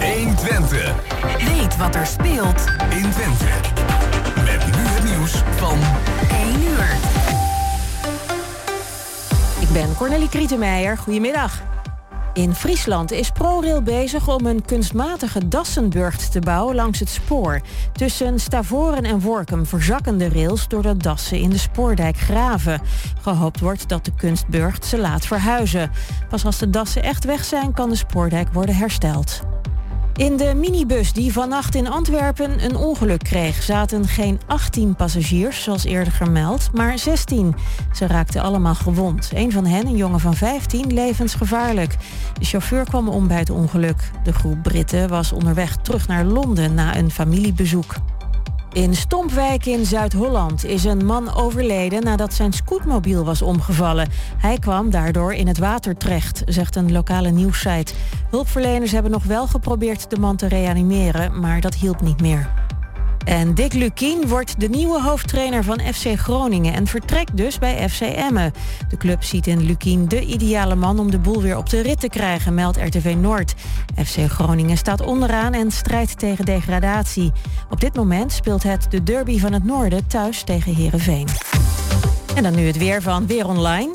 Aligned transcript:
120. 0.00 0.94
Weet 1.38 1.76
wat 1.76 1.94
er 1.94 2.06
speelt 2.06 2.64
in 2.90 3.10
Twente. 3.10 3.44
Met 4.44 4.66
nu 4.66 4.82
het 4.82 5.04
nieuws 5.04 5.32
van 5.56 5.78
1 6.30 6.62
uur. 6.62 6.96
Ik 9.60 9.68
ben 9.72 9.96
Cornelie 9.96 10.28
Krietenmeijer. 10.28 10.98
Goedemiddag. 10.98 11.62
In 12.32 12.54
Friesland 12.54 13.10
is 13.10 13.30
ProRail 13.30 13.82
bezig 13.82 14.28
om 14.28 14.46
een 14.46 14.64
kunstmatige 14.64 15.48
Dassenburgt 15.48 16.32
te 16.32 16.40
bouwen 16.40 16.74
langs 16.74 16.98
het 16.98 17.08
spoor. 17.08 17.60
Tussen 17.92 18.40
Stavoren 18.40 19.04
en 19.04 19.20
Workum 19.20 19.66
verzakken 19.66 20.18
de 20.18 20.28
rails 20.28 20.68
doordat 20.68 21.02
dassen 21.02 21.38
in 21.38 21.50
de 21.50 21.58
spoordijk 21.58 22.16
graven. 22.16 22.80
Gehoopt 23.20 23.60
wordt 23.60 23.88
dat 23.88 24.04
de 24.04 24.12
kunstburgt 24.16 24.84
ze 24.84 24.98
laat 24.98 25.26
verhuizen. 25.26 25.90
Pas 26.28 26.44
als 26.44 26.58
de 26.58 26.70
dassen 26.70 27.02
echt 27.02 27.24
weg 27.24 27.44
zijn 27.44 27.72
kan 27.72 27.88
de 27.88 27.96
spoordijk 27.96 28.52
worden 28.52 28.76
hersteld. 28.76 29.40
In 30.18 30.36
de 30.36 30.54
minibus 30.54 31.12
die 31.12 31.32
vannacht 31.32 31.74
in 31.74 31.88
Antwerpen 31.88 32.64
een 32.64 32.76
ongeluk 32.76 33.22
kreeg... 33.22 33.62
zaten 33.62 34.04
geen 34.04 34.40
18 34.46 34.94
passagiers, 34.94 35.62
zoals 35.62 35.84
eerder 35.84 36.12
vermeld, 36.12 36.70
maar 36.72 36.98
16. 36.98 37.54
Ze 37.92 38.06
raakten 38.06 38.42
allemaal 38.42 38.74
gewond. 38.74 39.30
Een 39.34 39.52
van 39.52 39.66
hen, 39.66 39.86
een 39.86 39.96
jongen 39.96 40.20
van 40.20 40.34
15, 40.34 40.92
levensgevaarlijk. 40.92 41.96
De 42.38 42.44
chauffeur 42.44 42.84
kwam 42.84 43.08
om 43.08 43.28
bij 43.28 43.38
het 43.38 43.50
ongeluk. 43.50 44.10
De 44.22 44.32
groep 44.32 44.62
Britten 44.62 45.08
was 45.08 45.32
onderweg 45.32 45.76
terug 45.76 46.08
naar 46.08 46.24
Londen 46.24 46.74
na 46.74 46.96
een 46.96 47.10
familiebezoek. 47.10 47.94
In 48.72 48.94
Stompwijk 48.94 49.66
in 49.66 49.86
Zuid-Holland 49.86 50.64
is 50.64 50.84
een 50.84 51.04
man 51.04 51.34
overleden 51.34 52.02
nadat 52.02 52.34
zijn 52.34 52.52
scootmobiel 52.52 53.24
was 53.24 53.42
omgevallen. 53.42 54.08
Hij 54.36 54.58
kwam 54.58 54.90
daardoor 54.90 55.34
in 55.34 55.46
het 55.46 55.58
water 55.58 55.96
terecht, 55.96 56.42
zegt 56.46 56.76
een 56.76 56.92
lokale 56.92 57.30
nieuwssite. 57.30 57.92
Hulpverleners 58.30 58.92
hebben 58.92 59.10
nog 59.10 59.24
wel 59.24 59.46
geprobeerd 59.46 60.10
de 60.10 60.18
man 60.18 60.36
te 60.36 60.48
reanimeren, 60.48 61.40
maar 61.40 61.60
dat 61.60 61.74
hielp 61.74 62.00
niet 62.00 62.20
meer. 62.20 62.48
En 63.28 63.54
Dick 63.54 63.72
Lukien 63.72 64.28
wordt 64.28 64.60
de 64.60 64.68
nieuwe 64.68 65.02
hoofdtrainer 65.02 65.64
van 65.64 65.80
FC 65.80 66.18
Groningen 66.18 66.74
en 66.74 66.86
vertrekt 66.86 67.36
dus 67.36 67.58
bij 67.58 67.88
FC 67.88 68.00
Emmen. 68.00 68.52
De 68.88 68.96
club 68.96 69.24
ziet 69.24 69.46
in 69.46 69.62
Lukien 69.62 70.08
de 70.08 70.24
ideale 70.24 70.74
man 70.74 70.98
om 70.98 71.10
de 71.10 71.18
boel 71.18 71.42
weer 71.42 71.56
op 71.56 71.68
de 71.68 71.80
rit 71.80 72.00
te 72.00 72.08
krijgen, 72.08 72.54
meldt 72.54 72.76
RTV 72.76 73.14
Noord. 73.20 73.54
FC 74.04 74.30
Groningen 74.30 74.76
staat 74.76 75.00
onderaan 75.00 75.52
en 75.52 75.70
strijdt 75.70 76.18
tegen 76.18 76.44
degradatie. 76.44 77.32
Op 77.70 77.80
dit 77.80 77.96
moment 77.96 78.32
speelt 78.32 78.62
het 78.62 78.86
de 78.90 79.02
derby 79.02 79.38
van 79.38 79.52
het 79.52 79.64
noorden 79.64 80.06
thuis 80.06 80.42
tegen 80.42 80.74
Herenveen. 80.74 81.28
En 82.34 82.42
dan 82.42 82.54
nu 82.54 82.66
het 82.66 82.78
weer 82.78 83.02
van 83.02 83.26
Weer 83.26 83.46
Online. 83.46 83.90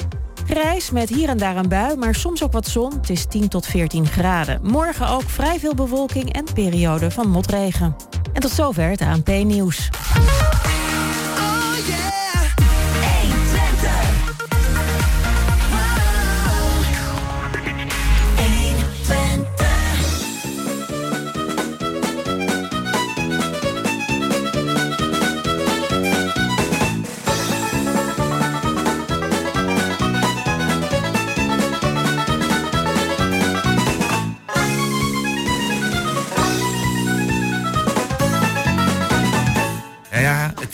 Grijs 0.46 0.92
met 0.92 1.10
hier 1.10 1.30
en 1.30 1.38
daar 1.38 1.58
een 1.58 1.70
bui, 1.70 1.98
maar 1.98 2.16
soms 2.16 2.44
ook 2.44 2.52
wat 2.52 2.68
zon. 2.68 2.94
Het 2.94 3.10
is 3.10 3.26
10 3.26 3.48
tot 3.48 3.66
14 3.66 4.08
graden. 4.08 4.60
Morgen 4.64 5.08
ook 5.08 5.30
vrij 5.30 5.60
veel 5.60 5.76
bewolking 5.76 6.34
en 6.34 6.46
periode 6.54 7.12
van 7.12 7.30
motregen. 7.30 7.96
En 8.34 8.42
tot 8.42 8.52
zover 8.52 8.90
het 8.90 9.02
ANP-nieuws. 9.02 9.90
Het 9.90 10.24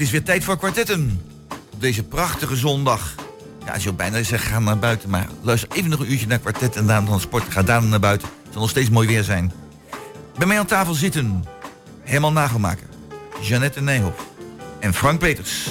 is 0.09 0.15
weer 0.15 0.23
tijd 0.23 0.43
voor 0.43 0.57
kwartetten. 0.57 1.21
Op 1.73 1.81
deze 1.81 2.03
prachtige 2.03 2.55
zondag. 2.55 3.15
Ja, 3.65 3.75
je 3.79 3.89
ook 3.89 3.97
bijna 3.97 4.23
zegt, 4.23 4.43
ga 4.43 4.59
naar 4.59 4.79
buiten. 4.79 5.09
Maar 5.09 5.27
luister 5.41 5.69
even 5.71 5.89
nog 5.89 5.99
een 5.99 6.11
uurtje 6.11 6.27
naar 6.27 6.39
kwartet 6.39 6.75
en 6.75 6.87
daarna 6.87 7.09
dan 7.09 7.19
sport. 7.19 7.43
Ga 7.49 7.63
daarna 7.63 7.87
naar 7.87 7.99
buiten. 7.99 8.27
Het 8.43 8.51
zal 8.51 8.61
nog 8.61 8.69
steeds 8.69 8.89
mooi 8.89 9.07
weer 9.07 9.23
zijn. 9.23 9.51
Bij 10.37 10.47
mij 10.47 10.59
aan 10.59 10.65
tafel 10.65 10.93
zitten 10.93 11.43
Herman 12.03 12.33
Nagelmaker, 12.33 12.87
Jeannette 13.41 13.81
Nijhoff 13.81 14.25
en 14.79 14.93
Frank 14.93 15.19
Peters. 15.19 15.67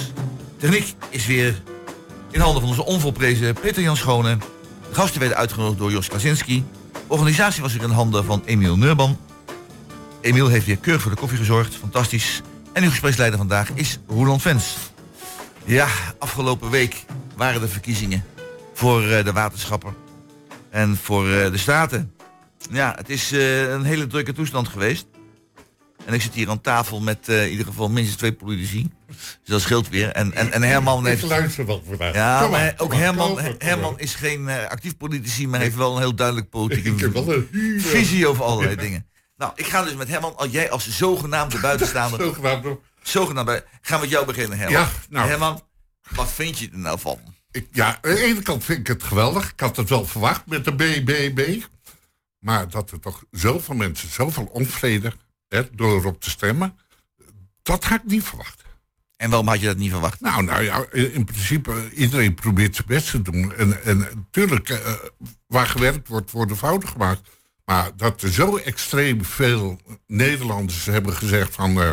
Techniek 0.57 0.95
is 1.09 1.25
weer 1.25 1.61
in 2.31 2.39
handen 2.39 2.61
van 2.61 2.69
onze 2.69 2.85
onvolprezen 2.85 3.53
Peter 3.53 3.81
Jan 3.81 3.97
Schone. 3.97 4.37
Gasten 4.91 5.19
werden 5.19 5.37
uitgenodigd 5.37 5.77
door 5.77 5.91
Jos 5.91 6.07
Kaczynski. 6.07 6.65
Organisatie 7.07 7.61
was 7.61 7.73
weer 7.73 7.83
in 7.83 7.89
handen 7.89 8.25
van 8.25 8.41
Emiel 8.45 8.77
Neurban. 8.77 9.17
Emiel 10.21 10.47
heeft 10.47 10.65
weer 10.65 10.77
keurig 10.77 11.01
voor 11.01 11.11
de 11.11 11.17
koffie 11.17 11.37
gezorgd. 11.37 11.75
Fantastisch. 11.75 12.41
En 12.79 12.85
uw 12.85 12.91
gespreksleider 12.91 13.37
vandaag 13.37 13.69
is 13.73 13.99
Roland 14.07 14.41
Vens. 14.41 14.77
Ja, 15.63 15.87
afgelopen 16.19 16.69
week 16.69 17.05
waren 17.35 17.61
de 17.61 17.67
verkiezingen 17.67 18.23
voor 18.73 19.03
uh, 19.03 19.23
de 19.23 19.31
waterschappen 19.31 19.95
en 20.69 20.97
voor 21.03 21.27
uh, 21.27 21.51
de 21.51 21.57
staten. 21.57 22.13
Ja, 22.71 22.93
het 22.97 23.09
is 23.09 23.31
uh, 23.31 23.71
een 23.71 23.83
hele 23.83 24.07
drukke 24.07 24.33
toestand 24.33 24.67
geweest. 24.67 25.05
En 26.05 26.13
ik 26.13 26.21
zit 26.21 26.33
hier 26.33 26.49
aan 26.49 26.61
tafel 26.61 26.99
met 26.99 27.27
in 27.27 27.49
ieder 27.49 27.65
geval 27.65 27.89
minstens 27.89 28.17
twee 28.17 28.33
politici. 28.33 28.89
Dus 29.07 29.17
dat 29.43 29.61
scheelt 29.61 29.89
weer. 29.89 30.09
En, 30.09 30.33
en, 30.33 30.51
en 30.51 30.61
Herman 30.61 31.05
heeft... 31.05 31.23
Ik 31.23 31.29
luister 31.29 31.65
wel 31.65 31.83
vandaag. 31.87 32.13
Ja, 32.13 32.39
maar, 32.39 32.49
maar 32.49 32.73
ook 32.77 32.93
Herman, 32.93 33.39
Herman 33.57 33.99
is 33.99 34.15
geen 34.15 34.49
actief 34.49 34.97
politici, 34.97 35.47
maar 35.47 35.59
heeft 35.59 35.75
wel 35.75 35.93
een 35.93 36.01
heel 36.01 36.15
duidelijk 36.15 36.49
politieke 36.49 37.11
visie 37.77 38.27
over 38.27 38.43
allerlei 38.43 38.75
dingen. 38.75 39.08
Nou, 39.39 39.51
ik 39.55 39.65
ga 39.65 39.83
dus 39.83 39.95
met 39.95 40.07
Herman, 40.07 40.37
als 40.37 40.51
jij 40.51 40.71
als 40.71 40.97
zogenaamde 40.97 41.59
buitenstaander... 41.59 42.19
zogenaamde... 42.25 42.79
Zogenaamde... 43.01 43.65
Gaan 43.81 43.99
met 43.99 44.09
jou 44.09 44.25
beginnen, 44.25 44.57
Herman. 44.57 44.81
Ja, 44.81 44.89
nou... 45.09 45.27
Herman, 45.27 45.61
wat 46.09 46.31
vind 46.31 46.59
je 46.59 46.69
er 46.71 46.77
nou 46.77 46.99
van? 46.99 47.19
Ik, 47.51 47.67
ja, 47.71 47.87
aan 47.87 48.13
de 48.13 48.23
ene 48.23 48.41
kant 48.41 48.63
vind 48.63 48.79
ik 48.79 48.87
het 48.87 49.03
geweldig. 49.03 49.51
Ik 49.51 49.59
had 49.59 49.75
het 49.75 49.89
wel 49.89 50.05
verwacht 50.05 50.45
met 50.45 50.65
de 50.65 50.75
BBB. 50.75 51.61
Maar 52.39 52.69
dat 52.69 52.91
er 52.91 52.99
toch 52.99 53.23
zoveel 53.31 53.75
mensen, 53.75 54.09
zoveel 54.09 54.45
onvrede... 54.45 55.13
Hè, 55.47 55.75
door 55.75 55.99
erop 55.99 56.21
te 56.21 56.29
stemmen... 56.29 56.77
dat 57.61 57.83
had 57.83 57.99
ik 57.99 58.05
niet 58.05 58.23
verwacht. 58.23 58.61
En 59.15 59.29
waarom 59.29 59.47
had 59.47 59.59
je 59.59 59.65
dat 59.65 59.77
niet 59.77 59.91
verwacht? 59.91 60.21
Nou, 60.21 60.43
nou 60.43 60.63
ja, 60.63 60.85
in 60.91 61.25
principe, 61.25 61.89
iedereen 61.93 62.33
probeert 62.33 62.75
zijn 62.75 62.87
best 62.87 63.09
te 63.09 63.21
doen. 63.21 63.53
En, 63.55 63.83
en 63.83 63.97
natuurlijk, 63.97 64.69
uh, 64.69 64.77
waar 65.47 65.67
gewerkt 65.67 66.07
wordt, 66.07 66.31
worden 66.31 66.57
fouten 66.57 66.89
gemaakt. 66.89 67.29
Maar 67.69 67.91
dat 67.95 68.21
er 68.21 68.31
zo 68.31 68.57
extreem 68.57 69.25
veel 69.25 69.79
Nederlanders 70.07 70.85
hebben 70.85 71.13
gezegd 71.13 71.55
van... 71.55 71.81
Uh, 71.81 71.91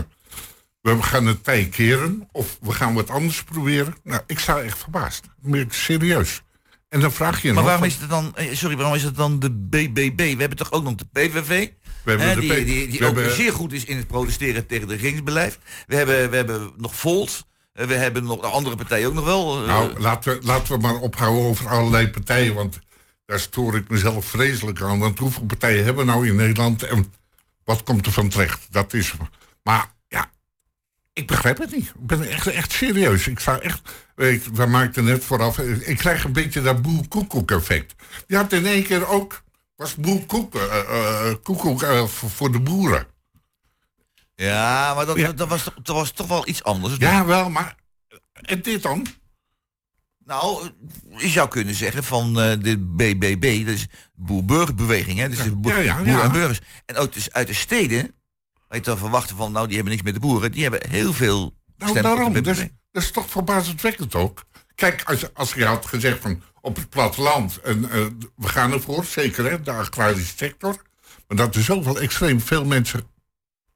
we 0.81 1.03
gaan 1.03 1.27
het 1.27 1.45
tij 1.45 1.67
keren 1.67 2.29
of 2.33 2.59
we 2.61 2.73
gaan 2.73 2.95
wat 2.95 3.11
anders 3.11 3.43
proberen. 3.45 3.95
Nou, 4.03 4.23
ik 4.27 4.39
sta 4.39 4.61
echt 4.61 4.79
verbaasd. 4.79 5.25
Meer 5.41 5.67
serieus. 5.69 6.43
En 6.89 7.01
dan 7.01 7.13
vraag 7.13 7.43
je 7.43 7.53
Maar 7.53 7.65
waarom 7.65 7.85
is 7.85 7.97
het 7.97 8.11
dan, 8.11 8.37
eh, 8.37 8.55
sorry, 8.55 8.77
waarom 8.77 8.95
is 8.95 9.03
het 9.03 9.17
dan 9.17 9.39
de 9.39 9.51
BBB? 9.51 10.17
We 10.17 10.41
hebben 10.41 10.59
toch 10.59 10.73
ook 10.73 10.83
nog 10.83 10.95
de 10.95 11.07
PVV? 11.13 11.69
We 12.05 12.11
hebben 12.11 12.35
de 12.35 12.41
die, 12.41 12.65
die, 12.65 12.89
die 12.89 13.07
ook 13.07 13.19
zeer 13.19 13.53
goed 13.53 13.73
is 13.73 13.85
in 13.85 13.97
het 13.97 14.07
protesteren 14.07 14.67
tegen 14.67 14.89
het 14.89 14.97
regeringsbeleid. 14.97 15.59
We 15.87 15.97
hebben, 15.97 16.31
we 16.31 16.37
hebben 16.37 16.73
nog 16.77 16.95
Volt. 16.95 17.47
Eh, 17.73 17.87
we 17.87 17.95
hebben 17.95 18.25
nog 18.25 18.41
de 18.41 18.47
andere 18.47 18.77
partijen 18.77 19.09
ook 19.09 19.15
nog 19.15 19.25
wel. 19.25 19.59
Nou, 19.59 20.01
laten 20.01 20.39
we, 20.39 20.47
laten 20.47 20.75
we 20.75 20.81
maar 20.81 20.97
ophouden 21.01 21.45
over 21.45 21.69
allerlei 21.69 22.09
partijen. 22.09 22.55
Want 22.55 22.79
daar 23.27 23.41
stoor 23.41 23.77
ik 23.77 23.89
mezelf 23.89 24.27
vreselijk 24.27 24.83
aan. 24.83 24.99
Want 24.99 25.19
hoeveel 25.19 25.45
partijen 25.45 25.85
hebben 25.85 26.07
we 26.07 26.13
nou 26.13 26.29
in 26.29 26.37
Nederland 26.37 26.83
en 26.83 27.13
wat 27.65 27.83
komt 27.83 28.07
er 28.07 28.13
van 28.13 28.29
terecht? 28.29 28.67
Dat 28.71 28.93
is. 28.93 29.15
Maar 29.63 29.91
ja, 30.09 30.31
ik 31.13 31.27
begrijp 31.27 31.59
het 31.59 31.71
niet. 31.71 31.89
Ik 31.89 32.07
ben 32.07 32.31
echt, 32.31 32.47
echt 32.47 32.73
serieus. 32.73 33.27
Ik 33.27 33.39
sta 33.39 33.61
echt. 33.61 33.91
Ik, 34.17 34.45
we 34.45 34.67
maakten 34.67 35.05
net 35.05 35.25
vooraf. 35.25 35.59
Ik 35.59 35.97
krijg 35.97 36.25
een 36.25 36.33
beetje 36.33 36.63
dat 36.63 36.83
boel 36.83 37.05
koekoek 37.09 37.51
effect. 37.51 37.95
Die 38.27 38.37
had 38.37 38.53
in 38.53 38.67
één 38.67 38.83
keer 38.83 39.09
ook. 39.09 39.45
Was 39.77 39.95
boel 39.95 40.25
koek, 40.27 40.55
uh, 40.55 40.63
uh, 40.63 41.35
koekoek 41.43 41.83
uh, 41.83 42.05
voor, 42.07 42.31
voor, 42.31 42.53
de 42.53 42.61
boeren. 42.61 43.07
Ja, 44.35 44.95
maar 44.95 45.07
dat, 45.07 45.17
ja. 45.17 45.33
dat, 45.33 45.49
was, 45.49 45.65
dat 45.65 45.97
was 45.97 46.11
toch 46.11 46.27
wel 46.27 46.49
iets 46.49 46.63
anders. 46.63 46.97
Ja, 46.99 47.25
wel, 47.25 47.51
maar. 47.51 47.77
En 48.33 48.63
dit 48.63 48.83
dan? 48.83 49.07
Nou, 50.27 50.71
je 51.17 51.29
zou 51.29 51.49
kunnen 51.49 51.75
zeggen 51.75 52.05
van 52.05 52.29
uh, 52.29 52.53
de 52.61 52.79
BBB, 52.79 53.67
dat 53.67 53.75
is 53.75 53.87
boer-burgerbeweging, 54.15 55.19
hè? 55.19 55.29
Dus 55.29 55.39
ja, 55.39 55.51
boer, 55.51 55.83
ja, 55.83 56.03
boer 56.03 56.21
en 56.21 56.33
burgers. 56.33 56.61
En 56.87 56.97
ook 56.97 57.13
dus 57.13 57.33
uit 57.33 57.47
de 57.47 57.55
steden, 57.55 58.15
waar 58.69 58.79
je 58.79 58.85
dan 58.85 58.99
verwachten 58.99 59.37
van, 59.37 59.53
nou, 59.53 59.67
die 59.67 59.75
hebben 59.75 59.93
niks 59.93 60.05
met 60.05 60.15
de 60.15 60.21
boeren, 60.21 60.53
die 60.53 60.63
hebben 60.63 60.91
heel 60.91 61.13
veel 61.13 61.55
Nou, 61.77 62.01
daarom, 62.01 62.33
dat 62.33 62.47
is, 62.47 62.67
dat 62.93 63.03
is 63.03 63.11
toch 63.11 63.31
verbazendwekkend 63.31 64.15
ook. 64.15 64.45
Kijk, 64.75 65.03
als, 65.03 65.35
als 65.35 65.55
je 65.55 65.65
had 65.65 65.87
gezegd 65.87 66.21
van 66.21 66.43
op 66.61 66.77
het 66.77 66.89
platteland, 66.89 67.61
en 67.61 67.83
uh, 67.83 68.07
we 68.37 68.49
gaan 68.49 68.73
ervoor, 68.73 69.05
zeker 69.05 69.51
hè, 69.51 69.63
de 69.63 69.71
agrarische 69.71 70.37
sector, 70.37 70.83
maar 71.29 71.37
dat 71.37 71.55
er 71.55 71.63
zoveel 71.63 72.01
extreem 72.01 72.41
veel 72.41 72.65
mensen, 72.65 73.01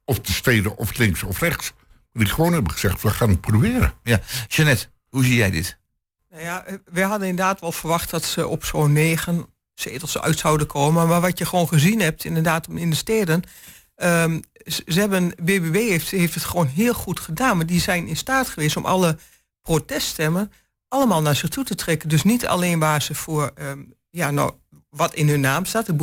of 0.05 0.19
de 0.19 0.31
steden, 0.31 0.77
of 0.77 0.97
links 0.97 1.23
of 1.23 1.39
rechts, 1.39 1.73
die 2.13 2.25
gewoon 2.25 2.53
hebben 2.53 2.71
gezegd, 2.71 3.01
we 3.01 3.09
gaan 3.09 3.29
het 3.29 3.41
proberen. 3.41 3.93
Ja, 4.03 4.19
Jeannette, 4.47 4.87
hoe 5.09 5.23
zie 5.23 5.35
jij 5.35 5.51
dit? 5.51 5.79
Nou 6.31 6.43
ja, 6.43 6.65
eh, 6.65 6.75
we 6.85 7.01
hadden 7.01 7.27
inderdaad 7.27 7.59
wel 7.59 7.71
verwacht 7.71 8.09
dat 8.09 8.23
ze 8.23 8.47
op 8.47 8.65
zo'n 8.65 8.91
negen 8.91 9.45
zetels 9.73 10.19
uit 10.19 10.39
zouden 10.39 10.67
komen. 10.67 11.07
Maar 11.07 11.21
wat 11.21 11.37
je 11.37 11.45
gewoon 11.45 11.67
gezien 11.67 11.99
hebt, 11.99 12.25
inderdaad 12.25 12.67
in 12.67 12.89
de 12.89 12.95
steden, 12.95 13.43
Ehm, 14.01 14.39
ze 14.65 14.99
hebben, 14.99 15.33
BBB 15.43 15.75
heeft, 15.75 16.11
het 16.33 16.43
gewoon 16.43 16.67
heel 16.67 16.93
goed 16.93 17.19
gedaan, 17.19 17.57
maar 17.57 17.65
die 17.65 17.81
zijn 17.81 18.07
in 18.07 18.17
staat 18.17 18.49
geweest 18.49 18.77
om 18.77 18.85
alle 18.85 19.17
proteststemmen 19.61 20.51
allemaal 20.87 21.21
naar 21.21 21.35
zich 21.35 21.49
toe 21.49 21.63
te 21.63 21.75
trekken. 21.75 22.09
Dus 22.09 22.23
niet 22.23 22.47
alleen 22.47 22.79
waar 22.79 23.01
ze 23.01 23.15
voor, 23.15 23.51
ehm, 23.55 23.79
ja, 24.09 24.31
nou, 24.31 24.53
wat 24.89 25.13
in 25.13 25.27
hun 25.29 25.39
naam 25.39 25.65
staat, 25.65 25.85
de 25.85 25.93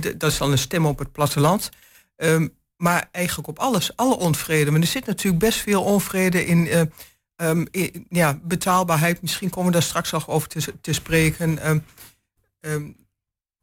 d- 0.00 0.20
Dat 0.20 0.30
is 0.30 0.38
dan 0.38 0.50
een 0.52 0.58
stem 0.58 0.86
op 0.86 0.98
het 0.98 1.12
platteland. 1.12 1.70
Ehm, 2.16 2.48
maar 2.76 3.08
eigenlijk 3.12 3.48
op 3.48 3.58
alles, 3.58 3.96
alle 3.96 4.16
onvrede. 4.16 4.70
Maar 4.70 4.80
er 4.80 4.86
zit 4.86 5.06
natuurlijk 5.06 5.44
best 5.44 5.58
veel 5.58 5.82
onvrede 5.82 6.46
in, 6.46 6.68
eh, 6.68 6.82
in, 7.70 8.06
ja, 8.08 8.38
betaalbaarheid. 8.42 9.22
Misschien 9.22 9.50
komen 9.50 9.66
we 9.66 9.78
daar 9.78 9.86
straks 9.86 10.10
nog 10.10 10.28
over 10.28 10.48
te, 10.80 10.92
spreken. 10.92 11.58
Ehm, 11.58 11.78
ehm, 12.60 12.86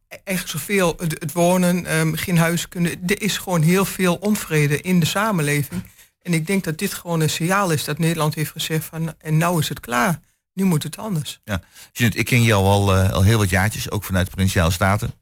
eigenlijk 0.07 0.47
zoveel, 0.57 0.95
het, 0.97 1.19
het 1.19 1.31
wonen, 1.31 1.85
ehm, 1.85 2.13
geen 2.13 2.37
huis 2.37 2.67
kunnen. 2.67 2.91
Er 3.05 3.21
is 3.21 3.37
gewoon 3.37 3.61
heel 3.61 3.85
veel 3.85 4.15
onvrede 4.15 4.81
in 4.81 4.99
de 4.99 5.05
samenleving. 5.05 5.83
En 6.21 6.33
ik 6.33 6.47
denk 6.47 6.63
dat 6.63 6.77
dit 6.77 6.93
gewoon 6.93 7.21
een 7.21 7.29
signaal 7.29 7.71
is 7.71 7.83
dat 7.83 7.97
Nederland 7.97 8.35
heeft 8.35 8.51
gezegd 8.51 8.85
van 8.85 9.13
en 9.17 9.37
nou 9.37 9.59
is 9.59 9.69
het 9.69 9.79
klaar. 9.79 10.19
Nu 10.53 10.63
moet 10.63 10.83
het 10.83 10.97
anders. 10.97 11.41
Ja. 11.43 11.61
Jeanette, 11.91 12.19
ik 12.19 12.25
ken 12.25 12.43
jou 12.43 12.65
al, 12.65 12.95
eh, 12.95 13.11
al 13.11 13.23
heel 13.23 13.37
wat 13.37 13.49
jaartjes, 13.49 13.91
ook 13.91 14.03
vanuit 14.03 14.29
Provinciale 14.29 14.71
Staten. 14.71 15.13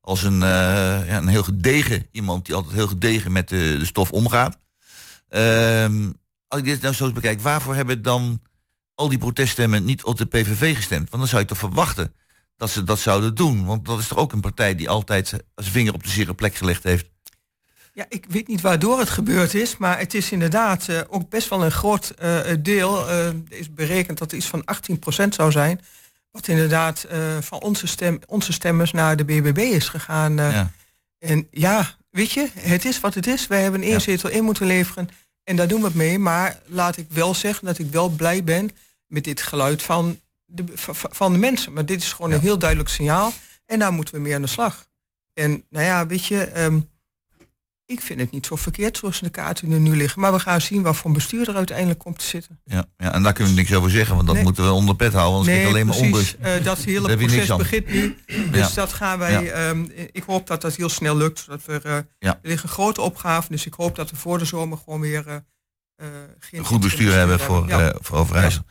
Als 0.00 0.22
een, 0.22 0.42
eh, 0.42 0.48
ja, 1.06 1.16
een 1.16 1.28
heel 1.28 1.42
gedegen 1.42 2.06
iemand 2.12 2.46
die 2.46 2.54
altijd 2.54 2.74
heel 2.74 2.86
gedegen 2.86 3.32
met 3.32 3.48
de, 3.48 3.84
stof 3.84 4.12
omgaat. 4.12 4.58
Als 6.48 6.60
ik 6.60 6.66
dit 6.66 6.80
nou 6.82 6.94
zo 6.94 7.04
eens 7.04 7.12
bekijk, 7.12 7.40
waarvoor 7.40 7.74
hebben 7.74 8.02
dan 8.02 8.42
al 8.94 9.08
die 9.08 9.18
proteststemmen 9.18 9.84
niet 9.84 10.04
op 10.04 10.16
de 10.18 10.26
PVV 10.26 10.76
gestemd? 10.76 11.10
Want 11.10 11.22
dan 11.22 11.28
zou 11.28 11.42
je 11.42 11.48
toch 11.48 11.58
verwachten 11.58 12.14
dat 12.56 12.70
ze 12.70 12.84
dat 12.84 12.98
zouden 12.98 13.34
doen. 13.34 13.64
Want 13.64 13.84
dat 13.84 13.98
is 13.98 14.08
toch 14.08 14.18
ook 14.18 14.32
een 14.32 14.40
partij 14.40 14.74
die 14.74 14.88
altijd 14.88 15.28
zijn 15.28 15.42
vinger 15.56 15.94
op 15.94 16.02
de 16.02 16.08
zere 16.08 16.34
plek 16.34 16.54
gelegd 16.54 16.82
heeft. 16.82 17.06
Ja, 17.92 18.06
ik 18.08 18.24
weet 18.28 18.48
niet 18.48 18.60
waardoor 18.60 18.98
het 18.98 19.08
gebeurd 19.10 19.54
is, 19.54 19.76
maar 19.76 19.98
het 19.98 20.14
is 20.14 20.32
inderdaad 20.32 20.88
eh, 20.88 21.00
ook 21.08 21.30
best 21.30 21.48
wel 21.48 21.64
een 21.64 21.70
groot 21.70 22.10
eh, 22.10 22.40
deel. 22.60 23.08
eh, 23.08 23.26
er 23.26 23.34
is 23.48 23.72
berekend 23.72 24.18
dat 24.18 24.30
er 24.30 24.36
iets 24.36 24.46
van 24.46 24.64
18% 24.64 25.34
zou 25.34 25.50
zijn. 25.50 25.80
Wat 26.30 26.48
inderdaad 26.48 27.06
van 27.40 27.60
onze, 27.60 27.86
stem, 27.86 28.18
onze 28.26 28.52
stemmers 28.52 28.92
naar 28.92 29.16
de 29.16 29.24
BBB 29.24 29.58
is 29.58 29.88
gegaan. 29.88 30.36
Ja. 30.36 30.70
En 31.18 31.46
ja, 31.50 31.96
weet 32.10 32.30
je, 32.32 32.48
het 32.54 32.84
is 32.84 33.00
wat 33.00 33.14
het 33.14 33.26
is. 33.26 33.46
Wij 33.46 33.62
hebben 33.62 33.82
een 33.82 33.88
Ja. 33.88 33.98
zetel 33.98 34.30
in 34.30 34.44
moeten 34.44 34.66
leveren 34.66 35.08
en 35.46 35.56
daar 35.56 35.68
doen 35.68 35.80
we 35.80 35.86
het 35.86 35.94
mee. 35.94 36.18
Maar 36.18 36.60
laat 36.66 36.96
ik 36.96 37.06
wel 37.10 37.34
zeggen 37.34 37.66
dat 37.66 37.78
ik 37.78 37.90
wel 37.90 38.08
blij 38.08 38.44
ben 38.44 38.70
met 39.06 39.24
dit 39.24 39.42
geluid 39.42 39.82
van 39.82 40.20
de, 40.44 40.64
van 41.10 41.32
de 41.32 41.38
mensen. 41.38 41.72
Maar 41.72 41.86
dit 41.86 42.02
is 42.02 42.12
gewoon 42.12 42.30
Ja. 42.30 42.36
een 42.36 42.42
heel 42.42 42.58
duidelijk 42.58 42.88
signaal. 42.90 43.32
En 43.66 43.78
daar 43.78 43.92
moeten 43.92 44.14
we 44.14 44.20
mee 44.20 44.34
aan 44.34 44.42
de 44.42 44.48
slag. 44.48 44.86
En 45.34 45.64
nou 45.70 45.84
ja, 45.84 46.06
weet 46.06 46.26
je, 46.26 46.44
ehm, 46.44 46.80
ik 47.86 48.00
vind 48.00 48.20
het 48.20 48.30
niet 48.30 48.46
zo 48.46 48.56
verkeerd 48.56 48.96
zoals 48.96 49.20
de 49.20 49.28
kaarten 49.30 49.72
er 49.72 49.80
nu 49.80 49.96
liggen. 49.96 50.20
Maar 50.20 50.32
we 50.32 50.38
gaan 50.38 50.60
zien 50.60 50.82
wat 50.82 50.96
voor 50.96 51.06
een 51.06 51.12
bestuur 51.16 51.48
er 51.48 51.56
uiteindelijk 51.56 51.98
komt 51.98 52.18
te 52.18 52.24
zitten. 52.24 52.60
Ja, 52.64 52.84
ja, 52.96 53.12
en 53.12 53.22
daar 53.22 53.32
kunnen 53.32 53.54
we 53.54 53.58
niks 53.60 53.74
over 53.74 53.90
zeggen, 53.90 54.14
want 54.14 54.26
dat 54.26 54.34
Nee. 54.34 54.44
moeten 54.44 54.64
we 54.64 54.70
onder 54.70 54.96
pet 54.96 55.12
houden. 55.12 55.34
Anders 55.38 55.48
krijg 55.56 55.62
je 55.62 55.72
alleen 55.74 55.86
maar 55.86 55.96
precies. 55.96 56.12
onrust. 56.14 56.36
Eh, 56.40 56.64
dat 56.64 56.78
hele 56.78 57.08
niks 57.16 57.34
proces 57.34 57.56
begint 57.56 57.86
nu. 57.92 58.16
Dus 58.50 58.68
Ja. 58.68 58.74
dat 58.74 58.92
gaan 58.92 59.18
wij. 59.18 59.44
Ja. 59.44 59.50
ehm, 59.50 59.86
ik 60.12 60.22
hoop 60.22 60.46
dat 60.46 60.60
dat 60.60 60.76
heel 60.76 60.88
snel 60.88 61.16
lukt. 61.16 61.38
Zodat 61.38 61.64
we, 61.64 61.80
eh, 61.82 61.98
Ja. 62.18 62.38
Er 62.42 62.48
liggen 62.48 62.68
grote 62.68 63.00
opgaven. 63.00 63.50
Dus 63.52 63.66
ik 63.66 63.74
hoop 63.74 63.96
dat 63.96 64.10
we 64.10 64.16
voor 64.16 64.38
de 64.38 64.44
zomer 64.44 64.78
gewoon 64.84 65.00
weer. 65.00 65.26
eh, 65.26 65.34
eh, 65.96 66.06
geen 66.40 66.60
Een 66.60 66.66
goed 66.66 66.80
bestuur 66.80 67.12
hebben 67.12 67.40
voor, 67.40 67.68
Ja. 67.68 67.88
eh 67.90 67.94
voor 68.00 68.18
Overijssel. 68.18 68.62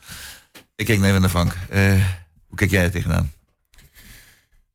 Ik 0.74 0.86
kijk 0.86 1.02
even 1.02 1.20
naar 1.20 1.30
Frank. 1.30 1.56
Eh, 1.68 1.92
hoe 2.46 2.56
kijk 2.56 2.70
jij 2.70 2.84
er 2.84 2.90
tegenaan? 2.90 3.32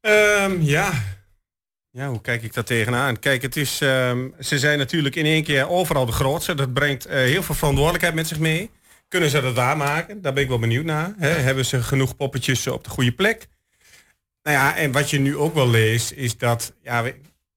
Ehm, 0.01 0.61
ja. 0.61 0.91
Ja, 1.91 2.07
hoe 2.09 2.21
kijk 2.21 2.43
ik 2.43 2.53
daar 2.53 2.63
tegenaan? 2.63 3.19
Kijk, 3.19 3.41
het 3.41 3.55
is, 3.55 3.81
ehm, 3.81 4.29
ze 4.39 4.59
zijn 4.59 4.77
natuurlijk 4.77 5.15
in 5.15 5.25
één 5.25 5.43
keer 5.43 5.69
overal 5.69 6.05
de 6.05 6.11
grootste. 6.11 6.55
Dat 6.55 6.73
brengt 6.73 7.05
eh, 7.05 7.17
heel 7.17 7.43
veel 7.43 7.55
verantwoordelijkheid 7.55 8.15
met 8.15 8.27
zich 8.27 8.39
mee. 8.39 8.69
Kunnen 9.07 9.29
ze 9.29 9.41
dat 9.41 9.55
waarmaken? 9.55 10.21
Daar 10.21 10.33
ben 10.33 10.43
ik 10.43 10.49
wel 10.49 10.59
benieuwd 10.59 10.85
naar. 10.85 11.13
Hebben 11.17 11.65
ze 11.65 11.83
genoeg 11.83 12.15
poppetjes 12.15 12.67
op 12.67 12.83
de 12.83 12.89
goede 12.89 13.11
plek? 13.11 13.47
Nou 14.43 14.57
ja, 14.57 14.75
en 14.77 14.91
wat 14.91 15.09
je 15.09 15.19
nu 15.19 15.37
ook 15.37 15.53
wel 15.53 15.69
leest, 15.69 16.11
is 16.11 16.37
dat... 16.37 16.73
Ja, 16.83 17.11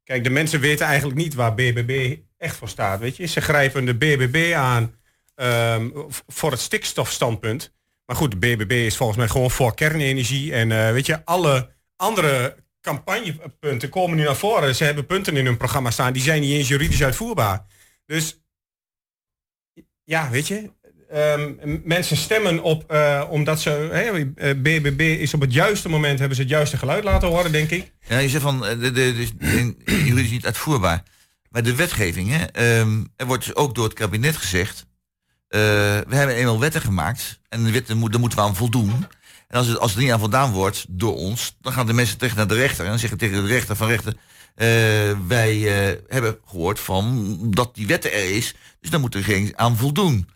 kijk, 0.04 0.24
de 0.24 0.30
mensen 0.30 0.60
weten 0.60 0.86
eigenlijk 0.86 1.18
niet 1.18 1.34
waar 1.34 1.54
BBB 1.54 2.16
echt 2.38 2.56
voor 2.56 2.68
staat. 2.68 3.00
Weet 3.00 3.16
je? 3.16 3.26
Ze 3.26 3.40
grijpen 3.40 3.84
de 3.84 3.94
BBB 3.94 4.52
aan 4.54 4.94
ehm, 5.34 5.90
voor 6.26 6.50
het 6.50 6.60
stikstofstandpunt. 6.60 7.72
Maar 8.06 8.16
goed, 8.16 8.30
de 8.30 8.36
BBB 8.36 8.72
is 8.72 8.96
volgens 8.96 9.18
mij 9.18 9.28
gewoon 9.28 9.50
voor 9.50 9.74
kernenergie. 9.74 10.52
En 10.52 10.72
eh, 10.72 10.92
weet 10.92 11.06
je, 11.06 11.24
alle 11.24 11.70
andere 11.96 12.56
campagnepunten 12.84 13.88
komen 13.88 14.16
nu 14.16 14.24
naar 14.24 14.36
voren. 14.36 14.74
Ze 14.74 14.84
hebben 14.84 15.06
punten 15.06 15.36
in 15.36 15.44
hun 15.44 15.56
programma 15.56 15.90
staan, 15.90 16.12
die 16.12 16.22
zijn 16.22 16.40
niet 16.40 16.52
eens 16.52 16.68
juridisch 16.68 17.02
uitvoerbaar. 17.02 17.66
Dus 18.06 18.40
ja, 20.04 20.30
weet 20.30 20.48
je, 20.48 20.70
ehm, 21.10 21.78
mensen 21.84 22.16
stemmen 22.16 22.62
op 22.62 22.90
eh, 22.90 23.24
omdat 23.30 23.60
ze, 23.60 23.70
hè, 23.70 24.32
eh, 24.34 24.60
BBB 24.62 25.00
is 25.00 25.34
op 25.34 25.40
het 25.40 25.52
juiste 25.52 25.88
moment, 25.88 26.18
hebben 26.18 26.36
ze 26.36 26.42
het 26.42 26.50
juiste 26.50 26.76
geluid 26.76 27.04
laten 27.04 27.28
horen, 27.28 27.52
denk 27.52 27.70
ik. 27.70 27.92
Ja, 28.08 28.18
je 28.18 28.28
zegt 28.28 28.42
van, 28.42 28.66
eh, 28.66 28.80
de, 28.80 28.90
de, 28.92 29.14
dus 29.14 29.32
in- 29.38 29.82
juridisch 29.86 30.30
niet 30.30 30.46
uitvoerbaar. 30.46 31.02
Maar 31.50 31.62
de 31.62 31.74
wetgeving, 31.74 32.30
hè, 32.30 32.44
ehm, 32.44 33.04
er 33.16 33.26
wordt 33.26 33.44
dus 33.44 33.54
ook 33.54 33.74
door 33.74 33.84
het 33.84 33.92
kabinet 33.94 34.36
gezegd... 34.36 34.86
we 35.48 36.04
hebben 36.08 36.34
eenmaal 36.34 36.60
wetten 36.60 36.80
gemaakt 36.80 37.40
en 37.48 37.64
de 37.64 37.70
wetten 37.70 37.96
moeten 37.96 38.20
we 38.20 38.40
aan 38.40 38.56
voldoen. 38.56 39.06
En 39.54 39.60
als, 39.60 39.68
het, 39.68 39.78
als 39.78 39.94
er 39.94 40.00
niet 40.00 40.10
aan 40.10 40.18
voldaan 40.18 40.52
wordt 40.52 40.84
door 40.88 41.16
ons, 41.16 41.56
dan 41.60 41.72
gaan 41.72 41.86
de 41.86 41.92
mensen 41.92 42.18
terug 42.18 42.36
naar 42.36 42.46
de 42.46 42.54
rechter... 42.54 42.84
en 42.84 42.90
dan 42.90 42.98
zeggen 42.98 43.18
tegen 43.18 43.42
de 43.42 43.48
rechter 43.48 43.76
van 43.76 43.88
rechter... 43.88 44.14
eh, 44.54 44.66
wij 45.26 45.52
eh, 45.52 46.00
hebben 46.08 46.38
gehoord 46.44 46.80
van 46.80 47.36
dat 47.50 47.74
die 47.74 47.86
wetten 47.86 48.12
er 48.12 48.36
is, 48.36 48.54
dus 48.80 48.90
dan 48.90 49.00
moet 49.00 49.12
de 49.12 49.18
regering 49.18 49.56
aan 49.56 49.76
voldoen. 49.76 50.28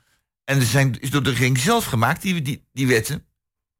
En 0.44 0.60
er 0.60 0.66
zijn, 0.66 1.00
is 1.00 1.10
door 1.10 1.22
de 1.22 1.30
regering 1.30 1.58
zelf 1.58 1.84
gemaakt, 1.84 2.22
die, 2.22 2.42
die, 2.42 2.64
die 2.72 2.86
wetten. 2.86 3.26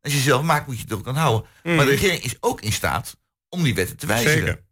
Als 0.01 0.13
je 0.13 0.19
zelf 0.19 0.43
maakt, 0.43 0.67
moet 0.67 0.77
je 0.77 0.83
het 0.83 0.91
er 0.91 0.99
ook 0.99 1.09
aan 1.09 1.17
houden. 1.17 1.49
Maar 1.63 1.85
de 1.85 1.91
regering 1.91 2.23
is 2.23 2.37
ook 2.41 2.61
in 2.61 2.73
staat 2.73 3.17
om 3.49 3.63
die 3.63 3.75
wetten 3.75 3.97
te 3.97 4.07
wijzigen. 4.07 4.39
Zeker. 4.39 4.65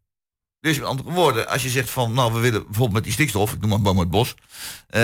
Dus 0.60 0.78
met 0.78 0.88
andere 0.88 1.10
woorden, 1.10 1.48
als 1.48 1.62
je 1.62 1.68
zegt 1.68 1.90
van, 1.90 2.12
nou, 2.12 2.32
we 2.32 2.38
willen 2.38 2.64
bijvoorbeeld 2.64 2.92
met 2.92 3.04
die 3.04 3.12
stikstof, 3.12 3.52
ik 3.52 3.60
noem 3.60 3.70
maar 3.70 3.80
boom 3.80 3.98
uit 3.98 4.10
bos, 4.10 4.34
eh, 4.88 5.00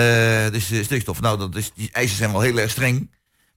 dus 0.51 0.67
de 0.67 0.83
stikstof, 0.83 1.21
nou, 1.21 1.37
dat 1.37 1.55
is, 1.55 1.71
die 1.73 1.89
eisen 1.91 2.17
zijn 2.17 2.31
wel 2.31 2.41
heel 2.41 2.57
erg 2.57 2.71
streng. 2.71 3.11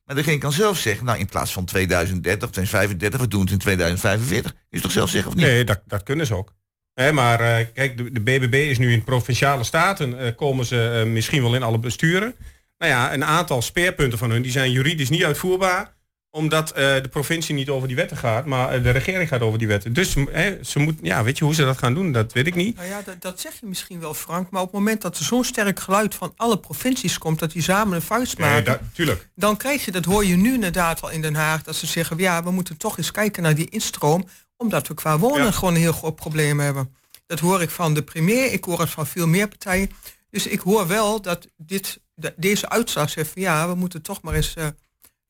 Maar 0.06 0.16
degene 0.16 0.38
kan 0.38 0.52
zelf 0.52 0.78
zeggen, 0.78 1.04
nou, 1.06 1.18
in 1.18 1.26
plaats 1.26 1.52
van 1.52 1.64
2030, 1.64 2.50
2035, 2.50 3.20
we 3.20 3.28
doen 3.28 3.40
het 3.40 3.50
in 3.50 3.58
2045. 3.58 4.52
Kun 4.52 4.60
je 4.68 4.80
toch 4.80 4.90
zelf 4.90 5.10
zeggen 5.10 5.30
of 5.30 5.36
niet? 5.36 5.46
Nee, 5.46 5.64
dat, 5.64 5.82
dat 5.86 6.02
kunnen 6.02 6.26
ze 6.26 6.34
ook. 6.34 6.54
Maar 7.12 7.40
eh, 7.40 7.66
kijk, 7.74 8.14
de, 8.14 8.20
BBB 8.20 8.54
is 8.54 8.78
nu 8.78 8.92
in 8.92 9.04
provinciale 9.04 9.64
staten, 9.64 10.18
eh, 10.18 10.36
komen 10.36 10.64
ze 10.64 11.02
eh, 11.04 11.12
misschien 11.12 11.42
wel 11.42 11.54
in 11.54 11.62
alle 11.62 11.78
besturen. 11.78 12.34
Nou 12.78 12.92
ja, 12.92 13.12
een 13.12 13.24
aantal 13.24 13.62
speerpunten 13.62 14.18
van 14.18 14.30
hun, 14.30 14.42
die 14.42 14.50
zijn 14.50 14.70
juridisch 14.70 15.10
niet 15.10 15.24
uitvoerbaar 15.24 15.95
omdat 16.36 16.70
eh, 16.70 16.94
de 17.02 17.08
provincie 17.10 17.54
niet 17.54 17.68
over 17.68 17.88
die 17.88 17.96
wetten 17.96 18.16
gaat, 18.16 18.44
maar 18.46 18.68
eh, 18.72 18.82
de 18.82 18.90
regering 18.90 19.28
gaat 19.28 19.40
over 19.40 19.58
die 19.58 19.68
wetten. 19.68 19.92
Dus 19.92 20.14
hè, 20.30 20.58
ze 20.64 20.78
moet, 20.78 20.98
ja, 21.02 21.22
weet 21.24 21.38
je 21.38 21.44
hoe 21.44 21.54
ze 21.54 21.64
dat 21.64 21.78
gaan 21.78 21.94
doen, 21.94 22.12
dat 22.12 22.32
weet 22.32 22.46
ik 22.46 22.54
niet. 22.54 22.76
Nou 22.76 22.88
ja, 22.88 23.02
dat, 23.04 23.22
dat 23.22 23.40
zeg 23.40 23.52
je 23.60 23.66
misschien 23.66 24.00
wel, 24.00 24.14
Frank. 24.14 24.50
Maar 24.50 24.60
op 24.60 24.66
het 24.66 24.76
moment 24.76 25.02
dat 25.02 25.18
er 25.18 25.24
zo'n 25.24 25.44
sterk 25.44 25.80
geluid 25.80 26.14
van 26.14 26.32
alle 26.36 26.58
provincies 26.58 27.18
komt, 27.18 27.38
dat 27.38 27.52
die 27.52 27.62
samen 27.62 27.94
een 27.94 28.02
vuist 28.02 28.38
maken, 28.38 28.54
Nee, 28.54 28.64
dat, 28.64 28.80
tuurlijk. 28.92 29.28
dan 29.34 29.56
krijg 29.56 29.84
je, 29.84 29.90
dat 29.90 30.04
hoor 30.04 30.24
je 30.24 30.36
nu 30.36 30.54
inderdaad 30.54 31.02
al 31.02 31.10
in 31.10 31.22
Den 31.22 31.34
Haag, 31.34 31.62
dat 31.62 31.76
ze 31.76 31.86
zeggen, 31.86 32.18
ja, 32.18 32.42
we 32.44 32.50
moeten 32.50 32.76
toch 32.76 32.98
eens 32.98 33.10
kijken 33.10 33.42
naar 33.42 33.54
die 33.54 33.68
instroom, 33.70 34.28
omdat 34.56 34.88
we 34.88 34.94
qua 34.94 35.18
wonen 35.18 35.44
Ja. 35.44 35.50
gewoon 35.50 35.74
een 35.74 35.80
heel 35.80 35.92
groot 35.92 36.16
probleem 36.16 36.60
hebben. 36.60 36.94
Dat 37.26 37.38
hoor 37.40 37.62
ik 37.62 37.70
van 37.70 37.94
de 37.94 38.02
premier, 38.02 38.52
ik 38.52 38.64
hoor 38.64 38.80
het 38.80 38.90
van 38.90 39.06
veel 39.06 39.26
meer 39.26 39.48
partijen. 39.48 39.90
Dus 40.30 40.46
ik 40.46 40.60
hoor 40.60 40.86
wel 40.86 41.20
dat 41.22 41.46
dit, 41.56 42.00
dat 42.14 42.32
deze 42.36 42.68
uitslag 42.68 43.10
zegt 43.10 43.30
van 43.30 43.42
ja, 43.42 43.68
we 43.68 43.74
moeten 43.74 44.02
toch 44.02 44.22
maar 44.22 44.34
eens 44.34 44.54
eh, 44.54 44.66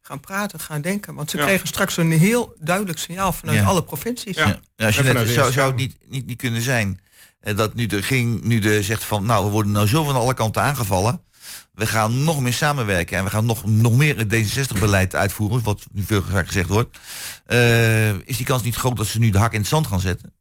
gaan 0.06 0.20
praten, 0.20 0.60
gaan 0.60 0.80
denken. 0.80 1.14
Want 1.14 1.30
ze 1.30 1.36
Ja. 1.36 1.42
krijgen 1.44 1.66
straks 1.66 1.96
een 1.96 2.12
heel 2.12 2.54
duidelijk 2.58 2.98
signaal 2.98 3.32
vanuit 3.32 3.58
Ja. 3.58 3.64
alle 3.64 3.84
provincies. 3.84 4.36
Ja. 4.36 4.46
Ja, 4.46 4.60
ja, 4.76 4.86
als 4.86 4.96
je 4.96 5.02
net, 5.02 5.28
zou, 5.28 5.52
zou 5.52 5.66
het 5.66 5.76
niet, 5.76 5.96
niet, 6.08 6.26
niet 6.26 6.38
kunnen 6.38 6.62
zijn 6.62 7.00
eh, 7.40 7.56
dat 7.56 7.74
nu 7.74 7.86
de 7.86 8.02
ging, 8.02 8.42
nu 8.44 8.58
de 8.58 8.82
zegt 8.82 9.04
van, 9.04 9.24
nou, 9.26 9.44
we 9.44 9.50
worden 9.50 9.72
nou 9.72 9.86
zo 9.86 10.04
van 10.04 10.14
alle 10.14 10.34
kanten 10.34 10.62
aangevallen. 10.62 11.20
We 11.72 11.86
gaan 11.86 12.24
nog 12.24 12.40
meer 12.40 12.52
samenwerken 12.52 13.18
en 13.18 13.24
we 13.24 13.30
gaan 13.30 13.46
nog, 13.46 13.64
nog 13.64 13.96
meer 13.96 14.18
het 14.18 14.34
D66-beleid 14.34 15.14
uitvoeren, 15.14 15.62
wat 15.62 15.86
nu 15.92 16.02
veel 16.02 16.22
vaak 16.22 16.46
gezegd 16.46 16.68
wordt. 16.68 16.98
Eh, 17.46 18.08
is 18.14 18.36
die 18.36 18.46
kans 18.46 18.62
niet 18.62 18.74
groot 18.76 18.96
dat 18.96 19.06
ze 19.06 19.18
nu 19.18 19.30
de 19.30 19.38
hak 19.38 19.52
in 19.52 19.58
het 19.60 19.68
zand 19.68 19.86
gaan 19.86 20.00
zetten? 20.00 20.34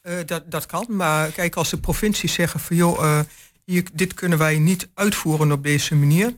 Eh, 0.00 0.14
dat, 0.26 0.50
dat 0.50 0.66
kan, 0.66 0.86
maar 0.88 1.30
kijk, 1.30 1.54
als 1.56 1.70
de 1.70 1.78
provincies 1.78 2.32
zeggen 2.32 2.60
van 2.60 2.76
joh, 2.76 3.04
eh, 3.04 3.20
hier, 3.64 3.84
dit 3.92 4.14
kunnen 4.14 4.38
wij 4.38 4.58
niet 4.58 4.88
uitvoeren 4.94 5.52
op 5.52 5.62
deze 5.62 5.94
manier. 5.94 6.34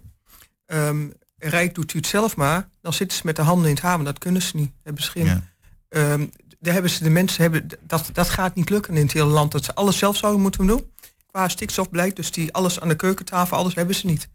Rijk 1.39 1.75
doet 1.75 1.95
u 1.95 1.99
het 1.99 2.07
zelf 2.07 2.37
maar, 2.37 2.69
dan 2.81 2.93
zitten 2.93 3.17
ze 3.19 3.23
met 3.27 3.37
de 3.37 3.43
handen 3.43 3.69
in 3.69 3.75
het 3.75 3.83
haar, 3.83 3.97
maar 3.97 4.05
dat 4.05 4.19
kunnen 4.19 4.43
ze 4.43 4.57
niet. 4.57 4.73
Hebben 4.83 5.03
ze 5.03 5.11
geen, 5.11 5.25
Ja. 5.25 5.43
ehm, 5.89 6.27
daar 6.61 6.73
hebben 6.73 6.91
ze 6.91 7.03
de 7.03 7.11
mensen, 7.11 7.43
hebben, 7.43 7.69
dat, 7.81 8.11
dat 8.13 8.29
gaat 8.29 8.55
niet 8.55 8.71
lukken 8.71 8.97
in 8.97 9.03
het 9.03 9.13
hele 9.13 9.27
land. 9.27 9.53
Dat 9.53 9.65
ze 9.65 9.75
alles 9.75 9.99
zelf 9.99 10.17
zouden 10.17 10.43
moeten 10.43 10.67
doen. 10.67 10.91
Qua 11.27 11.49
stikstofbeleid, 11.49 12.17
dus 12.17 12.31
die 12.31 12.53
alles 12.53 12.81
aan 12.81 12.89
de 12.89 12.97
keukentafel, 12.97 13.57
alles 13.57 13.75
hebben 13.75 13.95
ze 13.95 14.07
niet. 14.07 14.29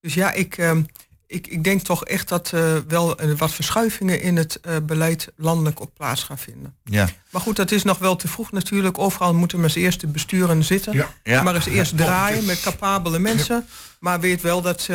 Dus 0.00 0.14
ja, 0.14 0.32
ik, 0.32 0.58
ehm, 0.58 0.82
ik, 1.26 1.46
ik 1.46 1.64
denk 1.64 1.82
toch 1.82 2.04
echt 2.04 2.28
dat 2.28 2.52
uh, 2.54 2.76
wel 2.88 3.22
uh, 3.24 3.36
wat 3.36 3.52
verschuivingen 3.52 4.20
in 4.20 4.36
het 4.36 4.60
uh, 4.68 4.76
beleid 4.82 5.32
landelijk 5.36 5.80
ook 5.80 5.94
plaats 5.94 6.22
gaan 6.22 6.38
vinden. 6.38 6.74
Ja. 6.84 7.08
Maar 7.30 7.40
goed, 7.40 7.56
dat 7.56 7.70
is 7.70 7.82
nog 7.82 7.98
wel 7.98 8.16
te 8.16 8.28
vroeg 8.28 8.52
natuurlijk. 8.52 8.98
Overal 8.98 9.34
moeten 9.34 9.58
maar 9.58 9.66
eens 9.66 9.76
eerst 9.76 10.00
de 10.00 10.06
besturen 10.06 10.64
zitten. 10.64 10.92
Ja. 10.92 11.08
Ja. 11.22 11.42
Maar 11.42 11.54
eens 11.54 11.66
eerst 11.66 11.96
draaien 11.96 12.44
met 12.44 12.60
capabele 12.60 13.18
mensen. 13.18 13.66
Maar 14.00 14.20
weet 14.20 14.42
wel 14.42 14.62
dat 14.62 14.88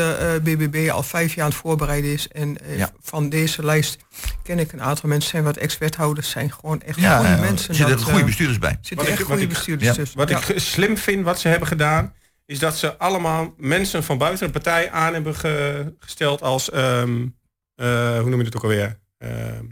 BBB 0.43 0.89
al 0.91 1.03
vijf 1.03 1.33
jaar 1.35 1.43
aan 1.45 1.51
het 1.51 1.59
voorbereiden 1.59 2.11
is. 2.11 2.27
En 2.27 2.57
Ja. 2.75 2.91
van 3.01 3.29
deze 3.29 3.65
lijst 3.65 3.97
ken 4.43 4.59
ik 4.59 4.71
een 4.71 4.81
aantal 4.81 5.09
mensen. 5.09 5.29
Zijn 5.29 5.43
wat 5.43 5.57
ex-wethouders, 5.57 6.29
zijn 6.29 6.51
gewoon 6.51 6.81
echt 6.81 6.99
Ja, 6.99 7.17
goede 7.17 7.31
ja, 7.31 7.39
mensen. 7.39 7.69
er 7.69 7.75
zitten 7.75 7.95
Dat, 7.95 8.05
goede 8.05 8.19
eh, 8.19 8.25
bestuurders 8.25 8.59
bij. 8.59 8.77
zitten 8.81 9.07
Wat 9.07 9.17
echt 9.17 9.21
goede 9.27 9.47
bestuurders 9.47 9.95
tussen. 9.95 10.17
Wat 10.17 10.29
ik 10.29 10.53
slim 10.55 10.97
vind 10.97 11.23
wat 11.23 11.39
ze 11.39 11.47
hebben 11.47 11.67
gedaan, 11.67 12.13
is 12.49 12.59
dat 12.59 12.77
ze 12.77 12.97
allemaal 12.97 13.53
mensen 13.57 14.03
van 14.03 14.17
buiten 14.17 14.45
de 14.45 14.51
partij 14.53 14.91
aan 14.91 15.13
hebben 15.13 15.35
ge- 15.35 15.93
gesteld 15.99 16.41
als, 16.41 16.69
ehm, 16.69 17.27
eh, 17.75 18.19
hoe 18.19 18.29
noem 18.29 18.39
je 18.39 18.45
het 18.45 18.55
ook 18.55 18.63
alweer? 18.63 18.99
Ehm, 19.17 19.65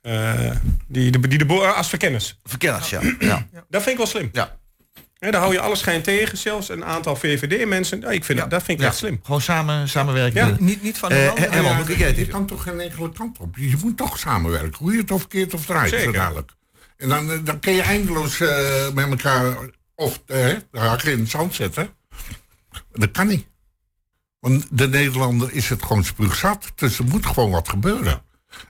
eh, 0.00 0.50
die, 0.86 1.10
de, 1.10 1.28
die 1.28 1.38
de 1.38 1.46
boer 1.46 1.72
als 1.72 1.88
verkenners. 1.88 2.38
Verkenners, 2.44 2.90
ja. 2.90 3.00
ja. 3.18 3.46
Dat 3.68 3.82
vind 3.82 3.86
ik 3.86 3.96
wel 3.96 4.06
slim. 4.06 4.28
Ja. 4.32 4.58
Hè, 5.18 5.30
daar 5.30 5.40
hou 5.40 5.52
je 5.52 5.60
alles 5.60 5.78
schijn 5.78 6.02
tegen, 6.02 6.38
zelfs 6.38 6.68
een 6.68 6.84
aantal 6.84 7.16
VVD-mensen. 7.16 8.00
Ja, 8.00 8.10
ik 8.10 8.24
vind 8.24 8.38
Ja. 8.38 8.44
dat, 8.44 8.50
dat 8.52 8.62
vind 8.62 8.78
ik 8.78 8.84
Ja. 8.84 8.90
echt 8.90 8.98
slim. 9.00 9.20
Gewoon 9.22 9.40
samen, 9.40 9.88
samenwerken. 9.88 10.46
Ja. 10.48 10.56
Niet, 10.58 10.82
niet 10.82 10.98
van 10.98 11.08
de 11.08 11.14
Eh, 11.14 11.20
jij 11.36 11.44
het 11.48 11.98
je 11.98 12.06
even? 12.06 12.28
kan 12.28 12.46
toch 12.46 12.62
geen 12.62 12.80
enkele 12.80 13.12
kant 13.12 13.38
op. 13.38 13.56
Je 13.56 13.76
moet 13.82 13.96
toch 13.96 14.18
samenwerken. 14.18 14.78
Hoe 14.78 14.92
je 14.92 14.98
het 15.00 15.10
of 15.10 15.28
keert 15.28 15.54
of 15.54 15.64
draait. 15.66 15.90
Zeker. 15.90 16.04
zo 16.04 16.12
dadelijk. 16.12 16.52
En 16.96 17.08
dan, 17.08 17.30
eh, 17.30 17.38
dan 17.44 17.60
kun 17.60 17.72
je 17.72 17.82
eindeloos 17.82 18.40
eh, 18.40 18.90
met 18.92 19.08
elkaar 19.10 19.56
of 19.94 20.22
eh, 20.26 20.46
de 20.70 20.78
haken 20.78 21.12
in 21.12 21.18
het 21.18 21.30
zand 21.30 21.54
zetten. 21.54 21.88
Dat 22.92 23.10
kan 23.10 23.26
niet. 23.26 23.46
Want 24.40 24.66
de 24.70 24.88
Nederlander 24.88 25.52
is 25.52 25.68
het 25.68 25.82
gewoon 25.82 26.04
spuugzat. 26.04 26.72
Dus 26.74 26.98
er 26.98 27.04
moet 27.04 27.26
gewoon 27.26 27.50
wat 27.50 27.68
gebeuren. 27.68 28.22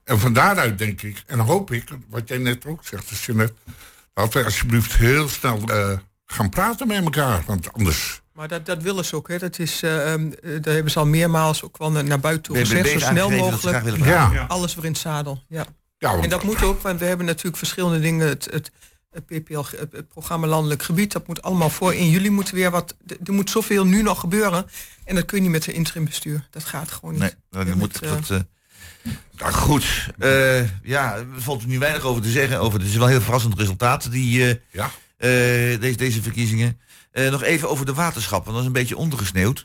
En 0.05 0.19
van 0.19 0.33
daaruit 0.33 0.79
denk 0.79 1.03
ik, 1.03 1.23
en 1.27 1.39
hoop 1.39 1.73
ik, 1.73 1.89
wat 2.09 2.29
jij 2.29 2.39
net 2.39 2.67
ook 2.67 2.85
zegt, 2.85 3.11
is 3.11 3.27
net, 3.27 3.53
laten 4.15 4.39
we 4.39 4.45
alsjeblieft 4.45 4.97
heel 4.97 5.29
snel 5.29 5.63
eh, 5.67 5.99
gaan 6.27 6.49
praten 6.49 6.87
met 6.87 7.05
elkaar. 7.05 7.43
Want 7.47 7.73
anders. 7.73 8.23
Maar 8.33 8.49
dat, 8.49 8.67
dat 8.67 8.83
willen 8.83 9.05
ze 9.05 9.17
ook. 9.17 9.29
Hè. 9.29 9.39
Dat 9.39 9.59
is, 9.59 9.83
eh, 9.83 10.13
ehm, 10.13 10.33
eh, 10.43 10.63
daar 10.63 10.75
hebben 10.75 10.93
ze 10.93 10.99
al 10.99 11.07
meermaals 11.07 11.63
ook 11.63 11.79
wel 11.79 11.91
naar 11.91 12.21
buiten 12.21 12.43
toe 12.43 12.57
gezegd. 12.57 12.91
Zo 12.91 12.99
snel 12.99 13.29
dat 13.29 13.39
mogelijk. 13.39 14.05
Ja. 14.05 14.45
Alles 14.49 14.75
weer 14.75 14.85
in 14.85 14.91
het 14.91 15.01
zadel. 15.01 15.43
Ja. 15.49 15.67
ja 15.99 16.15
En 16.15 16.29
dat 16.29 16.43
moet 16.43 16.63
ook, 16.63 16.83
want 16.83 17.01
we 17.01 17.05
hebben 17.05 17.27
natuurlijk 17.27 17.57
verschillende 17.57 18.01
dingen. 18.01 18.29
Het, 18.29 18.49
het, 18.51 18.71
het 19.15 19.27
PPL, 19.27 19.63
het, 19.77 20.09
programma 20.09 20.47
Landelijk 20.47 20.83
Gebied, 20.83 21.13
dat 21.13 21.27
moet 21.27 21.43
allemaal 21.43 21.71
voor. 21.71 21.95
In 21.95 22.11
juli 22.11 22.31
moet 22.31 22.51
weer 22.51 22.71
wat. 22.71 22.97
Er 23.25 23.33
moet 23.33 23.51
zoveel 23.51 23.85
nu 23.87 24.03
nog 24.03 24.21
gebeuren. 24.21 24.67
En 25.05 25.15
dat 25.15 25.25
kun 25.25 25.37
je 25.37 25.43
niet 25.43 25.53
met 25.53 25.67
een 25.67 25.75
interim 25.75 26.05
bestuur. 26.05 26.47
Dat 26.51 26.65
gaat 26.65 26.91
gewoon 26.91 27.19
Nee, 27.19 27.23
niet. 27.29 27.37
dan 27.51 27.67
Je 27.67 27.75
moet 27.75 28.01
dat. 28.01 28.31
eh, 28.31 28.39
nou, 29.39 29.53
goed, 29.53 30.09
eh, 30.19 30.83
ja, 30.83 31.15
er 31.17 31.27
valt 31.37 31.67
nu 31.67 31.79
weinig 31.79 32.03
over 32.03 32.23
te 32.23 32.31
zeggen. 32.31 32.61
Over, 32.61 32.79
het 32.79 32.89
is 32.89 32.97
wel 32.97 33.07
heel 33.07 33.21
verrassend 33.21 33.59
resultaat, 33.59 34.11
die, 34.11 34.49
eh, 34.49 34.55
ja. 34.71 34.91
eh, 35.17 35.81
deze, 35.81 35.97
deze 35.97 36.23
verkiezingen. 36.23 36.81
Eh, 37.11 37.31
nog 37.31 37.43
even 37.43 37.69
over 37.71 37.87
de 37.87 37.95
waterschappen, 37.95 38.53
dat 38.53 38.61
is 38.61 38.67
een 38.67 38.73
beetje 38.73 38.97
ondergesneeuwd. 38.97 39.65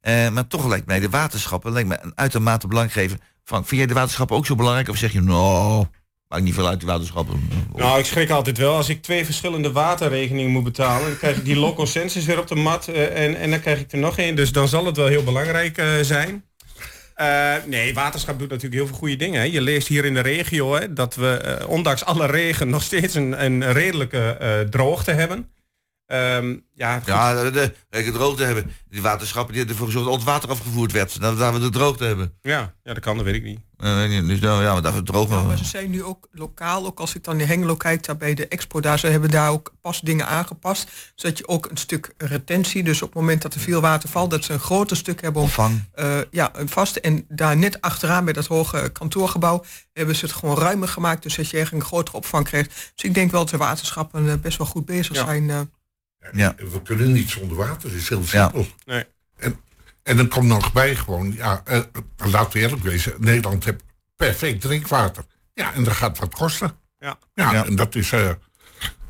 Eh, 0.00 0.28
maar 0.30 0.46
toch 0.46 0.66
lijkt 0.66 0.86
mij 0.86 1.00
de 1.00 1.08
waterschappen 1.08 1.72
lijkt 1.72 1.88
mij 1.88 1.98
een 2.02 2.12
uitermate 2.14 2.66
belangrijk 2.66 2.98
geven. 3.00 3.20
Frank, 3.44 3.66
vind 3.66 3.78
jij 3.80 3.86
de 3.88 3.94
waterschappen 3.94 4.36
ook 4.36 4.46
zo 4.46 4.54
belangrijk? 4.54 4.88
Of 4.88 4.96
zeg 4.96 5.12
je, 5.12 5.20
nou, 5.22 5.86
maakt 6.28 6.42
niet 6.42 6.54
veel 6.54 6.68
uit 6.68 6.82
waterschappen? 6.82 7.48
Nou, 7.74 7.98
ik 7.98 8.04
schrik 8.04 8.30
altijd 8.30 8.58
wel. 8.58 8.76
Als 8.76 8.88
ik 8.88 9.02
twee 9.02 9.24
verschillende 9.24 9.72
waterrekeningen 9.72 10.50
moet 10.50 10.64
betalen, 10.64 11.08
dan 11.08 11.16
krijg 11.16 11.36
ik 11.36 11.44
die 11.44 11.56
local 11.56 11.86
census 11.86 12.24
weer 12.24 12.38
op 12.38 12.46
de 12.46 12.54
mat 12.54 12.88
eh, 12.88 13.24
en, 13.24 13.36
en 13.36 13.50
dan 13.50 13.60
krijg 13.60 13.80
ik 13.80 13.92
er 13.92 13.98
nog 13.98 14.18
één. 14.18 14.36
Dus 14.36 14.52
dan 14.52 14.68
zal 14.68 14.86
het 14.86 14.96
wel 14.96 15.06
heel 15.06 15.24
belangrijk 15.24 15.78
eh, 15.78 15.86
zijn. 16.02 16.44
Eh, 17.14 17.54
nee, 17.66 17.94
waterschap 17.94 18.38
doet 18.38 18.48
natuurlijk 18.48 18.74
heel 18.74 18.86
veel 18.86 18.96
goede 18.96 19.16
dingen. 19.16 19.40
Hè. 19.40 19.46
Je 19.46 19.60
leest 19.60 19.88
hier 19.88 20.04
in 20.04 20.14
de 20.14 20.20
regio 20.20 20.74
hè, 20.74 20.92
dat 20.92 21.14
we 21.14 21.64
ondanks 21.68 22.04
alle 22.04 22.26
regen 22.26 22.68
nog 22.68 22.82
steeds 22.82 23.14
een, 23.14 23.44
een 23.44 23.72
redelijke 23.72 24.66
droogte 24.70 25.10
hebben. 25.10 25.48
Ehm, 26.08 26.56
ja. 26.74 27.02
Ja, 27.04 27.50
de, 27.50 27.74
de 27.90 28.12
droogte 28.12 28.42
hebben. 28.42 28.70
Die 28.88 29.02
waterschappen 29.02 29.54
die 29.54 29.66
ervoor 29.66 29.86
gezorgd 29.86 30.06
dat 30.06 30.14
al 30.14 30.20
het 30.20 30.28
water 30.30 30.50
afgevoerd 30.50 30.92
werd. 30.92 31.20
Dat, 31.20 31.38
dat 31.38 31.52
we 31.52 31.60
de 31.60 31.68
droogte 31.70 32.04
hebben. 32.04 32.34
ja, 32.42 32.74
ja, 32.84 32.94
dat 32.94 33.02
kan, 33.02 33.16
dat 33.16 33.24
weet 33.24 33.34
ik 33.34 33.42
niet. 33.42 33.58
Eh, 33.76 33.94
weet 33.96 34.08
niet, 34.10 34.26
dus 34.26 34.40
nou, 34.40 34.62
ja, 34.62 34.72
maar 34.72 34.82
dat 34.82 34.94
we 34.94 35.02
droog 35.02 35.28
maar 35.46 35.58
ze 35.58 35.64
zijn 35.64 35.90
nu 35.90 36.02
ook 36.04 36.28
lokaal, 36.32 36.86
ook 36.86 37.00
als 37.00 37.14
ik 37.14 37.24
dan 37.24 37.40
in 37.40 37.46
Hengelo 37.46 37.76
kijk, 37.76 38.04
daar 38.06 38.16
bij 38.16 38.34
de 38.34 38.48
expo, 38.48 38.80
daar 38.80 38.98
ze 38.98 39.06
hebben 39.06 39.30
daar 39.30 39.50
ook 39.50 39.72
pas 39.80 40.00
dingen 40.00 40.26
aangepast. 40.26 40.90
Zodat 41.14 41.38
je 41.38 41.48
ook 41.48 41.70
een 41.70 41.76
stuk 41.76 42.14
retentie, 42.16 42.82
dus 42.82 43.02
op 43.02 43.08
het 43.08 43.18
moment 43.18 43.42
dat 43.42 43.54
er 43.54 43.60
veel 43.60 43.80
water 43.80 44.08
valt, 44.08 44.30
dat 44.30 44.44
ze 44.44 44.52
een 44.52 44.58
groter 44.60 44.96
stuk 44.96 45.20
hebben 45.22 45.42
om 45.42 45.48
opvang. 45.48 45.84
eh, 45.92 46.18
ja, 46.30 46.50
een 46.52 46.68
vast. 46.68 46.96
En 46.96 47.24
daar 47.28 47.56
net 47.56 47.80
achteraan 47.80 48.24
bij 48.24 48.32
dat 48.32 48.46
hoge 48.46 48.90
kantoorgebouw 48.92 49.64
hebben 49.92 50.16
ze 50.16 50.24
het 50.24 50.34
gewoon 50.34 50.58
ruimer 50.58 50.88
gemaakt. 50.88 51.22
Dus 51.22 51.34
dat 51.36 51.50
je 51.50 51.58
echt 51.58 51.72
een 51.72 51.84
grotere 51.84 52.16
opvang 52.16 52.44
krijgt. 52.44 52.68
Dus 52.94 53.04
ik 53.04 53.14
denk 53.14 53.30
wel 53.30 53.40
dat 53.40 53.50
de 53.50 53.56
waterschappen 53.56 54.28
eh, 54.28 54.34
best 54.34 54.58
wel 54.58 54.66
goed 54.66 54.84
bezig 54.84 55.14
Ja. 55.14 55.24
zijn. 55.24 55.70
Eh. 56.18 56.30
Ja. 56.32 56.54
We 56.72 56.82
kunnen 56.82 57.12
niet 57.12 57.30
zonder 57.30 57.56
water, 57.56 57.88
dat 57.90 57.98
is 57.98 58.08
heel 58.08 58.24
simpel. 58.24 58.66
Nee. 58.84 59.04
En, 59.36 59.60
en 60.02 60.16
dan 60.16 60.28
komt 60.28 60.46
nog 60.46 60.72
bij 60.72 60.94
gewoon, 60.96 61.32
ja, 61.32 61.60
eh, 61.64 61.80
laten 62.16 62.52
we 62.52 62.58
eerlijk 62.58 62.82
wezen, 62.82 63.14
Nederland 63.18 63.64
heeft 63.64 63.82
perfect 64.16 64.60
drinkwater. 64.60 65.24
Ja, 65.54 65.74
en 65.74 65.84
dat 65.84 65.94
gaat 65.94 66.18
wat 66.18 66.34
kosten. 66.34 66.72
Ja. 66.98 67.18
Ja, 67.34 67.52
Ja. 67.52 67.66
en 67.66 67.76
dat 67.76 67.94
is, 67.94 68.12
eh, 68.12 68.30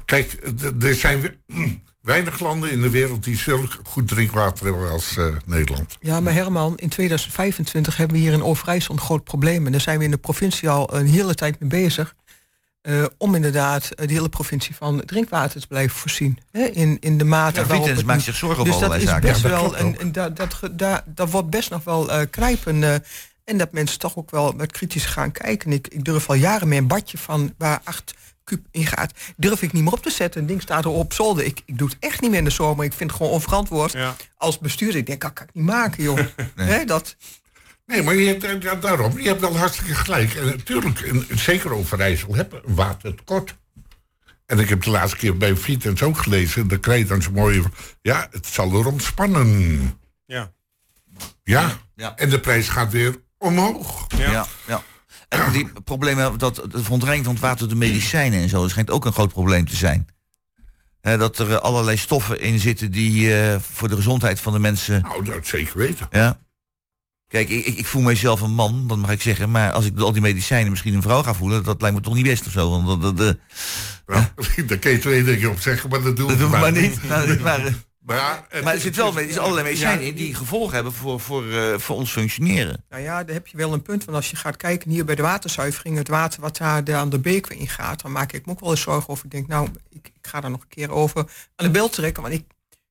kijk, 0.05 0.37
er 0.81 0.95
zijn 0.95 1.21
we- 1.21 1.37
weinig 2.03 2.41
landen 2.41 2.71
in 2.71 2.81
de 2.81 2.91
wereld 2.91 3.25
die 3.25 3.37
zulk 3.37 3.79
goed 3.85 4.09
drinkwater 4.09 4.65
hebben 4.67 4.91
als 4.91 5.17
eh, 5.17 5.27
Nederland. 5.47 5.97
Ja, 6.00 6.21
maar 6.21 6.33
Herman, 6.33 6.77
in 6.77 6.88
2025 6.88 7.97
hebben 7.97 8.17
we 8.17 8.23
hier 8.23 8.33
in 8.33 8.43
Overijssel 8.43 8.95
een 8.95 9.00
groot 9.00 9.25
probleem. 9.25 9.67
En 9.67 9.73
daar 9.73 9.81
zijn 9.81 9.99
we 9.99 10.05
in 10.05 10.11
de 10.11 10.17
provincie 10.19 10.69
al 10.69 10.95
een 10.95 11.07
hele 11.07 11.35
tijd 11.35 11.61
mee 11.61 11.69
bezig. 11.69 12.15
Eh, 12.88 13.04
om 13.18 13.35
inderdaad 13.35 13.90
eh, 13.90 14.07
de 14.07 14.12
hele 14.12 14.28
provincie 14.28 14.75
van 14.76 15.02
drinkwater 15.04 15.61
te 15.61 15.66
blijven 15.66 15.97
voorzien. 15.97 16.38
Hè, 16.50 16.64
in, 16.64 16.97
in 17.00 17.18
de 17.18 17.25
mate 17.25 17.61
Ja, 17.61 17.66
waarop 17.66 17.87
het 17.87 18.04
maakt 18.07 18.23
zich 18.23 18.35
zorgen 18.37 18.61
over 18.61 18.73
Dus 18.73 18.80
dat 18.80 18.90
allerlei 18.90 19.02
is 19.04 19.11
zaken. 19.11 19.28
best 19.30 19.42
Ja, 19.42 19.49
dat 19.49 19.61
wel, 19.61 19.76
en, 19.99 20.12
dat, 20.12 20.37
dat, 20.37 20.54
ge- 20.54 20.75
daar, 20.75 21.02
daar 21.07 21.28
wordt 21.28 21.50
best 21.50 21.71
nog 21.71 21.85
wel 21.85 22.11
eh 22.12 22.26
krijpen. 22.30 22.83
eh, 22.85 22.95
en 23.45 23.59
dat 23.59 23.73
mensen 23.73 23.99
toch 23.99 24.16
ook 24.16 24.30
wel 24.30 24.52
met 24.52 24.73
kritisch 24.73 25.04
gaan 25.04 25.33
kijken. 25.33 25.73
Ik, 25.73 25.88
ik 25.88 26.04
durf 26.04 26.28
al 26.28 26.35
jaren 26.35 26.68
met 26.68 26.78
een 26.78 26.87
badje 26.87 27.18
van 27.18 27.54
waar 27.59 27.80
acht 27.85 28.14
kuub 28.45 28.66
in 28.71 28.87
gaat, 28.87 29.12
durf 29.37 29.62
ik 29.62 29.73
niet 29.73 29.83
meer 29.83 29.92
op 29.92 30.02
te 30.02 30.11
zetten. 30.11 30.40
Een 30.40 30.47
ding 30.47 30.62
staat 30.62 30.85
er 30.85 30.90
op 30.90 31.12
zolder. 31.12 31.45
Ik, 31.45 31.62
ik 31.64 31.78
doe 31.78 31.88
het 31.88 31.97
echt 32.00 32.21
niet 32.21 32.30
meer 32.30 32.38
in 32.38 32.45
de 32.45 32.50
zomer. 32.50 32.85
Ik 32.85 32.92
vind 32.92 33.11
het 33.11 33.18
gewoon 33.18 33.33
onverantwoord. 33.35 33.92
Ja. 33.92 34.16
Als 34.37 34.59
bestuurder, 34.59 34.97
ik 35.00 35.07
denk, 35.07 35.21
dat 35.21 35.33
kan 35.33 35.47
ik 35.47 35.54
niet 35.54 35.64
maken, 35.64 36.02
joh. 36.02 36.18
Hè, 36.57 36.85
dat, 36.85 37.16
Nee, 37.88 38.02
maar 38.02 38.14
je 38.14 38.26
hebt, 38.26 38.45
eh, 38.45 38.61
ja, 38.61 38.75
daarom, 38.75 39.18
je 39.21 39.28
hebt 39.28 39.40
wel 39.40 39.57
hartstikke 39.59 39.95
gelijk. 39.95 40.35
En 40.35 40.47
natuurlijk, 40.47 41.00
in, 41.00 41.26
zeker 41.35 41.73
Overijssel, 41.73 42.35
hebben 42.35 42.61
we 42.64 42.75
watertekort. 42.75 43.57
En 44.47 44.59
ik 44.59 44.68
heb 44.68 44.83
de 44.83 44.90
laatste 44.90 45.16
keer 45.16 45.37
bij 45.37 45.57
Vitens 45.57 46.02
ook 46.02 46.18
gelezen, 46.18 46.68
dan 46.68 46.80
krijg 46.80 46.99
je 47.00 47.07
dan 47.07 47.23
zo'n 47.23 47.33
mooie... 47.33 47.62
Ja, 48.02 48.28
het 48.30 48.47
zal 48.47 48.73
erom 48.73 49.00
spannen. 49.00 49.80
Ja. 50.26 50.52
Ja, 51.42 51.78
Ja. 51.95 52.16
en 52.16 52.28
de 52.30 52.40
prijs 52.40 52.68
gaat 52.68 52.92
weer 52.92 53.16
omhoog. 53.38 54.07
Ja. 54.16 54.30
Ja, 54.30 54.47
ja. 54.66 54.83
En 55.28 55.52
die 55.52 55.71
problemen, 55.85 56.38
dat 56.38 56.54
de 56.54 56.83
verontreiniging 56.83 57.25
van 57.25 57.35
het 57.35 57.42
water, 57.42 57.68
de 57.68 57.75
medicijnen 57.75 58.40
en 58.40 58.49
zo, 58.49 58.61
dat 58.61 58.71
schijnt 58.71 58.90
ook 58.90 59.04
een 59.04 59.12
groot 59.12 59.33
probleem 59.33 59.66
te 59.68 59.76
zijn. 59.76 60.09
Hè, 61.00 61.16
dat 61.18 61.38
er 61.38 61.52
eh, 61.52 61.57
allerlei 61.59 61.97
stoffen 61.97 62.40
in 62.40 62.59
zitten 62.59 62.90
die 62.90 63.35
eh, 63.40 63.61
voor 63.61 63.88
de 63.88 63.97
gezondheid 63.97 64.40
van 64.40 64.52
de 64.52 64.59
mensen. 64.59 65.02
Nou, 65.02 65.25
dat 65.25 65.47
zeker 65.47 65.78
weten. 65.78 66.07
Ja. 66.11 66.38
Kijk, 67.29 67.49
ik, 67.49 67.67
ik, 67.67 67.87
voel 67.87 68.03
mijzelf 68.03 68.41
een 68.41 68.55
man, 68.55 68.85
dat 68.87 68.99
mag 68.99 69.11
ik 69.11 69.23
zeggen. 69.23 69.51
Maar 69.51 69.73
als 69.73 69.85
ik 69.85 69.97
door 69.97 70.07
al 70.07 70.13
die 70.13 70.23
medicijnen 70.23 70.71
misschien 70.71 70.95
een 70.95 71.03
vrouw 71.03 71.23
ga 71.23 71.35
voelen, 71.35 71.65
dat 71.65 71.81
lijkt 71.81 71.97
me 71.97 72.03
toch 72.03 72.15
niet 72.15 72.25
best 72.25 72.47
of 72.47 72.53
zo. 72.53 72.71
Want 72.71 72.87
dat, 72.87 73.03
dat, 73.03 73.17
dat, 73.17 73.37
Ja, 74.17 74.33
daar 74.67 74.79
kun 74.79 74.91
je 74.91 74.99
twee 74.99 75.25
dingen 75.25 75.51
op 75.51 75.61
zeggen, 75.61 75.91
maar 75.91 76.03
dat 76.03 76.17
doen 76.17 76.27
we 76.27 76.33
dat 76.33 76.41
doen 76.41 76.51
we 76.51 76.57
maar 76.59 76.73
maar 76.73 76.83
niet. 76.83 77.03
Nou, 77.09 77.41
maar, 77.41 77.67
eh, 77.67 77.73
Maar, 78.05 78.45
het- 78.49 78.65
maar 78.65 78.75
er 78.75 78.81
zit 78.81 78.97
wel 78.97 79.17
er 79.17 79.23
zitten 79.23 79.41
allerlei 79.43 79.65
medicijnen 79.67 80.03
Ja, 80.05 80.09
in 80.11 80.15
die 80.17 80.35
gevolgen 80.35 80.75
hebben 80.75 80.93
voor, 80.93 81.21
voor, 81.21 81.51
eh, 81.53 81.79
voor 81.79 81.97
ons 81.97 82.11
functioneren. 82.11 82.85
Nou 82.89 83.03
ja, 83.03 83.25
daar 83.25 83.35
heb 83.35 83.47
je 83.47 83.57
wel 83.57 83.73
een 83.73 83.83
punt. 83.83 84.05
Want 84.05 84.17
als 84.17 84.31
je 84.31 84.37
gaat 84.37 84.57
kijken 84.57 84.91
hier 84.91 85.05
bij 85.05 85.15
de 85.15 85.23
waterzuivering, 85.23 85.97
het 85.97 86.09
water 86.09 86.41
wat 86.41 86.57
daar 86.57 86.85
de- 86.85 86.95
aan 86.95 87.11
de 87.11 87.19
beek 87.19 87.47
weer 87.47 87.59
in 87.59 87.69
gaat, 87.69 88.03
dan 88.03 88.13
maak 88.13 88.33
ik 88.33 88.47
me 88.47 88.53
ook 88.53 88.61
wel 88.61 88.71
eens 88.71 88.81
zorgen 88.81 89.09
over. 89.09 89.25
Ik 89.25 89.31
denk, 89.31 89.47
nou, 89.49 89.69
ik, 89.91 90.07
ik 90.15 90.27
ga 90.29 90.41
daar 90.41 90.51
nog 90.51 90.61
een 90.61 90.69
keer 90.69 90.91
over 90.91 91.19
aan 91.57 91.67
de 91.67 91.71
beeld 91.71 91.93
trekken. 91.93 92.23
Want 92.23 92.35
ik, 92.35 92.45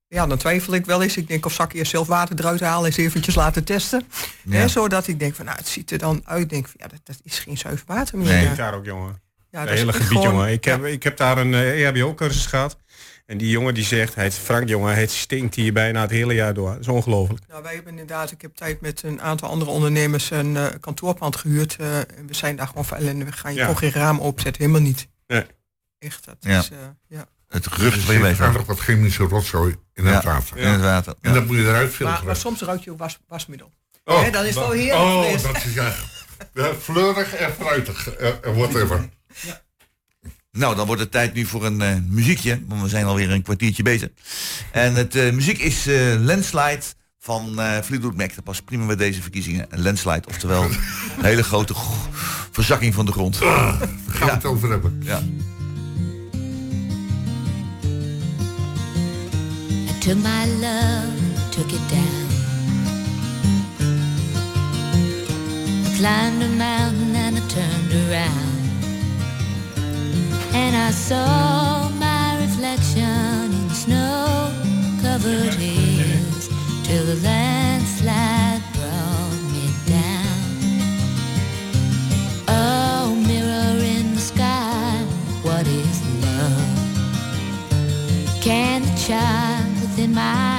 ja, 0.07 0.27
dan 0.27 0.37
twijfel 0.37 0.73
ik 0.73 0.85
wel 0.85 1.01
eens. 1.01 1.17
Ik 1.17 1.27
denk, 1.27 1.45
of 1.45 1.53
zal 1.53 1.65
ik 1.65 1.73
eerst 1.73 1.91
zelf 1.91 2.07
water 2.07 2.39
eruit 2.39 2.59
halen 2.59 2.79
en 2.79 2.85
eens 2.85 2.97
eventjes 2.97 3.35
laten 3.35 3.63
testen. 3.63 4.03
Ja. 4.43 4.55
Hè, 4.57 4.67
zodat 4.67 5.07
ik 5.07 5.19
denk 5.19 5.35
van, 5.35 5.45
nou, 5.45 5.57
het 5.57 5.67
ziet 5.67 5.91
er 5.91 5.97
dan 5.97 6.21
uit. 6.25 6.41
Ik 6.41 6.49
denk 6.49 6.65
van, 6.67 6.75
ja, 6.77 6.87
dat, 6.87 6.99
dat 7.03 7.19
is 7.23 7.39
geen 7.39 7.57
zuiver 7.57 7.85
water 7.87 8.17
meer. 8.17 8.27
Nee. 8.27 8.55
Daar 8.55 8.73
ook, 8.75 8.85
jongen. 8.85 9.21
ja, 9.51 9.65
hele 9.65 9.93
gebied, 9.93 10.07
gewoon- 10.07 10.23
jongen. 10.23 10.51
Ik 10.51 10.63
heb, 10.65 10.81
ja. 10.81 10.87
ik 10.87 11.03
heb 11.03 11.17
daar 11.17 11.37
een 11.37 11.53
eh, 11.53 11.85
EHBO-cursus 11.87 12.45
gehad. 12.45 12.77
En 13.25 13.37
die 13.37 13.49
jongen 13.49 13.73
die 13.73 13.83
zegt, 13.83 14.15
hij 14.15 14.23
heet 14.23 14.33
Frank, 14.33 14.67
jongen, 14.69 14.95
het 14.95 15.11
stinkt 15.11 15.55
hier 15.55 15.73
bijna 15.73 16.01
het 16.01 16.09
hele 16.11 16.33
jaar 16.33 16.53
door. 16.53 16.71
Dat 16.71 16.79
is 16.79 16.87
ongelooflijk. 16.87 17.43
Nou, 17.47 17.63
wij 17.63 17.73
hebben 17.73 17.91
inderdaad, 17.91 18.31
ik 18.31 18.41
heb 18.41 18.55
tijd 18.55 18.81
met 18.81 19.03
een 19.03 19.21
aantal 19.21 19.49
andere 19.49 19.71
ondernemers 19.71 20.31
een 20.31 20.57
eh, 20.57 20.65
kantoorpand 20.79 21.35
gehuurd. 21.35 21.75
eh, 21.79 21.97
en 21.97 22.27
we 22.27 22.33
zijn 22.33 22.55
daar 22.55 22.67
gewoon 22.67 22.85
voor 22.85 22.97
ellende. 22.97 23.25
We 23.25 23.31
gaan 23.31 23.51
je 23.51 23.57
Ja. 23.57 23.63
gewoon 23.65 23.79
geen 23.79 23.91
raam 24.01 24.19
opzetten, 24.19 24.61
helemaal 24.61 24.87
niet. 24.87 25.07
Nee. 25.27 25.45
Echt, 25.99 26.25
dat 26.25 26.35
Ja. 26.39 26.59
is, 26.59 26.69
eh, 26.69 26.77
ja. 27.07 27.25
Het 27.49 27.67
gerucht 27.67 27.95
Er 27.95 28.01
van 28.01 28.13
je 28.15 28.21
leven. 28.21 28.65
wat 28.65 28.79
chemische 28.79 29.23
rotzooi 29.23 29.75
in 29.93 30.03
Ja. 30.03 30.13
het 30.13 30.23
water. 30.23 30.57
In 30.57 30.67
het 30.67 30.81
water. 30.81 31.13
En 31.21 31.33
dat 31.33 31.45
moet 31.45 31.55
je 31.55 31.61
eruit 31.63 31.93
filteren. 31.93 32.25
maar 32.25 32.35
soms 32.35 32.61
ruikt 32.61 32.83
je 32.83 32.91
ook 32.91 32.99
was, 32.99 33.19
wasmiddel. 33.27 33.71
Hè, 34.03 34.29
dan 34.31 34.41
is 34.45 34.55
het 34.55 34.63
wel 34.63 34.71
heerlijk 34.71 34.99
Oh, 35.03 35.23
fris. 35.29 35.41
dat 35.41 35.55
is 35.65 35.73
ja, 35.73 35.93
fleurig 36.81 37.33
en 37.33 37.53
fruitig. 37.59 38.09
eh, 38.09 38.29
whatever. 38.55 39.09
Nou, 40.51 40.75
dan 40.75 40.85
wordt 40.85 41.01
het 41.01 41.11
tijd 41.11 41.33
nu 41.33 41.45
voor 41.45 41.65
een 41.65 41.81
eh, 41.81 41.95
muziekje, 42.07 42.61
want 42.67 42.81
we 42.81 42.87
zijn 42.89 43.05
alweer 43.05 43.31
een 43.31 43.41
kwartiertje 43.41 43.83
bezig. 43.83 44.09
En 44.71 44.95
het 44.95 45.15
eh, 45.15 45.31
muziek 45.31 45.57
is 45.57 45.87
eh, 45.87 46.15
Landslide 46.19 46.81
van 47.19 47.59
eh 47.59 47.81
Fleetwood 47.81 48.15
Mac. 48.15 48.35
Dat 48.35 48.43
past 48.43 48.65
prima 48.65 48.85
bij 48.85 48.95
deze 48.95 49.21
verkiezingen. 49.21 49.65
Een 49.69 49.81
landslide, 49.81 50.27
oftewel 50.27 50.63
een 50.63 50.77
hele 51.31 51.43
grote 51.43 51.73
verzakking 52.51 52.93
van 52.93 53.05
de 53.05 53.11
grond. 53.11 53.39
Daar 53.39 53.77
gaan 54.07 54.27
we 54.27 54.33
het 54.33 54.45
over 54.45 54.69
hebben. 54.69 55.01
Ja. 55.03 55.21
Took 60.07 60.19
my 60.19 60.45
love, 60.45 61.19
took 61.51 61.67
it 61.67 61.85
down. 61.89 62.27
I 65.83 65.97
climbed 65.97 66.41
a 66.43 66.47
mountain 66.47 67.13
and 67.13 67.35
I 67.35 67.41
turned 67.49 67.91
around. 67.91 68.57
And 70.53 70.77
I 70.77 70.91
saw 70.91 71.89
my 71.89 72.37
reflection 72.39 73.51
in 73.51 73.69
snow 73.71 74.49
covered 75.01 75.53
hills 75.55 76.47
till 76.85 77.05
the 77.05 77.15
landslide 77.21 78.61
brought 78.75 79.41
me 79.51 79.73
down. 79.87 80.37
Oh, 82.47 83.13
mirror 83.27 83.83
in 83.83 84.13
the 84.15 84.21
sky, 84.21 85.03
what 85.43 85.67
is 85.67 86.01
love? 86.23 86.77
Can 88.41 88.83
the 88.83 88.95
child 89.05 89.56
smile. 90.17 90.56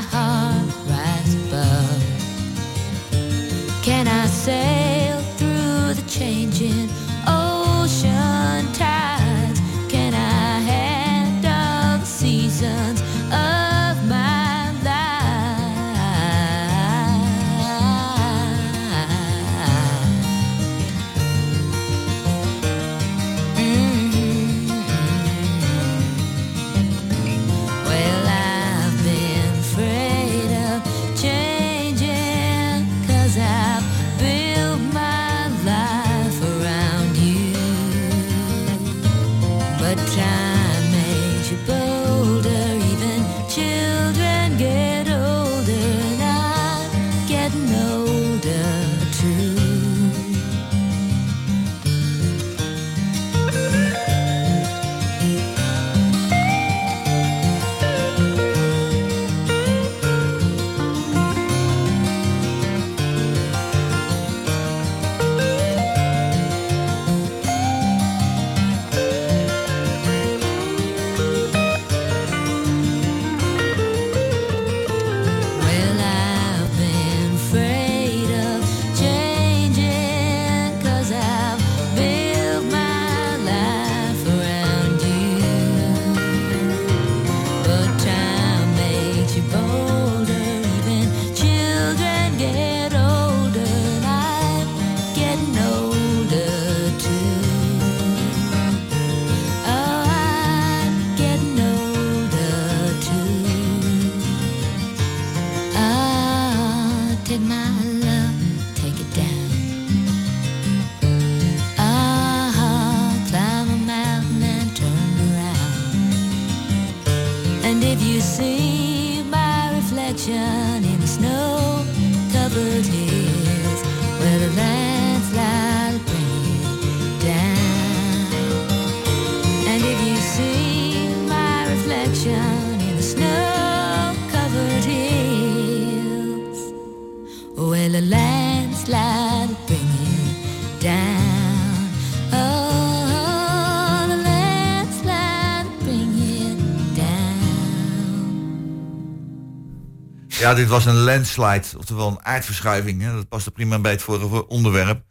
Ja, 150.49 150.55
dit 150.55 150.69
was 150.69 150.85
een 150.85 150.95
landslide, 150.97 151.79
oftewel 151.79 152.09
een 152.09 152.25
aardverschuiving. 152.25 153.03
Hè. 153.03 153.15
Dat 153.15 153.29
paste 153.29 153.51
prima 153.51 153.79
bij 153.79 153.91
het 153.91 154.03
vorige 154.03 154.47
onderwerp 154.47 155.03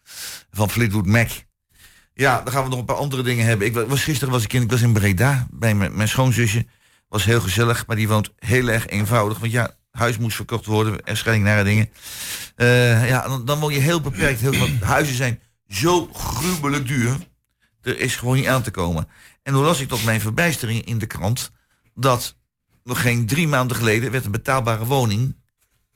van 0.52 0.70
Fleetwood 0.70 1.06
Mac. 1.06 1.30
Ja, 2.14 2.42
dan 2.42 2.54
gaan 2.54 2.64
we 2.64 2.70
nog 2.70 2.80
een 2.80 2.86
paar 2.86 2.96
andere 2.96 3.24
dingen 3.24 3.46
hebben. 3.46 3.68
Ik 3.68 3.74
wa- 3.74 3.86
was, 3.86 4.04
gisteren 4.04 4.34
was 4.34 4.44
ik 4.44 4.54
in, 4.54 4.62
ik 4.62 4.70
was 4.72 4.82
in 4.82 4.94
Breda 4.94 5.48
bij 5.52 5.76
mijn, 5.76 6.08
schoonzusje. 6.08 6.66
Was 7.10 7.26
heel 7.26 7.42
gezellig, 7.42 7.88
maar 7.88 7.96
die 7.96 8.08
woont 8.08 8.34
heel 8.36 8.68
erg 8.68 8.88
eenvoudig. 8.88 9.40
Want 9.40 9.52
ja, 9.52 9.76
huis 9.92 10.18
moest 10.18 10.36
verkocht 10.36 10.66
worden, 10.66 11.06
er 11.06 11.18
scheiding 11.18 11.46
naar 11.46 11.64
dingen. 11.64 11.90
Eh, 12.56 13.08
ja, 13.08 13.28
dan, 13.28 13.46
dan 13.46 13.60
woon 13.60 13.74
je 13.74 13.80
heel 13.80 14.02
beperkt. 14.02 14.40
Heel, 14.40 14.58
want 14.58 14.82
huizen 14.82 15.16
zijn 15.16 15.40
zo 15.68 16.10
gruwelijk 16.14 16.88
duur. 16.88 17.18
Er 17.82 18.00
is 18.00 18.16
gewoon 18.16 18.36
niet 18.36 18.48
aan 18.48 18.64
te 18.64 18.72
komen. 18.72 19.08
En 19.44 19.54
toen 19.54 19.64
las 19.64 19.80
ik 19.80 19.88
tot 19.88 20.04
mijn 20.04 20.22
verbijstering 20.22 20.86
in 20.86 20.98
de 20.98 21.08
krant... 21.08 21.52
dat 21.94 22.36
nog 22.88 23.02
geen 23.02 23.26
drie 23.26 23.48
maanden 23.48 23.78
geleden 23.78 24.12
werd 24.12 24.26
een 24.26 24.32
betaalbare 24.32 24.86
woning, 24.86 25.36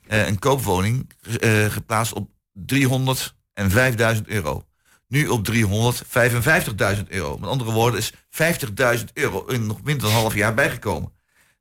eh, 0.06 0.26
een 0.26 0.38
koopwoning, 0.38 1.10
eh, 1.40 1.64
geplaatst 1.64 2.12
op 2.12 2.30
305.000 2.52 4.28
euro. 4.28 4.66
Nu 5.08 5.28
op 5.28 5.44
355.000 5.44 7.10
euro. 7.10 7.38
Met 7.38 7.48
andere 7.48 7.72
woorden 7.72 8.00
is 8.00 8.12
50.000 8.30 9.10
euro 9.14 9.44
in 9.44 9.66
nog 9.66 9.82
minder 9.82 10.02
dan 10.02 10.10
een 10.10 10.16
half 10.16 10.34
jaar 10.34 10.54
bijgekomen. 10.54 11.12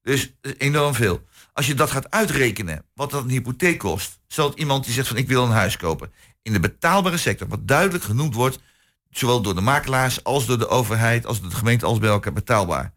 Dus 0.02 0.34
eh, 0.42 0.52
enorm 0.58 0.94
veel. 0.94 1.22
Als 1.54 1.68
je 1.68 1.74
dat 1.74 1.92
gaat 1.92 2.10
uitrekenen, 2.10 2.86
wat 2.94 3.12
dat 3.12 3.24
een 3.24 3.30
hypotheek 3.30 3.80
kost, 3.80 4.20
stelt 4.28 4.60
iemand 4.60 4.86
die 4.86 4.94
zegt 4.94 5.08
van 5.08 5.18
ik 5.18 5.28
wil 5.28 5.44
een 5.44 5.52
huis 5.52 5.78
kopen. 5.78 6.12
In 6.42 6.54
de 6.54 6.60
betaalbare 6.60 7.18
sector, 7.18 7.48
wat 7.48 7.68
duidelijk 7.68 8.04
genoemd 8.04 8.34
wordt, 8.34 8.60
zowel 9.10 9.42
door 9.42 9.56
de 9.56 9.62
makelaars 9.62 10.24
als 10.24 10.46
door 10.46 10.58
de 10.58 10.68
overheid, 10.68 11.26
als 11.26 11.42
door 11.42 11.50
de 11.50 11.56
gemeente, 11.56 11.86
als 11.86 12.00
bij 12.00 12.10
elkaar 12.10 12.34
betaalbaar. 12.34 12.94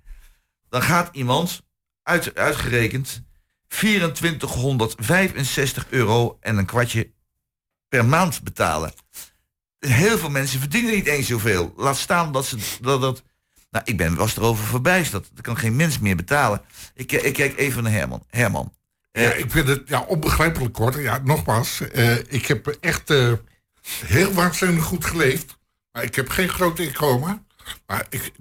Dan 0.68 0.82
gaat 0.82 1.08
iemand 1.12 1.62
uit, 2.04 2.34
uitgerekend 2.34 3.22
2465 3.68 5.86
euro 5.90 6.36
en 6.40 6.56
een 6.56 6.66
kwartje 6.66 7.10
per 7.88 8.04
maand 8.04 8.42
betalen. 8.42 8.92
Heel 9.78 10.18
veel 10.18 10.30
mensen 10.30 10.60
verdienen 10.60 10.94
niet 10.94 11.06
eens 11.06 11.26
zoveel. 11.26 11.72
Laat 11.76 11.96
staan 11.96 12.32
dat 12.32 12.46
ze 12.46 12.56
dat. 12.80 13.00
dat 13.00 13.22
nou, 13.70 13.84
ik 13.86 13.96
ben 13.96 14.14
was 14.14 14.36
erover 14.36 14.64
verbijsterd. 14.66 15.28
Dat 15.34 15.44
kan 15.44 15.56
geen 15.58 15.76
mens 15.76 15.98
meer 15.98 16.16
betalen. 16.16 16.62
Ik, 16.94 17.12
ik 17.12 17.32
kijk 17.34 17.56
even 17.58 17.82
naar 17.82 17.92
Herman. 17.92 18.24
Herman. 18.30 18.72
eh, 19.12 19.22
Ja, 19.22 19.32
ik 19.32 19.50
vind 19.50 19.68
het 19.68 19.88
ja, 19.88 20.00
onbegrijpelijk 20.00 20.76
hoor. 20.76 21.00
Ja, 21.00 21.20
nogmaals, 21.24 21.80
eh, 21.80 22.18
ik 22.18 22.46
heb 22.46 22.66
echt 22.66 23.10
eh, 23.10 23.32
heel 24.06 24.32
waanzinnig 24.32 24.84
goed 24.84 25.04
geleefd. 25.04 25.58
Maar 25.92 26.02
ik 26.02 26.14
heb 26.14 26.28
geen 26.28 26.48
groot 26.48 26.78
inkomen. 26.78 27.46
Maar 27.86 28.06
ik, 28.10 28.32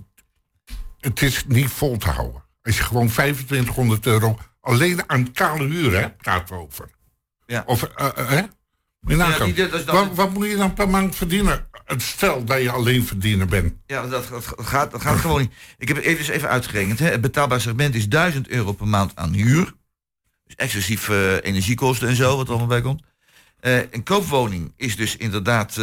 het 1.00 1.22
is 1.22 1.44
niet 1.48 1.70
vol 1.70 1.98
te 1.98 2.10
houden. 2.10 2.43
Als 2.64 2.78
je 2.78 2.84
gewoon 2.84 3.08
2500 3.08 4.06
euro 4.06 4.38
alleen 4.62 5.10
aan 5.10 5.32
kale 5.32 5.68
huur 5.68 6.14
praten 6.18 6.56
we 6.56 6.62
over. 6.62 6.90
Ja. 7.46 7.64
Of, 7.66 7.84
eh, 7.84 8.06
eh, 8.16 8.30
hè? 8.30 8.42
Ja, 9.08 9.40
die- 9.46 9.54
dat 9.54 9.74
is 9.74 9.84
wat, 9.84 10.16
wat 10.16 10.34
moet 10.34 10.48
je 10.50 10.56
dan 10.56 10.74
per 10.74 10.90
maand 10.90 11.16
verdienen? 11.16 11.68
Het 11.86 12.02
Stel 12.02 12.44
dat 12.44 12.62
je 12.62 12.72
alleen 12.72 13.06
verdiener 13.06 13.46
bent. 13.48 13.74
Ja, 13.86 14.08
dat, 14.08 14.28
dat 14.28 14.54
gaat, 14.58 14.92
dat 14.92 15.02
gaat 15.02 15.18
gewoon 15.20 15.42
niet. 15.42 15.54
Ik 15.78 15.88
heb 15.88 15.98
het 15.98 16.06
even, 16.06 16.20
eens 16.20 16.28
even 16.28 16.50
uitgerekend. 16.50 17.00
Hè. 17.00 17.10
Het 17.10 17.22
betaalbaar 17.22 17.62
segment 17.62 17.96
is 17.96 18.10
1000 18.10 18.48
euro 18.48 18.72
per 18.72 18.88
maand 18.88 19.12
aan 19.16 19.34
huur. 19.34 19.74
Dus 20.46 20.56
exclusief 20.56 21.10
eh, 21.10 21.34
energiekosten 21.44 22.08
en 22.08 22.16
zo, 22.16 22.36
wat 22.36 22.46
er 22.46 22.50
allemaal 22.50 22.68
bij 22.68 22.82
komt. 22.82 23.04
Een 23.60 24.04
koopwoning 24.04 24.74
is 24.78 24.96
dus 24.96 25.18
inderdaad... 25.18 25.80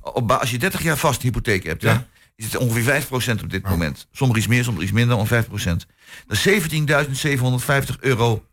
op, 0.00 0.30
als 0.32 0.50
je 0.50 0.58
30 0.58 0.82
jaar 0.82 0.96
vast 0.96 1.22
hypotheek 1.22 1.64
hebt, 1.64 1.82
Ja. 1.82 1.92
hè, 1.92 1.98
is 2.38 2.44
het 2.44 2.56
ongeveer 2.56 2.82
5% 2.82 3.42
op 3.42 3.50
dit 3.50 3.62
Ja. 3.64 3.70
moment. 3.70 4.06
Sommige 4.12 4.38
iets 4.40 4.48
meer, 4.48 4.64
sommige 4.64 4.84
iets 4.84 4.94
minder, 4.94 5.16
om 5.16 5.26
5%. 5.26 5.86
Dat 6.26 6.36
is 6.36 6.42
17.750 6.42 8.00
euro 8.00 8.44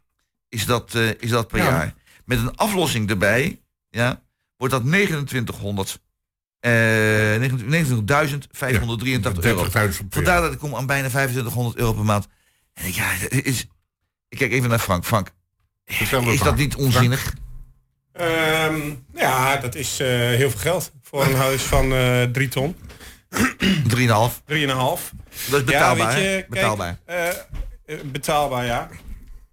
is 0.49 0.65
dat, 0.65 0.95
eh, 0.95 1.09
is 1.19 1.29
dat 1.29 1.47
per 1.47 1.57
Ja. 1.57 1.65
jaar. 1.65 1.93
Met 2.25 2.37
een 2.37 2.55
aflossing 2.55 3.09
erbij, 3.09 3.59
ja, 3.89 4.21
wordt 4.57 4.73
dat 4.73 4.83
2900 4.85 5.99
eh 6.59 6.71
29.583 7.39 9.43
euro. 9.43 9.63
30.000 9.63 9.71
per 9.71 9.81
jaar. 9.81 9.93
Vandaar 10.09 10.41
dat 10.41 10.53
ik 10.53 10.59
kom 10.59 10.75
aan 10.75 10.85
bijna 10.85 11.09
2500 11.09 11.77
euro 11.77 11.93
per 11.93 12.05
maand. 12.05 12.27
En 12.73 12.85
ik, 12.85 12.93
ja, 12.93 13.05
het 13.09 13.45
is, 13.45 13.67
ik 14.29 14.37
kijk 14.37 14.51
even 14.51 14.69
naar 14.69 14.79
Frank. 14.79 15.05
Frank, 15.05 15.31
is 15.85 16.39
dat 16.39 16.55
niet 16.55 16.75
onzinnig? 16.75 17.33
Ehm, 18.13 18.79
ja, 19.15 19.57
dat 19.57 19.75
is 19.75 19.99
eh, 19.99 20.07
heel 20.07 20.49
veel 20.49 20.59
geld 20.59 20.91
voor 21.01 21.25
een 21.25 21.35
huis 21.35 21.61
van 21.61 21.93
eh 21.93 22.23
3 22.23 22.47
ton. 22.47 22.75
3,5. 23.95 24.41
3,5. 24.45 25.11
Dat 25.49 25.59
is 25.59 25.63
betaalbaar. 25.63 26.11
Ja, 26.11 26.17
je, 26.17 26.35
kijk, 26.35 26.49
betaalbaar. 26.49 26.97
eh, 27.05 27.29
betaalbaar, 28.05 28.65
ja. 28.65 28.89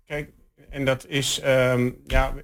Kijk, 0.06 0.30
en 0.70 0.84
dat 0.84 1.06
is, 1.08 1.40
ehm, 1.40 1.90
ja, 2.06 2.34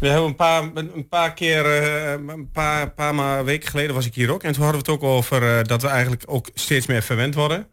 we 0.00 0.08
hebben 0.08 0.26
een 0.28 0.34
paar, 0.36 0.62
een 0.74 1.08
paar 1.08 1.34
keer, 1.34 1.64
eh, 1.82 2.10
een 2.12 2.50
paar, 2.52 2.90
paar 2.90 3.14
maar 3.14 3.44
weken 3.44 3.68
geleden 3.68 3.94
was 3.94 4.06
ik 4.06 4.14
hier 4.14 4.30
ook. 4.30 4.42
En 4.42 4.52
toen 4.52 4.62
hadden 4.62 4.82
we 4.84 4.90
het 4.92 5.02
ook 5.02 5.08
over 5.10 5.66
dat 5.66 5.82
we 5.82 5.88
eigenlijk 5.88 6.22
ook 6.26 6.48
steeds 6.54 6.86
meer 6.86 7.02
verwend 7.02 7.34
worden. 7.34 7.66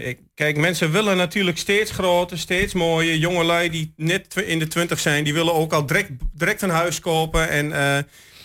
Ik- 0.00 0.20
kijk, 0.34 0.56
mensen 0.56 0.90
willen 0.92 1.16
natuurlijk 1.16 1.58
steeds 1.58 1.90
groter, 1.90 2.38
steeds 2.38 2.74
mooier. 2.74 3.16
Jongelui 3.16 3.70
die 3.70 3.92
net 3.96 4.36
in 4.36 4.58
de 4.58 4.66
twintig 4.66 4.98
zijn, 4.98 5.24
die 5.24 5.34
willen 5.34 5.54
ook 5.54 5.72
al 5.72 5.86
direct, 5.86 6.10
direct 6.32 6.62
een 6.62 6.70
huis 6.70 7.00
kopen. 7.00 7.48
En 7.48 7.72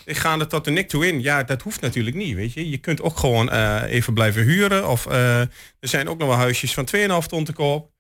die 0.06 0.16
gaan 0.16 0.40
er 0.40 0.48
tot 0.48 0.66
de 0.66 0.72
nek 0.72 0.90
toe 0.90 1.08
in. 1.08 1.22
Ja, 1.22 1.44
dat 1.44 1.62
hoeft 1.62 1.82
natuurlijk 1.82 2.16
niet, 2.16 2.36
weet 2.36 2.54
je. 2.54 2.70
Je 2.70 2.78
kunt 2.78 3.02
ook 3.02 3.18
gewoon 3.18 3.50
eh, 3.50 3.82
even 3.88 4.14
blijven 4.14 4.44
huren. 4.44 4.90
Of 4.90 5.06
eh, 5.06 5.40
er 5.40 5.50
zijn 5.80 6.10
ook 6.10 6.18
nog 6.18 6.28
wel 6.28 6.38
huisjes 6.38 6.74
van 6.74 6.88
2,5 6.96 7.28
ton 7.28 7.44
te 7.44 7.54
koop. 7.54 7.92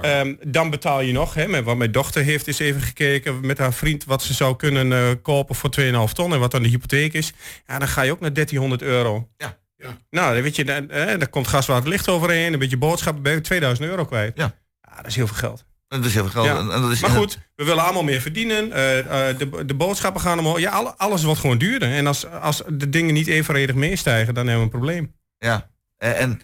Ehm, 0.00 0.34
dan 0.46 0.70
betaal 0.70 1.00
je 1.00 1.12
nog, 1.12 1.34
hè, 1.34 1.48
met 1.48 1.64
wat 1.64 1.76
mijn 1.76 1.92
dochter 1.92 2.22
heeft 2.22 2.46
eens 2.46 2.58
even 2.58 2.80
gekeken 2.80 3.46
met 3.46 3.58
haar 3.58 3.72
vriend 3.72 4.04
wat 4.04 4.22
ze 4.22 4.34
zou 4.34 4.56
kunnen 4.56 4.92
eh, 4.92 5.10
kopen 5.22 5.54
voor 5.54 5.70
2,5 5.80 6.12
ton 6.12 6.32
en 6.32 6.40
wat 6.40 6.50
dan 6.50 6.62
de 6.62 6.68
hypotheek 6.68 7.12
is. 7.12 7.32
Ja, 7.66 7.78
dan 7.78 7.88
ga 7.88 8.02
je 8.02 8.12
ook 8.12 8.20
naar 8.20 8.32
1300 8.32 8.82
euro. 8.82 9.28
Ja. 9.36 9.60
Ja. 9.76 9.98
Nou, 10.10 10.34
dan 10.34 10.42
weet 10.42 10.56
je, 10.56 10.64
dan, 10.64 10.90
eh, 10.90 11.06
daar 11.06 11.28
komt 11.28 11.48
gas, 11.48 11.66
water, 11.66 11.88
licht 11.88 12.08
overheen, 12.08 12.52
een 12.52 12.58
beetje 12.58 12.76
boodschappen, 12.76 13.22
ben 13.22 13.32
je 13.32 13.40
2000 13.40 13.88
euro 13.88 14.04
kwijt. 14.04 14.36
Ja. 14.36 14.54
dat 14.96 15.06
is 15.06 15.16
heel 15.16 15.26
veel 15.26 15.36
geld. 15.36 15.64
Dat 16.00 16.04
is 16.04 16.14
heel 16.14 16.22
veel 16.22 16.32
geld. 16.42 16.46
Ja. 16.46 16.58
En, 16.58 16.70
en 16.72 16.80
dat 16.82 16.90
is 16.90 17.00
Maar 17.00 17.10
goed, 17.10 17.38
we 17.56 17.64
willen 17.64 17.82
allemaal 17.84 18.02
meer 18.04 18.20
verdienen. 18.20 18.72
eh, 18.72 19.28
eh, 19.30 19.38
de, 19.38 19.64
de 19.64 19.74
boodschappen 19.74 20.20
gaan 20.20 20.38
omhoog. 20.38 20.58
Ja, 20.58 20.70
alle- 20.70 20.96
alles 20.96 21.22
wordt 21.22 21.40
gewoon 21.40 21.58
duurder. 21.58 21.92
En 21.92 22.06
als, 22.06 22.26
als 22.26 22.62
de 22.68 22.88
dingen 22.88 23.14
niet 23.14 23.26
evenredig 23.26 23.74
meestijgen, 23.74 24.34
dan 24.34 24.46
hebben 24.46 24.66
we 24.68 24.72
een 24.72 24.78
probleem. 24.80 25.14
Ja. 25.38 25.70
Eh, 25.96 26.20
en 26.20 26.40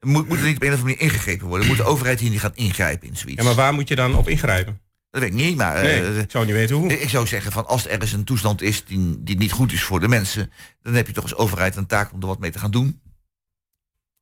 moet, 0.00 0.28
moet 0.28 0.38
er 0.38 0.44
niet 0.44 0.56
op 0.56 0.62
een 0.62 0.68
of 0.72 0.74
andere 0.74 0.94
manier 0.96 1.12
ingegrepen 1.12 1.46
worden? 1.46 1.66
Moet 1.66 1.76
de 1.76 1.82
overheid 1.84 2.20
hier 2.20 2.30
niet 2.30 2.40
gaan 2.40 2.54
ingrijpen 2.54 3.08
in 3.08 3.16
zoiets? 3.16 3.38
Ja, 3.40 3.46
maar 3.46 3.56
waar 3.56 3.74
moet 3.74 3.88
je 3.88 3.94
dan 3.96 4.14
op 4.16 4.28
ingrijpen? 4.28 4.80
Dat 5.10 5.20
weet 5.20 5.30
ik 5.30 5.36
niet, 5.36 5.56
maar... 5.56 5.76
eh, 5.76 6.18
ik 6.18 6.30
zou 6.30 6.44
niet 6.44 6.54
weten 6.54 6.76
hoe. 6.76 6.98
Ik 7.00 7.08
zou 7.08 7.26
zeggen 7.26 7.52
van 7.52 7.66
als 7.66 7.84
er 7.84 7.90
ergens 7.90 8.12
een 8.12 8.24
toestand 8.24 8.62
is 8.62 8.84
die, 8.84 9.22
die 9.22 9.36
niet 9.36 9.52
goed 9.52 9.72
is 9.72 9.82
voor 9.82 10.00
de 10.00 10.08
mensen, 10.08 10.52
dan 10.82 10.94
heb 10.94 11.06
je 11.06 11.12
toch 11.12 11.22
als 11.22 11.34
overheid 11.34 11.76
een 11.76 11.86
taak 11.86 12.12
om 12.12 12.20
er 12.20 12.26
wat 12.26 12.38
mee 12.38 12.50
te 12.50 12.58
gaan 12.58 12.70
doen. 12.70 13.00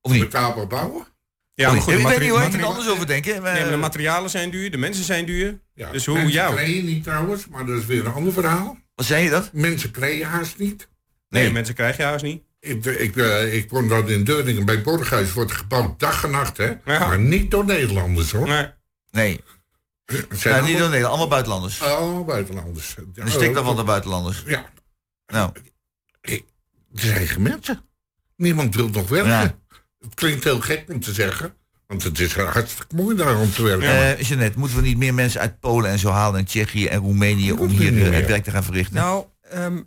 Of 0.00 0.12
niet? 0.12 0.20
Betaalbaar 0.20 0.66
bouwen? 0.66 1.06
Ja, 1.56 1.72
maar 1.72 1.80
goed, 1.80 1.92
ik 1.92 2.06
weet 2.06 2.18
niet 2.20 2.28
ik 2.32 2.38
moet 2.44 2.54
er 2.54 2.64
anders 2.64 2.88
over 2.88 3.06
denken. 3.06 3.42
Maar, 3.42 3.52
Nee, 3.52 3.62
maar 3.62 3.70
de 3.70 3.76
materialen 3.76 4.30
zijn 4.30 4.50
duur, 4.50 4.70
de 4.70 4.76
mensen 4.76 5.04
zijn 5.04 5.24
duur. 5.26 5.60
Ja. 5.74 5.90
Dus 5.90 6.06
hoe- 6.06 6.14
Mensen 6.14 6.32
ja. 6.32 6.50
krijgen 6.50 6.84
niet 6.84 7.02
trouwens, 7.04 7.48
maar 7.48 7.66
dat 7.66 7.78
is 7.78 7.86
weer 7.86 8.06
een 8.06 8.12
ander 8.12 8.32
verhaal. 8.32 8.76
wat 8.94 9.06
zei 9.06 9.24
je 9.24 9.30
dat? 9.30 9.50
Mensen 9.52 9.90
krijgen 9.90 10.26
haast 10.26 10.58
niet. 10.58 10.88
Nee, 11.28 11.42
Nee. 11.42 11.52
mensen 11.52 11.74
krijg 11.74 11.96
je 11.96 12.02
huis 12.02 12.22
niet. 12.22 12.42
Ik, 12.60 12.84
ik, 12.84 13.16
eh, 13.16 13.54
ik 13.54 13.70
woon 13.70 13.88
dan 13.88 14.08
in 14.08 14.24
Deurningen 14.24 14.64
bij 14.64 14.82
Borghuis, 14.82 15.32
wordt 15.32 15.52
gebouwd 15.52 16.00
dag 16.00 16.24
en 16.24 16.30
nacht, 16.30 16.56
hè? 16.56 16.72
Maar 16.84 17.18
niet 17.18 17.50
door 17.50 17.64
Nederlanders, 17.64 18.30
hoor. 18.32 18.46
Nee. 18.48 18.68
Nee, 19.10 19.40
zijn 20.06 20.20
ja, 20.30 20.30
niet 20.30 20.44
allemaal, 20.44 20.62
door 20.62 20.78
Nederland, 20.78 21.04
allemaal 21.06 21.28
buitenlanders. 21.28 21.82
allemaal 21.82 22.24
buitenlanders. 22.24 22.94
En 23.14 23.30
stik 23.30 23.54
dan 23.54 23.64
van 23.64 23.76
de 23.76 23.84
buitenlanders. 23.84 24.42
Ja, 24.46 24.70
Nou, 25.26 25.50
het 26.20 26.42
zijn 26.92 27.26
geen 27.26 27.42
mensen. 27.42 27.80
Niemand 28.36 28.74
wil 28.74 28.88
nog 28.88 29.08
werken. 29.08 29.60
Klinkt 30.14 30.44
heel 30.44 30.60
gek 30.60 30.84
om 30.88 31.00
te 31.00 31.12
zeggen, 31.12 31.54
want 31.86 32.02
het 32.02 32.18
is 32.20 32.34
hartstikke 32.34 32.94
mooi 32.96 33.16
daar 33.16 33.36
om 33.40 33.52
te 33.52 33.62
werken. 33.62 33.88
eh 34.18 34.20
Jeanette, 34.20 34.58
moeten 34.58 34.76
we 34.76 34.82
niet 34.82 34.96
meer 34.96 35.14
mensen 35.14 35.40
uit 35.40 35.60
Polen 35.60 35.90
en 35.90 35.98
zo 35.98 36.10
halen 36.10 36.38
en 36.38 36.44
Tsjechië 36.46 36.86
en 36.86 36.98
Roemenië 36.98 37.52
om 37.52 37.68
hier 37.68 37.86
eh, 37.88 37.94
meer. 37.94 38.12
het 38.14 38.26
werk 38.26 38.44
te 38.44 38.50
gaan 38.50 38.64
verrichten? 38.64 38.94
Nou, 38.94 39.24
ehm, 39.50 39.80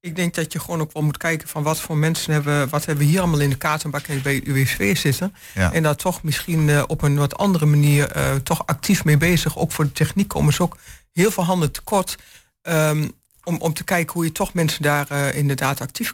ik 0.00 0.16
denk 0.16 0.34
dat 0.34 0.52
je 0.52 0.58
gewoon 0.60 0.80
ook 0.80 0.92
wel 0.92 1.02
moet 1.02 1.16
kijken 1.16 1.48
van 1.48 1.62
wat 1.62 1.80
voor 1.80 1.96
mensen 1.96 2.32
hebben, 2.32 2.68
wat 2.68 2.84
hebben 2.84 3.04
we 3.04 3.10
hier 3.10 3.20
allemaal 3.20 3.40
in 3.40 3.50
de 3.50 3.56
kaartenbak 3.56 4.06
en 4.06 4.22
bij 4.22 4.40
UWV 4.44 4.96
zitten. 4.96 5.34
Ja. 5.54 5.72
En 5.72 5.82
daar 5.82 5.96
toch 5.96 6.22
misschien 6.22 6.68
eh, 6.68 6.82
op 6.86 7.02
een 7.02 7.16
wat 7.16 7.36
andere 7.36 7.66
manier 7.66 8.10
eh, 8.10 8.34
toch 8.34 8.66
actief 8.66 9.04
mee 9.04 9.16
bezig. 9.16 9.58
Ook 9.58 9.72
voor 9.72 9.84
de 9.84 9.92
techniek 9.92 10.28
komen 10.28 10.52
ze 10.52 10.62
ook 10.62 10.76
heel 11.12 11.30
veel 11.30 11.44
handen 11.44 11.72
tekort. 11.72 12.16
ehm, 12.62 13.08
om, 13.44 13.56
om 13.58 13.74
te 13.74 13.84
kijken 13.84 14.12
hoe 14.14 14.24
je 14.24 14.32
toch 14.32 14.54
mensen 14.54 14.82
daar 14.82 15.34
inderdaad 15.34 15.80
actief 15.80 16.12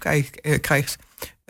krijgt. 0.61 0.97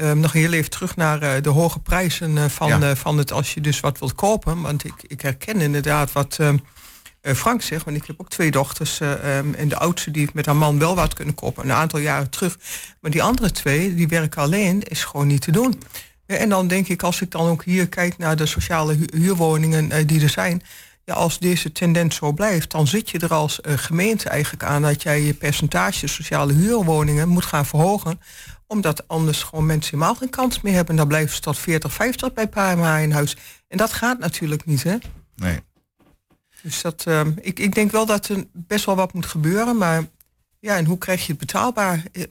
Ehm, 0.02 0.20
nog 0.20 0.32
heel 0.32 0.52
even 0.52 0.70
terug 0.70 0.96
naar 0.96 1.22
eh, 1.22 1.42
de 1.42 1.48
hoge 1.48 1.78
prijzen 1.78 2.38
eh, 2.38 2.44
van, 2.48 2.68
Ja. 2.68 2.80
eh, 2.90 2.96
van 2.96 3.18
het 3.18 3.32
als 3.32 3.54
je 3.54 3.60
dus 3.60 3.80
wat 3.80 3.98
wilt 3.98 4.14
kopen. 4.14 4.60
Want 4.60 4.84
ik, 4.84 4.94
ik 5.06 5.20
herken 5.20 5.60
inderdaad 5.60 6.12
wat 6.12 6.36
ehm, 6.40 6.56
eh, 7.20 7.34
Frank 7.34 7.62
zegt. 7.62 7.84
Want 7.84 7.96
ik 7.96 8.04
heb 8.06 8.20
ook 8.20 8.28
twee 8.28 8.50
dochters. 8.50 9.00
eh, 9.00 9.38
ehm, 9.38 9.54
en 9.54 9.68
de 9.68 9.76
oudste 9.78 10.10
die 10.10 10.20
heeft 10.20 10.34
met 10.34 10.46
haar 10.46 10.56
man 10.56 10.78
wel 10.78 10.94
wat 10.94 11.14
kunnen 11.14 11.34
kopen. 11.34 11.64
Een 11.64 11.72
aantal 11.72 11.98
jaren 11.98 12.30
terug. 12.30 12.58
Maar 13.00 13.10
die 13.10 13.22
andere 13.22 13.50
twee, 13.50 13.94
die 13.94 14.08
werken 14.08 14.42
alleen, 14.42 14.82
is 14.82 15.04
gewoon 15.04 15.26
niet 15.26 15.40
te 15.42 15.50
doen. 15.52 15.82
En 16.26 16.48
dan 16.48 16.68
denk 16.68 16.88
ik, 16.88 17.02
als 17.02 17.20
ik 17.20 17.30
dan 17.30 17.48
ook 17.48 17.64
hier 17.64 17.88
kijk 17.88 18.18
naar 18.18 18.36
de 18.36 18.46
sociale 18.46 18.94
hu- 18.94 19.18
huurwoningen 19.20 20.06
die 20.06 20.22
er 20.22 20.28
zijn. 20.28 20.62
Ja, 21.04 21.14
als 21.14 21.38
deze 21.38 21.72
tendens 21.72 22.16
zo 22.16 22.32
blijft, 22.32 22.70
dan 22.70 22.86
zit 22.86 23.10
je 23.10 23.18
er 23.18 23.34
als 23.34 23.58
gemeente 23.62 24.28
eigenlijk 24.28 24.62
aan 24.64 24.82
dat 24.82 25.02
jij 25.02 25.22
je 25.22 25.34
percentage 25.34 26.06
sociale 26.06 26.52
huurwoningen 26.52 27.28
moet 27.28 27.44
gaan 27.44 27.66
verhogen. 27.66 28.20
Omdat 28.72 29.08
anders 29.08 29.42
gewoon 29.42 29.66
mensen 29.66 29.90
helemaal 29.94 30.14
geen 30.14 30.30
kans 30.30 30.61
meer 30.61 30.74
hebben. 30.74 30.96
Dan 30.96 31.08
blijven 31.08 31.35
ze 31.35 31.40
tot 31.40 31.58
40, 31.58 31.92
50 31.92 32.32
bij 32.32 32.48
PMA 32.48 32.96
in 32.98 33.12
huis. 33.12 33.37
En 33.68 33.76
dat 33.76 33.92
gaat 33.92 34.18
natuurlijk 34.18 34.64
niet, 34.64 34.82
hè? 34.82 34.96
Nee. 35.37 35.61
Dus 36.62 36.82
dat, 36.82 37.04
ehm, 37.06 37.32
ik, 37.40 37.58
ik 37.58 37.74
denk 37.74 37.90
wel 37.90 38.06
dat 38.06 38.28
er 38.28 38.44
best 38.52 38.85
wel 38.85 38.96
wat 38.96 39.12
moet 39.12 39.26
gebeuren. 39.26 39.76
Maar 39.76 40.04
ja, 40.61 40.76
en 40.76 40.85
hoe 40.85 40.98
krijg 40.98 41.20
je 41.26 41.30
het 41.32 41.40
betaalbaar? 41.40 42.02
Eh, 42.12 42.22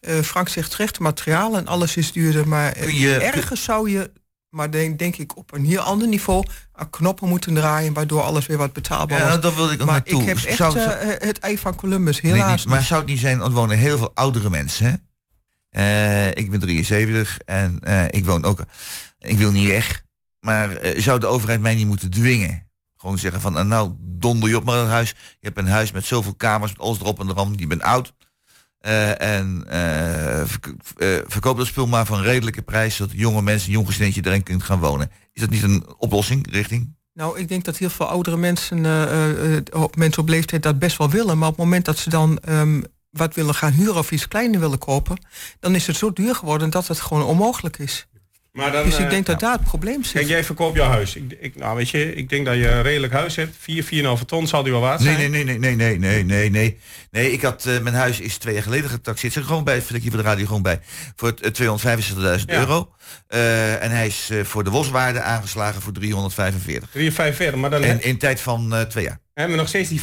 eh, 0.00 0.24
Frank 0.24 0.48
zegt 0.48 0.70
terecht, 0.70 0.98
materiaal 0.98 1.56
en 1.56 1.66
alles 1.66 1.96
is 1.96 2.12
duurder. 2.12 2.48
Maar 2.48 2.72
Kun 2.72 2.94
je- 2.94 3.14
ergens 3.16 3.62
zou 3.64 3.90
je, 3.90 4.10
maar 4.48 4.70
denk, 4.70 4.98
denk 4.98 5.16
ik 5.16 5.36
op 5.36 5.52
een 5.52 5.64
heel 5.64 5.80
ander 5.80 6.08
niveau, 6.08 6.44
aan 6.72 6.90
knoppen 6.90 7.28
moeten 7.28 7.54
draaien, 7.54 7.92
waardoor 7.92 8.22
alles 8.22 8.46
weer 8.46 8.56
wat 8.56 8.72
betaalbaar 8.72 9.18
Ja, 9.18 9.26
wordt. 9.26 9.42
dat 9.42 9.54
wilde 9.54 9.72
ik 9.72 9.80
ook 9.80 9.86
maar 9.86 9.94
naartoe. 9.96 10.20
ik 10.20 10.26
heb 10.28 10.36
echt 10.36 10.56
Zou- 10.56 10.72
zou- 10.78 10.90
het 11.18 11.38
ei 11.38 11.58
van 11.58 11.74
Columbus, 11.74 12.20
Nee, 12.20 12.32
helaas 12.32 12.56
niet. 12.64 12.68
Maar 12.74 12.82
zou 12.82 13.00
het 13.00 13.08
niet 13.08 13.18
zijn, 13.18 13.38
want 13.38 13.50
er 13.52 13.56
wonen 13.58 13.78
heel 13.78 13.98
veel 13.98 14.10
oudere 14.14 14.50
mensen. 14.50 15.02
Eh, 15.70 16.26
ik 16.28 16.50
ben 16.50 16.60
73 16.60 17.38
en 17.44 17.78
eh, 17.82 18.04
ik 18.10 18.24
woon 18.24 18.44
ook. 18.44 18.64
Ik 19.18 19.38
wil 19.38 19.50
niet 19.50 19.66
weg. 19.68 20.02
Maar 20.40 20.76
eh, 20.76 21.00
zou 21.02 21.20
de 21.20 21.26
overheid 21.26 21.60
mij 21.60 21.74
niet 21.74 21.86
moeten 21.86 22.10
dwingen? 22.10 22.66
Gewoon 22.96 23.18
zeggen 23.18 23.40
van, 23.40 23.68
nou, 23.68 23.92
donder 24.00 24.48
je 24.48 24.56
op 24.56 24.64
maar 24.64 24.78
een 24.78 24.88
huis. 24.88 25.08
Je 25.10 25.46
hebt 25.46 25.58
een 25.58 25.66
huis 25.68 25.92
met 25.92 26.04
zoveel 26.04 26.34
kamers, 26.34 26.70
met 26.72 26.80
alles 26.80 27.00
erop 27.00 27.20
en 27.20 27.28
eraan. 27.28 27.54
Je 27.56 27.66
bent 27.66 27.82
oud. 27.82 28.12
En 29.18 29.64
verk- 30.46 30.74
verkoop 31.26 31.56
dat 31.56 31.66
spul 31.66 31.86
maar 31.86 32.10
een 32.10 32.22
redelijke 32.22 32.62
prijs, 32.62 32.96
zodat 32.96 33.12
jonge 33.16 33.42
mensen, 33.42 33.70
jong 33.72 33.86
gezinnetje 33.86 34.22
erin 34.24 34.42
kunt 34.42 34.62
gaan 34.62 34.78
wonen. 34.78 35.10
Is 35.32 35.40
dat 35.40 35.50
niet 35.50 35.62
een 35.62 35.84
oplossing, 35.98 36.46
richting? 36.50 36.96
Nou, 37.14 37.38
ik 37.38 37.48
denk 37.48 37.64
dat 37.64 37.76
heel 37.76 37.90
veel 37.90 38.06
oudere 38.08 38.36
mensen, 38.36 38.78
op- 39.72 39.96
mensen 39.96 40.22
op 40.22 40.28
leeftijd 40.28 40.62
dat 40.62 40.78
best 40.78 40.96
wel 40.96 41.10
willen. 41.10 41.38
Maar 41.38 41.48
op 41.48 41.56
het 41.56 41.64
moment 41.64 41.84
dat 41.84 41.98
ze 41.98 42.10
dan 42.10 42.38
ehm, 42.38 42.82
wat 43.10 43.34
willen 43.34 43.54
gaan 43.54 43.72
huren 43.72 43.96
of 43.96 44.10
iets 44.10 44.28
kleiner 44.28 44.60
willen 44.60 44.78
kopen, 44.78 45.26
dan 45.60 45.74
is 45.74 45.86
het 45.86 45.96
zo 45.96 46.12
duur 46.12 46.34
geworden 46.34 46.70
dat 46.70 46.88
het 46.88 47.00
gewoon 47.00 47.24
onmogelijk 47.24 47.78
is. 47.78 48.06
Maar 48.58 48.72
dan, 48.72 48.84
dus 48.84 48.98
ik 48.98 49.04
eh, 49.04 49.10
denk 49.10 49.26
dat 49.26 49.40
daar 49.40 49.52
het 49.52 49.64
probleem 49.64 50.04
zit. 50.04 50.12
Kijk, 50.12 50.28
jij 50.28 50.44
verkoopt 50.44 50.76
jouw 50.76 50.88
huis. 50.88 51.16
Ik, 51.16 51.36
ik, 51.40 51.56
nou, 51.56 51.76
weet 51.76 51.88
je, 51.88 52.14
ik 52.14 52.28
denk 52.28 52.46
dat 52.46 52.54
je 52.54 52.68
een 52.68 52.82
redelijk 52.82 53.12
huis 53.12 53.36
hebt. 53.36 53.56
4, 53.58 53.84
4,5 54.18 54.24
ton 54.26 54.46
zal 54.46 54.62
die 54.62 54.72
wel 54.72 54.80
waard 54.80 55.00
zijn. 55.00 55.16
Nee, 55.16 55.28
nee, 55.28 55.44
nee, 55.44 55.58
nee, 55.58 55.74
nee, 55.74 55.98
nee, 55.98 56.24
nee, 56.24 56.50
nee. 56.50 56.78
Nee, 57.10 57.32
ik 57.32 57.42
had, 57.42 57.66
eh, 57.66 57.80
mijn 57.80 57.94
huis 57.94 58.20
is 58.20 58.36
twee 58.36 58.54
jaar 58.54 58.62
geleden 58.62 58.90
getaxeerd. 58.90 59.32
Zit 59.32 59.44
gewoon 59.44 59.64
bij, 59.64 59.82
vind 59.82 59.94
ik 59.94 60.02
hier 60.02 60.16
de 60.16 60.22
radio 60.22 60.46
gewoon 60.46 60.62
bij. 60.62 60.80
Voor 61.16 61.34
uh, 61.40 61.76
eh, 61.76 62.38
265.000 62.38 62.44
euro. 62.46 62.92
en 63.28 63.90
hij 63.90 64.06
is 64.06 64.30
voor 64.42 64.64
de 64.64 64.70
wozwaarde 64.70 65.20
aangeslagen 65.20 65.82
voor 65.82 65.92
345. 65.92 66.88
345, 66.90 67.60
maar 67.60 67.70
dan... 67.70 67.82
En 67.82 68.02
in 68.02 68.18
tijd 68.18 68.40
van 68.40 68.86
twee 68.88 69.04
jaar 69.04 69.20
hebben 69.38 69.56
we 69.56 69.62
nog 69.62 69.68
steeds 69.68 69.88
die 69.88 70.00
5% 70.00 70.02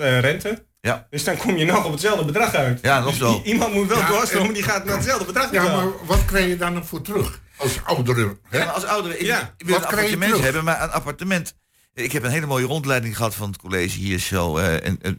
eh, 0.00 0.20
rente. 0.20 0.64
Ja. 0.80 1.06
Dus 1.10 1.24
dan 1.24 1.36
kom 1.36 1.56
je 1.56 1.64
nog 1.64 1.84
op 1.84 1.90
hetzelfde 1.92 2.24
bedrag 2.24 2.54
uit. 2.54 2.78
Ja, 2.82 2.98
nog 3.00 3.08
Dus 3.08 3.18
zo. 3.18 3.32
i- 3.44 3.48
iemand 3.48 3.72
moet 3.74 3.88
wel 3.88 3.98
Ja, 3.98 4.08
doorstromen, 4.08 4.48
en- 4.48 4.54
die 4.54 4.62
gaat 4.62 4.84
naar 4.84 4.94
hetzelfde 4.96 5.24
bedrag 5.24 5.52
Ja, 5.52 5.62
maar 5.62 6.06
wat 6.06 6.24
krijg 6.24 6.46
je 6.48 6.56
daar 6.56 6.72
nog 6.72 6.86
voor 6.86 7.02
terug? 7.02 7.40
Als 7.56 7.84
oudere. 7.84 8.38
Hè? 8.48 8.58
Ja, 8.58 8.64
als 8.64 8.84
ouder, 8.84 9.12
ik, 9.20 9.26
Ja. 9.26 9.54
ik 9.56 9.66
wil 9.66 9.74
Wat 9.74 9.82
een 9.84 9.88
krijg 9.90 10.08
je 10.08 10.14
appartement 10.14 10.44
hebben, 10.44 10.64
maar 10.64 10.82
een 10.82 10.90
appartement. 10.90 11.54
Ik 11.94 12.12
heb 12.12 12.22
een 12.22 12.30
hele 12.30 12.46
mooie 12.46 12.66
rondleiding 12.66 13.16
gehad 13.16 13.34
van 13.34 13.48
het 13.48 13.56
college 13.58 13.98
hier 13.98 14.18
zo 14.18 14.56
eh, 14.58 14.86
en, 14.86 14.98
en, 15.02 15.18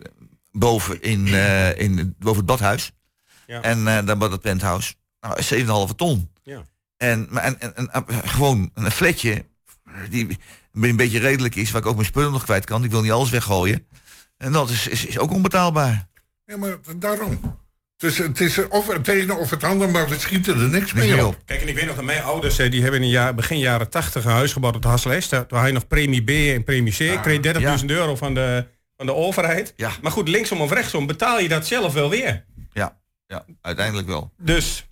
boven 0.51 1.01
in, 1.01 1.27
eh, 1.27 1.77
in 1.79 2.15
boven 2.19 2.37
het 2.37 2.45
badhuis. 2.45 2.91
Ja. 3.47 3.61
En 3.61 3.87
eh 3.87 4.05
dan 4.05 4.19
bij 4.19 4.27
het 4.27 4.41
penthouse. 4.41 4.93
Nou, 5.19 5.41
7,5 5.89 5.95
ton. 5.95 6.31
Ja. 6.43 6.61
En, 6.97 7.27
maar 7.29 7.43
en, 7.43 7.61
en, 7.61 7.91
en, 7.91 8.05
gewoon 8.25 8.71
een 8.73 8.91
flatje 8.91 9.45
die 10.09 10.37
een 10.81 10.95
beetje 10.95 11.19
redelijk 11.19 11.55
is, 11.55 11.71
waar 11.71 11.81
ik 11.81 11.88
ook 11.88 11.95
mijn 11.95 12.07
spullen 12.07 12.31
nog 12.31 12.43
kwijt 12.43 12.65
kan. 12.65 12.83
Ik 12.83 12.91
wil 12.91 13.01
niet 13.01 13.11
alles 13.11 13.29
weggooien. 13.29 13.88
En 14.38 14.51
dat 14.51 14.69
is, 14.69 14.88
is, 14.88 15.05
is 15.05 15.19
ook 15.19 15.31
onbetaalbaar. 15.31 16.07
Ja, 16.45 16.57
maar 16.57 16.77
daarom. 16.97 17.39
Dus 17.97 18.17
het 18.17 18.39
is 18.39 18.67
of 18.67 18.88
het 18.88 19.07
ene 19.07 19.33
of 19.33 19.49
het 19.49 19.63
ander, 19.63 19.89
maar 19.89 20.09
we 20.09 20.19
schieten 20.19 20.59
er 20.59 20.69
niks 20.69 20.93
mee 20.93 21.11
meer 21.11 21.25
op. 21.25 21.38
Kijk, 21.45 21.61
en 21.61 21.67
ik 21.67 21.75
weet 21.75 21.85
nog 21.85 21.95
dat 21.95 22.05
mijn 22.05 22.23
ouders, 22.23 22.59
eh, 22.59 22.71
die 22.71 22.81
hebben 22.81 22.99
in 22.99 23.05
de 23.05 23.13
jaar, 23.13 23.35
begin 23.35 23.59
jaren 23.59 23.89
80 23.89 24.25
een 24.25 24.31
huis 24.31 24.53
gebouwd 24.53 24.75
op 24.75 24.81
de 24.81 24.88
Hasselest. 24.88 25.29
Toen 25.29 25.57
had 25.57 25.67
je 25.67 25.73
nog 25.73 25.88
premie 25.88 26.23
B 26.23 26.29
en 26.29 26.63
premie 26.63 26.93
C. 26.93 26.99
Ik 26.99 27.21
kreeg 27.21 27.39
30.000 27.79 27.85
euro 27.85 28.15
van 28.15 28.33
de, 28.33 28.67
van 28.97 29.05
de 29.05 29.13
overheid. 29.13 29.73
Ja. 29.75 29.91
Maar 30.01 30.11
goed, 30.11 30.27
linksom 30.27 30.61
of 30.61 30.71
rechtsom 30.71 31.07
betaal 31.07 31.39
je 31.39 31.47
dat 31.47 31.67
zelf 31.67 31.93
wel 31.93 32.09
weer. 32.09 32.45
Ja, 32.73 32.97
ja, 33.27 33.45
uiteindelijk 33.61 34.07
wel. 34.07 34.31
Dus 34.38 34.88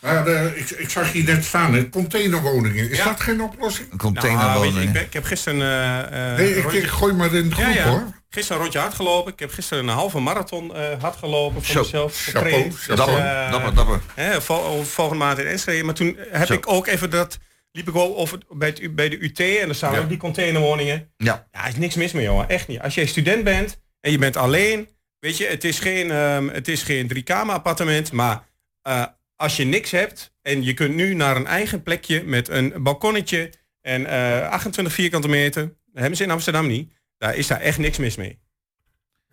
Maar 0.00 0.26
eh, 0.26 0.56
ik, 0.58 0.70
ik 0.70 0.88
zag 0.90 1.12
hier 1.12 1.24
net 1.24 1.44
staan, 1.44 1.74
hè, 1.74 1.88
containerwoningen. 1.88 2.90
Is 2.90 2.96
Ja. 2.98 3.04
dat 3.04 3.20
geen 3.20 3.40
oplossing? 3.42 3.90
Een 3.92 3.96
nou, 3.98 4.12
weet 4.12 4.22
containerwoning. 4.22 4.74
je, 4.74 4.82
ik, 4.82 4.92
ben- 4.92 5.02
ik 5.02 5.12
heb 5.12 5.24
gisteren 5.24 5.60
eh, 5.60 6.30
eh, 6.32 6.38
Nee, 6.38 6.56
ik, 6.56 6.62
rondje- 6.62 6.88
gooi 6.88 7.12
maar 7.12 7.34
in 7.34 7.48
de 7.48 7.54
groep 7.54 7.66
ja, 7.66 7.72
ja. 7.74 7.88
hoor. 7.88 8.16
Gisteren 8.30 8.56
een 8.56 8.62
rondje 8.62 8.78
hard 8.80 8.94
gelopen. 8.94 9.32
Ik 9.32 9.38
heb 9.38 9.52
gisteren 9.52 9.88
een 9.88 9.94
halve 9.94 10.18
marathon 10.18 10.74
eh 10.74 11.00
hard 11.00 11.16
gelopen 11.16 11.64
voor 11.64 11.72
Zo, 11.74 11.80
mezelf. 11.80 12.16
chapeau, 12.16 12.72
dapper, 12.86 13.50
dapper, 13.50 13.74
dapper. 13.74 14.00
Hè, 14.14 14.42
vol- 14.42 14.82
volgende 14.82 15.24
maand 15.24 15.38
in 15.38 15.46
Enschede. 15.46 15.82
Maar 15.84 15.94
toen 15.94 16.16
heb 16.30 16.46
Zo. 16.46 16.52
ik 16.52 16.68
ook 16.68 16.86
even 16.86 17.10
dat... 17.10 17.38
Liep 17.72 17.88
ik 17.88 17.96
ook 17.96 18.16
over 18.18 18.38
bij, 18.50 18.68
het, 18.68 18.80
U- 18.80 18.90
bij 18.90 19.08
de 19.08 19.24
UT 19.24 19.40
en 19.40 19.68
er 19.68 19.74
staan 19.74 19.92
Ja. 19.92 19.98
ook 19.98 20.08
die 20.08 20.18
containerwoningen. 20.18 21.12
Ja, 21.16 21.46
Ja, 21.52 21.66
is 21.66 21.76
niks 21.76 21.94
mis 21.94 22.12
mee, 22.12 22.24
jongen. 22.24 22.48
Echt 22.48 22.68
niet. 22.68 22.80
Als 22.80 22.94
jij 22.94 23.06
student 23.06 23.44
bent 23.44 23.80
en 24.00 24.10
je 24.10 24.18
bent 24.18 24.36
alleen, 24.36 24.88
weet 25.20 25.36
je, 25.36 25.46
het 25.46 25.64
is 25.64 25.78
geen, 25.78 26.10
ehm, 26.10 26.48
het 26.48 26.68
is 26.68 26.82
geen 26.82 27.08
driekamer 27.08 27.54
appartement, 27.54 28.12
maar 28.12 28.42
eh, 28.82 29.04
als 29.38 29.56
je 29.56 29.64
niks 29.64 29.90
hebt 29.90 30.32
en 30.42 30.62
je 30.64 30.74
kunt 30.74 30.94
nu 30.94 31.14
naar 31.14 31.36
een 31.36 31.46
eigen 31.46 31.82
plekje 31.82 32.22
met 32.24 32.48
een 32.48 32.74
balkonnetje 32.82 33.52
en 33.80 34.06
eh 34.06 34.48
28 34.50 34.92
vierkante 34.94 35.28
meter, 35.28 35.62
dat 35.62 35.74
hebben 36.00 36.16
ze 36.16 36.22
in 36.24 36.30
Amsterdam 36.30 36.66
niet, 36.66 36.92
daar 37.18 37.36
is 37.36 37.46
daar 37.46 37.60
echt 37.60 37.78
niks 37.78 37.96
mis 37.98 38.16
mee. 38.16 38.38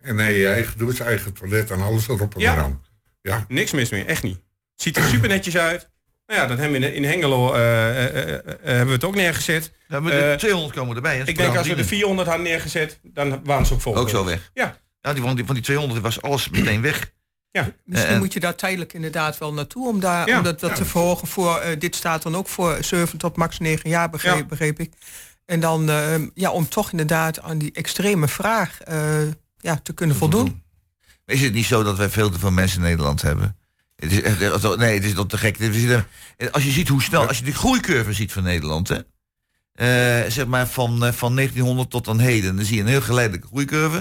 En 0.00 0.16
nee, 0.16 0.38
je 0.38 0.48
eigen 0.48 0.78
douche, 0.78 1.04
eigen 1.04 1.32
toilet 1.32 1.70
en 1.70 1.80
alles 1.80 2.08
erop 2.08 2.34
en 2.34 2.40
Ja. 2.40 2.52
eraan. 2.52 2.82
Ja, 3.22 3.44
Niks 3.48 3.70
mis 3.72 3.90
mee, 3.90 4.04
echt 4.04 4.22
niet. 4.22 4.40
Ziet 4.74 4.96
er 4.96 5.02
super 5.02 5.28
netjes 5.28 5.56
uit. 5.56 5.90
Nou 6.26 6.40
ja, 6.40 6.46
dat 6.46 6.58
hebben 6.58 6.80
we 6.80 6.86
in, 6.86 6.94
in 6.94 7.04
Hengelo 7.04 7.52
eh, 7.54 7.60
eh, 7.88 8.06
eh, 8.06 8.34
eh, 8.34 8.44
hebben 8.62 8.86
we 8.86 8.92
het 8.92 9.04
ook 9.04 9.14
neergezet. 9.14 9.72
ja 9.88 10.00
maar 10.00 10.12
de 10.12 10.18
Eh, 10.18 10.36
200 10.36 10.74
komen 10.74 10.96
erbij. 10.96 11.18
Ik 11.24 11.36
denk 11.36 11.56
als 11.56 11.68
we 11.68 11.74
de 11.74 11.84
400 11.84 12.28
hadden 12.28 12.46
neergezet, 12.46 13.00
dan 13.02 13.40
waren 13.44 13.66
ze 13.66 13.74
ook 13.74 13.80
vol. 13.80 13.96
Ook 13.96 14.08
zo 14.08 14.24
weg. 14.24 14.50
Ja. 14.54 14.78
Ja, 15.00 15.12
die, 15.12 15.22
van, 15.22 15.36
die, 15.36 15.44
van 15.44 15.54
die 15.54 15.64
200 15.64 16.00
was 16.00 16.22
alles 16.22 16.48
meteen 16.48 16.82
weg. 16.82 17.12
Ja. 17.56 17.72
Misschien 17.84 18.12
Eh, 18.14 18.18
moet 18.18 18.32
je 18.32 18.40
daar 18.40 18.54
tijdelijk 18.54 18.92
inderdaad 18.92 19.38
wel 19.38 19.52
naartoe 19.52 19.88
om, 19.88 20.00
daar, 20.00 20.28
Ja. 20.28 20.38
om 20.38 20.44
dat, 20.44 20.60
dat 20.60 20.76
te 20.76 20.84
verhogen 20.84 21.28
voor, 21.28 21.56
eh, 21.58 21.78
dit 21.78 21.94
staat 21.94 22.22
dan 22.22 22.36
ook 22.36 22.48
voor 22.48 22.76
7 22.80 23.18
tot 23.18 23.36
max 23.36 23.58
9 23.58 23.90
jaar, 23.90 24.10
begreep, 24.10 24.36
Ja. 24.36 24.44
begreep 24.44 24.80
ik. 24.80 24.92
En 25.46 25.60
dan, 25.60 25.90
eh, 25.90 26.14
ja, 26.34 26.50
om 26.50 26.68
toch 26.68 26.90
inderdaad 26.90 27.40
aan 27.40 27.58
die 27.58 27.72
extreme 27.72 28.28
vraag 28.28 28.80
eh, 28.80 29.20
ja, 29.56 29.80
te 29.82 29.92
kunnen 29.92 30.16
voldoen. 30.16 30.62
Is 31.26 31.40
het 31.40 31.52
niet 31.52 31.64
zo 31.64 31.82
dat 31.82 31.96
wij 31.96 32.10
veel 32.10 32.30
te 32.30 32.38
veel 32.38 32.50
mensen 32.50 32.78
in 32.78 32.84
Nederland 32.84 33.22
hebben? 33.22 33.56
Het 33.96 34.12
is, 34.12 34.20
nee, 34.76 34.94
het 34.94 35.04
is 35.04 35.14
toch 35.14 35.28
te 35.28 35.38
gek. 35.38 35.56
Als 36.50 36.64
je 36.64 36.70
ziet 36.70 36.88
hoe 36.88 37.02
snel, 37.02 37.26
als 37.26 37.38
je 37.38 37.44
de 37.44 37.52
groeicurve 37.54 38.12
ziet 38.12 38.32
van 38.32 38.42
Nederland, 38.42 38.88
hè, 38.88 38.98
eh, 39.72 40.30
zeg 40.30 40.46
maar 40.46 40.66
van, 40.68 41.04
eh, 41.04 41.12
van 41.12 41.34
1900 41.34 41.90
tot 41.90 42.08
aan 42.08 42.18
heden, 42.18 42.56
dan 42.56 42.64
zie 42.64 42.76
je 42.76 42.82
een 42.82 42.88
heel 42.88 43.00
geleidelijke 43.00 43.46
groeicurve. 43.46 43.96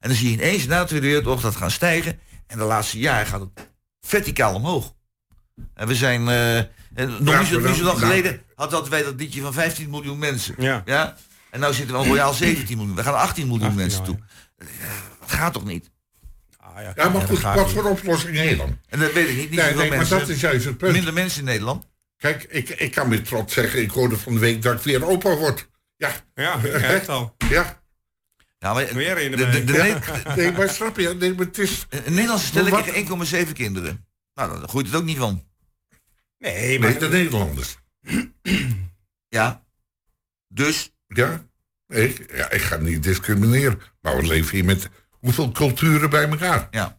En 0.00 0.08
dan 0.08 0.18
zie 0.18 0.26
je 0.30 0.32
ineens 0.36 0.66
na 0.66 0.80
de 0.80 0.86
Tweede 0.86 1.06
Wereldoorlog 1.06 1.42
dat 1.42 1.56
gaan 1.56 1.70
stijgen. 1.70 2.18
En 2.46 2.58
de 2.58 2.64
laatste 2.64 2.98
jaren 2.98 3.26
gaat 3.26 3.40
het 3.40 3.70
verticaal 4.00 4.54
omhoog. 4.54 4.94
En 5.74 5.88
we 5.88 5.94
zijn, 5.94 6.28
eh, 6.28 6.56
en 6.56 6.70
nog 6.94 7.38
niet 7.38 7.48
zo, 7.48 7.60
niet 7.60 7.76
zo 7.76 7.84
lang 7.84 7.98
geleden 7.98 8.42
hadden 8.54 8.90
wij 8.90 9.02
dat 9.02 9.14
liedje 9.16 9.40
van 9.40 9.52
15 9.52 9.90
miljoen 9.90 10.18
mensen. 10.18 10.54
Ja. 10.58 10.82
Ja? 10.84 11.16
En 11.50 11.60
nu 11.60 11.72
zitten 11.72 11.94
we 11.94 12.00
al 12.02 12.06
royaal 12.06 12.32
17 12.32 12.76
miljoen. 12.76 12.96
We 12.96 13.02
gaan 13.02 13.12
naar 13.12 13.22
18 13.22 13.46
miljoen 13.46 13.66
18 13.66 13.80
mensen 13.80 14.04
toe. 14.04 14.18
Dat 15.20 15.30
gaat 15.30 15.52
toch 15.52 15.64
niet? 15.64 15.90
Ah, 16.56 16.82
ja. 16.82 16.92
ja 16.94 17.08
maar 17.08 17.20
dat 17.20 17.30
goed, 17.30 17.40
wat 17.40 17.56
niet. 17.56 17.74
voor 17.74 17.84
oplossing 17.84 18.38
je 18.38 18.56
dan? 18.56 18.78
En 18.88 18.98
dat 18.98 19.12
weet 19.12 19.28
ik 19.28 19.36
niet. 19.36 19.50
Niet 19.50 19.74
Nee, 19.74 19.90
maar 19.90 20.08
dat 20.08 20.28
is 20.28 20.40
juist 20.40 20.64
het 20.64 20.78
punt. 20.78 20.92
Minder 20.92 21.12
mensen 21.12 21.38
in 21.38 21.44
Nederland. 21.44 21.86
Kijk, 22.16 22.42
ik, 22.42 22.68
ik 22.68 22.90
kan 22.90 23.08
met 23.08 23.24
trots 23.24 23.54
zeggen, 23.54 23.82
ik 23.82 23.90
hoorde 23.90 24.16
van 24.16 24.32
de 24.34 24.38
week 24.38 24.62
dat 24.62 24.74
ik 24.74 24.80
weer 24.80 25.06
opa 25.06 25.36
word. 25.36 25.68
Ja, 25.96 26.12
Ja, 26.34 26.58
ik 26.62 26.84
het 26.84 27.08
al. 27.08 27.36
ja. 27.48 27.80
Ja, 28.66 28.72
maar 28.72 28.94
Weer 28.94 29.18
in 29.18 29.30
de 29.30 29.36
de, 29.36 29.50
de, 29.50 29.64
de, 29.64 30.32
Nee, 30.36 30.52
maar 30.52 30.68
snap 30.68 30.96
je? 30.98 31.14
Nee, 31.14 31.34
maar 31.34 31.46
het 31.46 31.58
is... 31.58 31.86
een 31.90 32.12
Nederlandse 32.14 32.46
stelling 32.46 32.76
krijgt 32.82 33.46
1,7 33.48 33.52
kinderen. 33.52 34.06
Nou, 34.34 34.58
daar 34.58 34.68
groeit 34.68 34.86
het 34.86 34.94
ook 34.94 35.04
niet 35.04 35.16
van. 35.16 35.44
Nee, 36.38 36.78
maar 36.78 36.90
Nee, 36.90 36.98
de 36.98 37.08
Nederlanders. 37.08 37.76
Ja. 39.28 39.62
Dus, 40.48 40.92
Ja? 41.06 41.44
Ik, 41.88 42.32
ja, 42.36 42.50
ik 42.50 42.60
ga 42.60 42.76
niet 42.76 43.02
discrimineren. 43.02 43.80
Maar 44.00 44.16
we 44.16 44.26
leven 44.26 44.50
hier 44.50 44.64
met 44.64 44.88
hoeveel 45.10 45.52
culturen 45.52 46.10
bij 46.10 46.28
elkaar. 46.28 46.68
ja. 46.70 46.98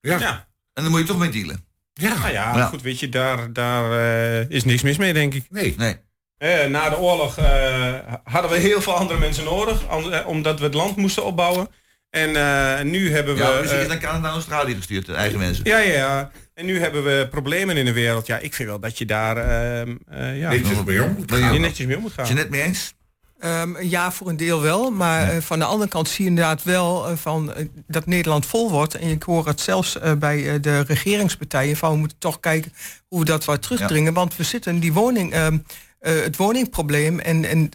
Ja, 0.00 0.12
ja. 0.12 0.18
ja. 0.18 0.48
En 0.72 0.82
dan 0.82 0.90
moet 0.92 1.00
je 1.00 1.06
toch 1.06 1.18
mee 1.18 1.30
dealen. 1.30 1.66
Nou 1.94 2.20
ja, 2.32 2.56
Ja. 2.56 2.66
goed, 2.66 2.82
weet 2.82 3.00
je, 3.00 3.08
daar, 3.08 3.52
daar 3.52 3.92
eh, 4.40 4.50
is 4.50 4.64
niks 4.64 4.82
mis 4.82 4.96
mee, 4.96 5.12
denk 5.12 5.34
ik. 5.34 5.50
Nee. 5.50 5.74
Nee. 5.76 5.96
Eh, 6.42 6.66
na 6.66 6.88
de 6.88 6.98
oorlog 6.98 7.38
eh, 7.38 7.94
hadden 8.24 8.50
we 8.50 8.56
heel 8.56 8.80
veel 8.80 8.94
andere 8.94 9.18
mensen 9.18 9.44
nodig, 9.44 9.82
eh, 9.86 10.26
omdat 10.26 10.58
we 10.58 10.64
het 10.64 10.74
land 10.74 10.96
moesten 10.96 11.24
opbouwen. 11.24 11.68
En 12.10 12.36
eh, 12.36 12.84
nu 12.84 13.12
hebben 13.12 13.34
we... 13.34 13.40
Ja, 13.42 13.60
dus 13.60 13.70
je 13.70 13.76
is 13.80 13.86
naar 13.86 13.98
Canada 13.98 14.28
en 14.28 14.34
Australië 14.34 14.74
gestuurd, 14.74 15.06
de 15.06 15.14
eigen 15.14 15.38
mensen. 15.38 15.64
ja, 15.64 15.78
ja, 15.78 15.92
ja. 15.92 16.30
En 16.54 16.66
nu 16.66 16.80
hebben 16.80 17.04
we 17.04 17.28
problemen 17.30 17.76
in 17.76 17.84
de 17.84 17.92
wereld. 17.92 18.26
Ja, 18.26 18.38
ik 18.38 18.54
vind 18.54 18.68
wel 18.68 18.80
dat 18.80 18.98
je 18.98 19.04
daar 19.06 19.36
ehm, 19.36 19.96
eh, 20.08 20.38
ja, 20.38 20.50
Netjes 20.50 20.84
mee 20.84 21.02
om 21.02 21.14
moet 21.18 21.32
gaan. 21.32 21.52
je 21.52 21.58
netjes 21.58 21.86
mee 21.86 21.96
om 21.96 22.02
moet 22.02 22.10
Is 22.10 22.16
je 22.16 22.24
gaan. 22.24 22.34
net 22.34 22.50
mee 22.50 22.62
eens? 22.62 22.94
Ehm, 23.38 23.82
ja, 23.82 24.12
voor 24.12 24.28
een 24.28 24.36
deel 24.36 24.60
wel. 24.60 24.90
Maar 24.90 25.42
van 25.42 25.58
de 25.58 25.64
andere 25.64 25.90
kant 25.90 26.08
zie 26.08 26.24
je 26.24 26.30
inderdaad 26.30 26.62
wel 26.62 27.16
van, 27.16 27.52
dat 27.86 28.06
Nederland 28.06 28.46
vol 28.46 28.70
wordt. 28.70 28.94
En 28.94 29.08
ik 29.08 29.22
hoor 29.22 29.46
het 29.46 29.60
zelfs 29.60 29.98
bij 30.18 30.60
de 30.60 30.80
regeringspartijen. 30.80 31.76
Van 31.76 31.92
we 31.92 31.98
moeten 31.98 32.18
toch 32.18 32.40
kijken 32.40 32.72
hoe 33.08 33.18
we 33.18 33.24
dat 33.24 33.44
wat 33.44 33.62
terugdringen. 33.62 34.12
Want 34.12 34.36
we 34.36 34.42
zitten 34.42 34.74
in 34.74 34.80
die 34.80 34.92
woning, 34.92 35.32
ehm, 35.32 35.58
eh, 36.02 36.20
het 36.20 36.36
woningprobleem. 36.36 37.18
En, 37.18 37.44
en 37.44 37.70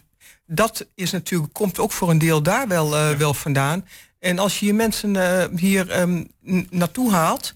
dat 0.46 0.86
is 0.94 1.10
natuurlijk, 1.10 1.52
komt 1.52 1.78
ook 1.78 1.92
voor 1.92 2.10
een 2.10 2.18
deel 2.18 2.42
daar 2.42 2.68
wel, 2.68 2.96
eh, 2.96 3.10
wel 3.10 3.34
vandaan. 3.34 3.86
En 4.18 4.38
als 4.38 4.58
je 4.60 4.66
je 4.66 4.74
mensen 4.74 5.16
eh, 5.16 5.44
hier 5.56 5.90
ehm, 5.90 6.24
naartoe 6.70 7.12
haalt, 7.12 7.54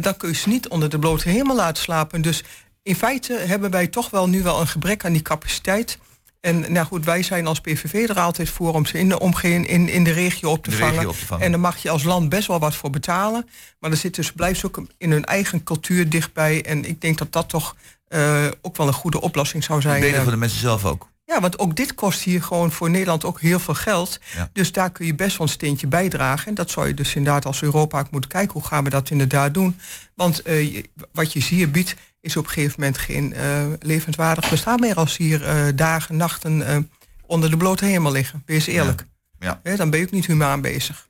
dan 0.00 0.16
kun 0.16 0.28
je 0.28 0.34
ze 0.34 0.48
niet 0.48 0.68
onder 0.68 0.90
de 0.90 0.98
blote 0.98 1.28
hemel 1.28 1.56
laten 1.56 1.82
slapen. 1.82 2.22
Dus 2.22 2.44
in 2.82 2.94
feite 2.96 3.32
hebben 3.32 3.70
wij 3.70 3.86
toch 3.86 4.10
wel 4.10 4.28
nu 4.28 4.42
wel 4.42 4.60
een 4.60 4.66
gebrek 4.66 5.04
aan 5.04 5.12
die 5.12 5.22
capaciteit. 5.22 5.98
En 6.40 6.72
nou 6.72 6.86
goed, 6.86 7.04
wij 7.04 7.22
zijn 7.22 7.46
als 7.46 7.60
PVV 7.60 8.08
er 8.08 8.20
altijd 8.20 8.48
voor 8.48 8.74
om 8.74 8.86
ze 8.86 8.98
in 8.98 9.08
de 9.08 9.20
omgeving, 9.20 9.68
in, 9.68 9.88
in 9.88 10.04
de 10.04 10.10
regio 10.12 10.50
op 10.50 10.64
te, 10.64 10.70
De 10.70 10.76
vangen. 10.76 10.94
regio 10.94 11.08
op 11.08 11.16
te 11.16 11.26
vangen. 11.26 11.44
En 11.44 11.50
daar 11.50 11.60
mag 11.60 11.82
je 11.82 11.90
als 11.90 12.02
land 12.02 12.28
best 12.28 12.46
wel 12.46 12.58
wat 12.58 12.74
voor 12.74 12.90
betalen. 12.90 13.48
Maar 13.78 13.90
er 13.90 13.96
zit 13.96 14.14
dus, 14.14 14.32
blijft 14.32 14.60
ze 14.60 14.66
ook 14.66 14.82
in 14.98 15.10
hun 15.10 15.24
eigen 15.24 15.62
cultuur 15.64 16.08
dichtbij. 16.08 16.64
En 16.64 16.84
ik 16.84 17.00
denk 17.00 17.18
dat 17.18 17.32
dat 17.32 17.48
toch 17.48 17.76
eh, 18.12 18.44
ook 18.60 18.76
wel 18.76 18.86
een 18.86 18.92
goede 18.92 19.20
oplossing 19.20 19.64
zou 19.64 19.80
zijn. 19.80 20.00
Beter 20.00 20.16
Eh, 20.16 20.22
voor 20.22 20.32
de 20.32 20.38
mensen 20.38 20.58
zelf 20.60 20.84
ook. 20.84 21.10
ja, 21.24 21.40
want 21.40 21.58
ook 21.58 21.76
dit 21.76 21.94
kost 21.94 22.22
hier 22.22 22.42
gewoon 22.42 22.70
voor 22.72 22.90
Nederland 22.90 23.24
ook 23.24 23.40
heel 23.40 23.58
veel 23.58 23.74
geld. 23.74 24.20
Ja. 24.36 24.50
Dus 24.52 24.72
daar 24.72 24.90
kun 24.90 25.06
je 25.06 25.14
best 25.14 25.36
wel 25.38 25.46
een 25.46 25.52
steentje 25.52 25.86
bijdragen. 25.86 26.46
En 26.46 26.54
dat 26.54 26.70
zou 26.70 26.86
je 26.86 26.94
dus 26.94 27.14
inderdaad 27.14 27.44
als 27.46 27.62
Europa 27.62 27.98
ook 28.00 28.10
moeten 28.10 28.30
kijken. 28.30 28.52
Hoe 28.52 28.64
gaan 28.64 28.84
we 28.84 28.90
dat 28.90 29.10
inderdaad 29.10 29.54
doen? 29.54 29.78
Want 30.14 30.42
eh, 30.42 30.82
wat 31.12 31.32
je 31.32 31.40
hier 31.40 31.70
biedt 31.70 31.94
is 32.20 32.36
op 32.36 32.44
een 32.44 32.50
gegeven 32.50 32.74
moment 32.78 32.98
geen 32.98 33.32
eh, 33.34 33.64
levenswaardig 33.80 34.50
bestaan 34.50 34.80
meer... 34.80 34.94
als 34.94 35.16
hier 35.16 35.72
dagen, 35.76 36.16
nachten 36.16 36.90
onder 37.26 37.50
de 37.50 37.56
blote 37.56 37.84
hemel 37.84 38.12
liggen. 38.12 38.42
Wees 38.46 38.66
eerlijk. 38.66 39.06
Ja. 39.38 39.60
Dan 39.76 39.90
ben 39.90 39.98
je 40.00 40.06
ook 40.06 40.12
niet 40.12 40.26
humaan 40.26 40.60
bezig. 40.60 41.08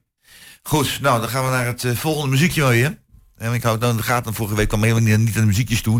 Goed, 0.62 0.98
nou 1.00 1.20
dan 1.20 1.28
gaan 1.28 1.44
we 1.44 1.50
naar 1.50 1.66
het 1.66 1.84
volgende 1.94 2.30
muziekje 2.30 2.66
weer. 2.66 2.98
En 3.42 3.52
ik 3.52 3.62
hou 3.62 3.86
in 3.86 3.96
de 3.96 4.02
gaten. 4.02 4.34
Vorige 4.34 4.54
week 4.54 4.68
kwam 4.68 4.82
helemaal 4.82 5.02
niet, 5.02 5.36
aan 5.36 5.40
de 5.40 5.46
muziekjes. 5.46 5.82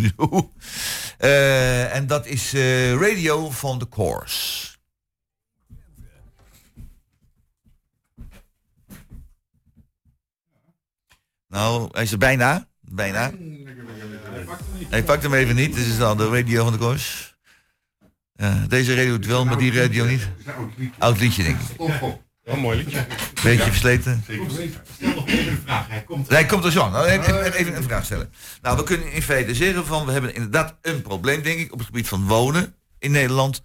Eh, 1.18 1.94
en 1.94 2.07
dat 2.07 2.26
is 2.26 2.52
eh, 2.55 2.92
Radio 2.92 3.50
van 3.50 3.78
de 3.78 3.88
Course. 3.88 4.68
Nou, 11.48 11.88
hij 11.92 12.02
is 12.02 12.12
er 12.12 12.18
bijna. 12.18 12.68
Bijna. 12.81 13.33
Hij 14.88 15.02
pakt 15.05 15.22
hem 15.22 15.35
even 15.35 15.55
niet. 15.55 15.74
Dit 15.74 15.87
is 15.87 15.98
dan 15.98 16.16
de 16.16 16.28
radio 16.28 16.62
van 16.62 16.72
de 16.72 16.78
Course. 16.78 17.35
Ja, 18.35 18.64
deze 18.68 18.94
radio 18.94 19.18
wel, 19.18 19.44
maar 19.44 19.59
die 19.59 19.72
radio 19.72 20.05
niet. 20.05 20.28
Oud 20.98 21.18
liedje, 21.18 21.42
denk 21.42 21.61
ik. 21.61 22.20
Een 22.44 22.59
mooi 22.59 22.78
liedje. 22.78 23.07
Beetje 23.42 23.62
versleten. 23.62 24.24
Zeker. 24.26 24.83
Stel 24.94 25.14
nog 25.14 25.26
even 25.28 25.52
een 25.52 25.61
vraag. 25.64 25.88
Hij 25.88 26.02
komt. 26.02 26.28
Nee, 26.28 26.46
komt 26.46 26.64
er 26.64 26.72
zo 26.72 26.83
aan. 26.83 26.92
Nou, 26.92 27.07
even, 27.07 27.76
een 27.76 27.83
vraag 27.83 28.05
stellen. 28.05 28.33
Nou, 28.62 28.76
we 28.76 28.83
kunnen 28.83 29.12
in 29.12 29.22
feite 29.22 29.55
zeggen 29.55 29.87
van... 29.87 30.07
we 30.07 30.12
hebben 30.12 30.35
inderdaad 30.35 30.76
een 30.83 31.02
probleem, 31.02 31.42
denk 31.42 31.59
ik... 31.59 31.72
op 31.72 31.78
het 31.78 31.87
gebied 31.87 32.09
van 32.09 32.26
wonen 32.26 32.74
in 32.98 33.11
Nederland. 33.11 33.62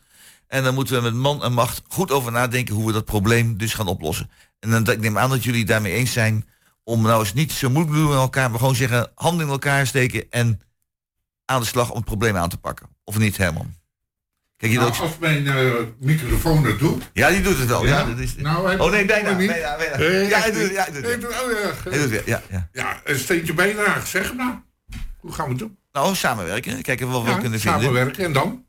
En 0.47 0.63
dan 0.63 0.73
moeten 0.73 0.95
we 0.95 1.01
met 1.01 1.13
man 1.13 1.43
en 1.43 1.53
macht 1.53 1.81
goed 1.87 2.11
over 2.11 2.31
nadenken... 2.31 2.75
hoe 2.75 2.85
we 2.85 2.91
dat 2.91 3.05
probleem 3.05 3.57
dus 3.57 3.73
gaan 3.73 3.87
oplossen. 3.87 4.29
En 4.59 4.69
dan, 4.69 4.89
ik 4.89 4.99
neem 4.99 5.17
aan 5.17 5.29
dat 5.29 5.43
jullie 5.43 5.65
daarmee 5.65 5.93
eens 5.93 6.13
zijn... 6.13 6.45
om 6.83 7.01
nou 7.01 7.19
eens 7.19 7.33
niet 7.33 7.51
zo 7.51 7.69
moeilijk 7.69 7.95
te 7.95 7.99
doen 8.01 8.09
met 8.09 8.17
elkaar... 8.17 8.49
maar 8.49 8.59
gewoon 8.59 8.75
zeggen, 8.75 9.11
handen 9.15 9.45
in 9.45 9.51
elkaar 9.51 9.87
steken... 9.87 10.25
en 10.29 10.61
aan 11.45 11.61
de 11.61 11.67
slag 11.67 11.89
om 11.89 11.95
het 11.95 12.05
probleem 12.05 12.37
aan 12.37 12.49
te 12.49 12.57
pakken. 12.57 12.87
Of 13.03 13.17
niet, 13.17 13.37
Herman? 13.37 13.73
Kijk, 14.57 14.71
je 14.71 14.77
Nou, 14.77 14.89
ook... 14.91 14.97
als 14.99 15.17
mijn 15.19 15.47
eh, 15.47 15.71
microfoon 15.99 16.63
dat 16.63 16.79
doet. 16.79 17.09
Ja, 17.13 17.29
die 17.29 17.41
doet 17.41 17.57
het 17.57 17.67
wel. 17.67 17.85
Ja, 17.85 17.97
Ja? 17.99 18.05
dat 18.05 18.17
is... 18.19 18.35
Nou, 18.35 18.65
hij- 18.67 18.79
oh 18.79 18.91
nee, 18.91 19.05
bijna. 19.05 19.31
niet. 19.31 19.47
bijna, 19.47 19.77
bijna. 19.77 20.03
Ja, 20.27 20.39
hij 20.39 20.51
doet. 20.51 20.71
Ja, 20.71 20.83
hij 20.83 20.91
doet 20.91 21.01
Nee, 21.01 21.15
oh, 21.27 21.91
ja. 21.91 21.97
Doet 22.07 22.21
Ja, 22.25 22.41
ja. 22.49 22.69
Ja, 22.73 23.01
een 23.03 23.19
steentje 23.19 23.53
bijdrage, 23.53 24.07
zeg 24.07 24.33
maar. 24.33 24.61
Hoe 25.19 25.31
gaan 25.33 25.45
we 25.45 25.49
het 25.51 25.59
doen? 25.59 25.77
Nou, 25.91 26.15
samenwerken. 26.15 26.81
Kijken 26.81 27.09
wat 27.09 27.23
we 27.23 27.29
Ja, 27.29 27.37
kunnen 27.37 27.59
vinden. 27.59 27.81
samenwerken 27.81 28.25
en 28.25 28.33
dan? 28.33 28.65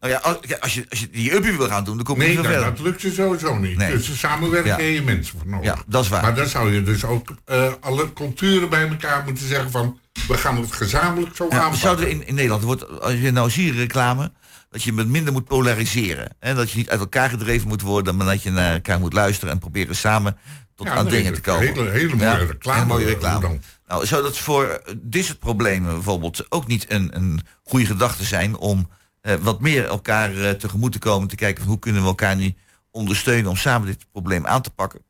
Nou 0.00 0.14
ja, 0.14 0.20
als, 0.20 0.36
kijk, 0.40 0.62
als, 0.62 0.74
je, 0.74 0.86
als 0.90 1.00
je 1.00 1.10
die 1.10 1.34
uppie 1.34 1.52
wil 1.56 1.66
gaan 1.68 1.84
doen, 1.84 1.96
dan 1.96 2.04
kom 2.04 2.14
je 2.14 2.20
Nee, 2.20 2.28
niet 2.28 2.36
dat, 2.36 2.46
veel 2.46 2.54
verder. 2.54 2.74
dat 2.76 2.84
lukt 2.86 3.02
je 3.02 3.12
sowieso 3.12 3.58
niet. 3.58 3.76
Nee. 3.76 3.92
Dus 3.92 4.18
samenwerken 4.18 4.70
Ja. 4.70 4.78
en 4.78 4.84
je 4.84 5.02
mensen 5.02 5.38
voor 5.38 5.48
nodig. 5.48 5.64
Ja, 5.66 5.76
dat 5.86 6.02
is 6.04 6.08
waar. 6.10 6.22
Maar 6.22 6.34
dan 6.34 6.46
zou 6.46 6.72
je 6.72 6.82
dus 6.82 7.04
ook 7.04 7.34
eh, 7.44 7.72
alle 7.80 8.12
culturen 8.12 8.68
bij 8.68 8.88
elkaar 8.88 9.22
moeten 9.24 9.46
zeggen 9.46 9.70
van... 9.70 9.98
we 10.28 10.36
gaan 10.36 10.60
het 10.60 10.72
gezamenlijk 10.72 11.36
zo 11.36 11.46
Ja, 11.50 11.54
aanpakken. 11.56 11.78
zouden 11.80 12.10
in, 12.10 12.26
in 12.26 12.34
Nederland, 12.34 12.60
er 12.60 12.66
wordt, 12.66 13.00
als 13.00 13.12
je 13.14 13.30
nou 13.30 13.50
ziet 13.50 13.74
reclame, 13.74 14.32
dat 14.72 14.82
je 14.82 14.92
met 14.92 15.08
minder 15.08 15.32
moet 15.32 15.44
polariseren. 15.44 16.36
Hè? 16.40 16.54
Dat 16.54 16.70
je 16.70 16.76
niet 16.76 16.90
uit 16.90 17.00
elkaar 17.00 17.28
gedreven 17.30 17.68
moet 17.68 17.82
worden, 17.82 18.16
maar 18.16 18.26
dat 18.26 18.42
je 18.42 18.50
naar 18.50 18.72
elkaar 18.72 19.00
moet 19.00 19.12
luisteren 19.12 19.52
en 19.54 19.58
proberen 19.60 19.96
samen 19.96 20.36
tot 20.74 20.86
Ja, 20.86 20.92
aan 20.94 21.04
nee, 21.04 21.12
dingen 21.14 21.34
te 21.34 21.40
dat 21.40 21.54
komen. 21.54 21.74
hele- 21.74 21.90
hele 21.90 22.14
mooie 22.14 22.22
Ja, 22.30 22.36
reclame, 22.36 22.84
mooie 22.84 23.18
dan? 23.18 23.62
Nou, 23.86 24.06
zou 24.06 24.22
dat 24.22 24.38
voor 24.38 24.82
dit 24.96 25.24
soort 25.24 25.38
problemen 25.38 25.92
bijvoorbeeld 25.94 26.46
ook 26.48 26.66
niet 26.66 26.84
een, 26.88 27.16
een 27.16 27.40
goede 27.64 27.86
gedachte 27.86 28.24
zijn 28.24 28.56
om 28.56 28.88
eh, 29.20 29.34
wat 29.34 29.60
meer 29.60 29.84
elkaar 29.84 30.36
eh, 30.36 30.50
tegemoet 30.50 30.92
te 30.92 30.98
komen, 30.98 31.28
te 31.28 31.34
kijken 31.36 31.62
van 31.62 31.70
hoe 31.72 31.80
kunnen 31.80 32.02
we 32.02 32.08
elkaar 32.08 32.36
nu 32.36 32.54
ondersteunen 32.90 33.50
om 33.50 33.56
samen 33.56 33.86
dit 33.86 34.06
probleem 34.12 34.46
aan 34.46 34.62
te 34.62 34.70
pakken? 34.70 35.00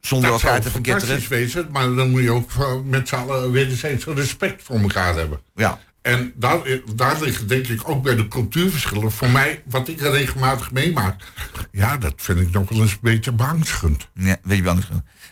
Zonder 0.00 0.30
dat 0.30 0.40
elkaar 0.42 0.52
zou 0.62 0.64
te 0.64 0.70
verketteren. 0.70 1.08
fantastisch 1.08 1.38
wezen, 1.38 1.68
maar 1.70 1.94
dan 1.94 2.10
moet 2.10 2.22
je 2.22 2.30
ook 2.30 2.50
eh, 2.58 2.80
met 2.84 3.08
z'n 3.08 3.14
allen 3.14 3.50
wederzijds 3.50 4.04
respect 4.04 4.62
voor 4.62 4.78
elkaar 4.80 5.14
hebben. 5.14 5.40
Ja. 5.54 5.78
En 6.02 6.32
daar, 6.36 6.58
daar 6.94 7.20
liggen 7.20 7.48
denk 7.48 7.66
ik 7.66 7.88
ook 7.88 8.02
bij 8.02 8.14
de 8.14 8.28
cultuurverschillen. 8.28 9.12
Voor 9.12 9.30
mij, 9.30 9.62
wat 9.64 9.88
ik 9.88 10.00
er 10.00 10.10
regelmatig 10.10 10.72
meemaak, 10.72 11.22
ja, 11.70 11.96
dat 11.96 12.12
vind 12.16 12.40
ik 12.40 12.50
nog 12.52 12.68
wel 12.68 12.80
eens 12.80 12.92
een 12.92 12.98
beetje 13.00 13.32
beangstigend. 13.32 14.08
Ja, 14.14 14.36
weet 14.42 14.56
je 14.56 14.62
bang. 14.62 14.84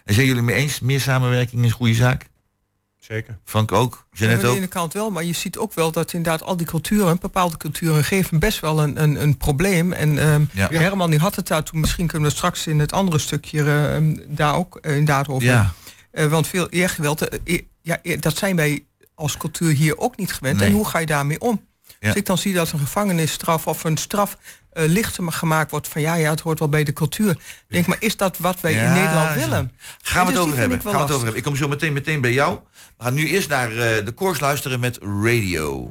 En 0.04 0.14
zijn 0.14 0.26
jullie 0.26 0.42
mee 0.42 0.56
eens? 0.56 0.80
Meer 0.80 1.00
samenwerking 1.00 1.60
is 1.62 1.70
een 1.70 1.76
goede 1.76 1.94
zaak? 1.94 2.28
Zeker. 2.98 3.38
Frank 3.44 3.72
ook? 3.72 3.94
Aan 3.94 4.18
Jeanette 4.18 4.42
de 4.44 4.50
ook? 4.50 4.56
ene 4.56 4.66
kant 4.66 4.92
wel, 4.92 5.10
maar 5.10 5.24
je 5.24 5.32
ziet 5.32 5.58
ook 5.58 5.74
wel 5.74 5.92
dat 5.92 6.12
inderdaad 6.12 6.42
al 6.42 6.56
die 6.56 6.66
culturen, 6.66 7.18
bepaalde 7.20 7.56
culturen, 7.56 8.04
geven 8.04 8.38
best 8.38 8.60
wel 8.60 8.82
een, 8.82 9.02
een, 9.02 9.22
een 9.22 9.36
probleem. 9.36 9.92
En 9.92 10.18
ehm, 10.18 10.44
Ja. 10.52 10.68
Herman 10.70 11.10
die 11.10 11.18
had 11.18 11.36
het 11.36 11.46
daar 11.46 11.62
toen, 11.62 11.80
misschien 11.80 12.06
kunnen 12.06 12.28
we 12.28 12.34
straks 12.34 12.66
in 12.66 12.78
het 12.78 12.92
andere 12.92 13.18
stukje 13.18 13.64
ehm, 13.64 14.16
daar 14.26 14.54
ook 14.54 14.76
eh, 14.76 14.90
inderdaad 14.90 15.28
over. 15.28 15.46
Ja. 15.48 15.72
Eh, 16.10 16.26
want 16.26 16.46
veel 16.46 16.68
eergeweld, 16.68 17.28
eh, 17.28 17.58
ja, 17.82 17.98
dat 18.20 18.36
zijn 18.36 18.56
wij 18.56 18.84
als 19.20 19.36
cultuur 19.36 19.72
hier 19.72 19.98
ook 19.98 20.16
niet 20.16 20.32
gewend. 20.32 20.58
Nee. 20.58 20.68
En 20.68 20.74
hoe 20.74 20.86
ga 20.88 20.98
je 20.98 21.06
daarmee 21.06 21.40
om? 21.40 21.68
Ja. 22.00 22.08
Als 22.08 22.16
ik 22.16 22.26
dan 22.26 22.38
zie 22.38 22.54
dat 22.54 22.72
een 22.72 22.78
gevangenisstraf 22.78 23.66
of 23.66 23.84
een 23.84 23.96
straf 23.96 24.36
eh, 24.72 24.84
lichter 24.86 25.32
gemaakt 25.32 25.70
wordt 25.70 25.88
van 25.88 26.00
ja, 26.00 26.14
ja, 26.14 26.30
het 26.30 26.40
hoort 26.40 26.58
wel 26.58 26.68
bij 26.68 26.84
de 26.84 26.92
cultuur. 26.92 27.38
Denk 27.68 27.86
maar, 27.86 27.96
is 28.00 28.16
dat 28.16 28.38
wat 28.38 28.60
wij 28.60 28.72
Ja, 28.72 28.82
in 28.86 28.92
Nederland 28.92 29.34
willen? 29.34 29.72
Gaan 30.02 30.26
we 30.26 30.32
Dus 30.32 30.34
het 30.34 30.34
die 30.34 30.38
over 30.40 30.58
hebben? 30.58 30.80
Gaan 30.80 30.92
we 30.92 30.98
het 30.98 31.10
over 31.10 31.16
hebben? 31.24 31.36
Ik 31.36 31.42
kom 31.42 31.56
zo 31.56 31.68
meteen, 31.68 31.92
meteen 31.92 32.20
bij 32.20 32.32
jou. 32.32 32.58
We 32.96 33.04
gaan 33.04 33.14
nu 33.14 33.28
eerst 33.28 33.48
naar 33.48 33.70
eh, 33.70 34.04
de 34.04 34.12
koers 34.14 34.40
luisteren 34.40 34.80
met 34.80 34.98
Radio. 35.02 35.90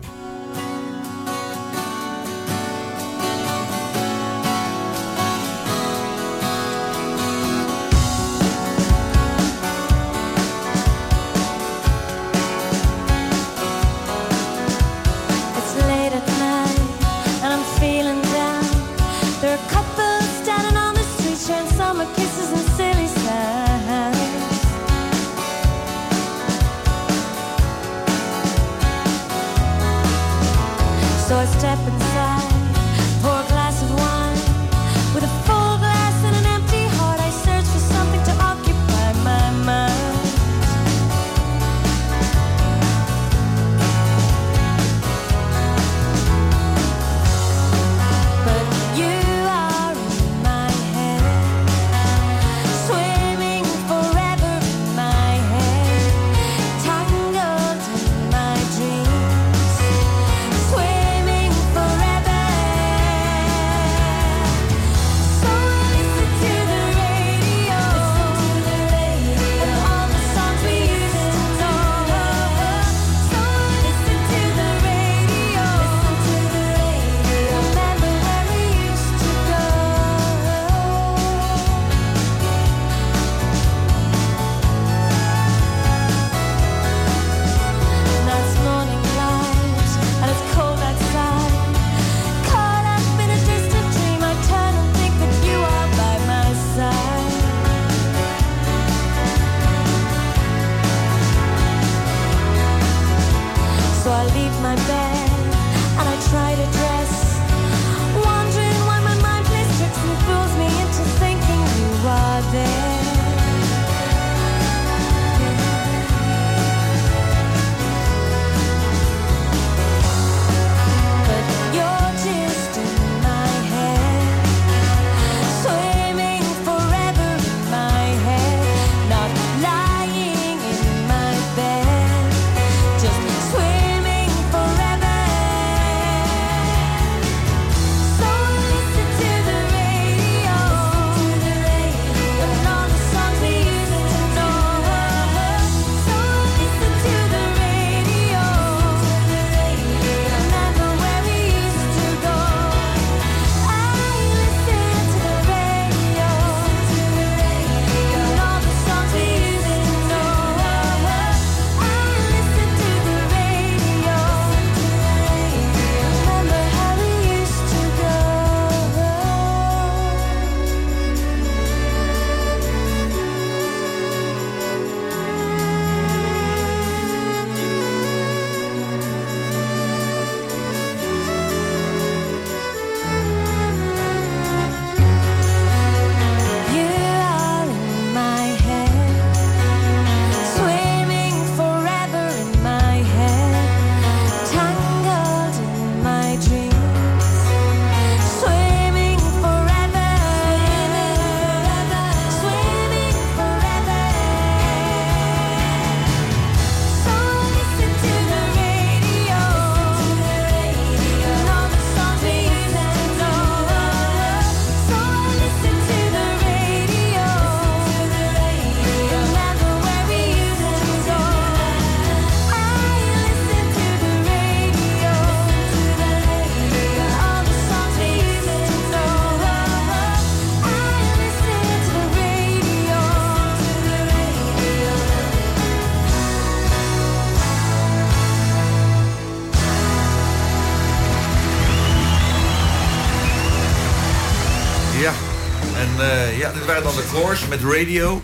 Dan 246.84 246.96
de 246.96 247.10
Course 247.12 247.48
met 247.48 247.62
radio. 247.62 248.24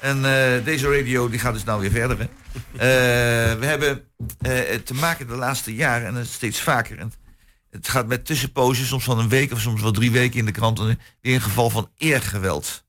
En 0.00 0.16
eh, 0.16 0.64
deze 0.64 0.96
radio 0.96 1.28
die 1.28 1.38
gaat 1.38 1.52
dus 1.52 1.64
nou 1.64 1.80
weer 1.80 1.90
verder. 1.90 2.18
Hè. 2.18 2.24
Eh, 2.24 3.58
we 3.58 3.66
hebben 3.66 4.04
eh, 4.40 4.74
te 4.84 4.94
maken 4.94 5.26
de 5.26 5.34
laatste 5.34 5.74
jaren, 5.74 6.06
en 6.06 6.16
is 6.16 6.32
steeds 6.32 6.60
vaker. 6.60 6.98
En 6.98 7.12
het 7.70 7.88
gaat 7.88 8.06
met 8.06 8.26
tussenposes, 8.26 8.88
soms 8.88 9.04
van 9.04 9.18
een 9.18 9.28
week 9.28 9.52
of 9.52 9.60
soms 9.60 9.82
wel 9.82 9.92
drie 9.92 10.10
weken 10.10 10.38
in 10.38 10.44
de 10.44 10.52
krant. 10.52 10.78
Weer 10.78 11.34
een 11.34 11.40
geval 11.40 11.70
van 11.70 11.90
eergeweld. 11.96 12.84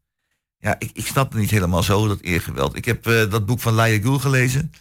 Ja, 0.57 0.75
ik, 0.79 0.89
ik 0.93 1.05
snap 1.05 1.31
het 1.31 1.41
niet 1.41 1.51
helemaal 1.51 1.83
zo, 1.83 2.07
dat 2.07 2.21
eergeweld. 2.21 2.75
Ik 2.75 2.85
heb 2.85 3.03
dat 3.03 3.45
boek 3.45 3.59
van 3.59 3.73
Laia 3.73 3.99
Gül 3.99 4.19
gelezen. 4.19 4.71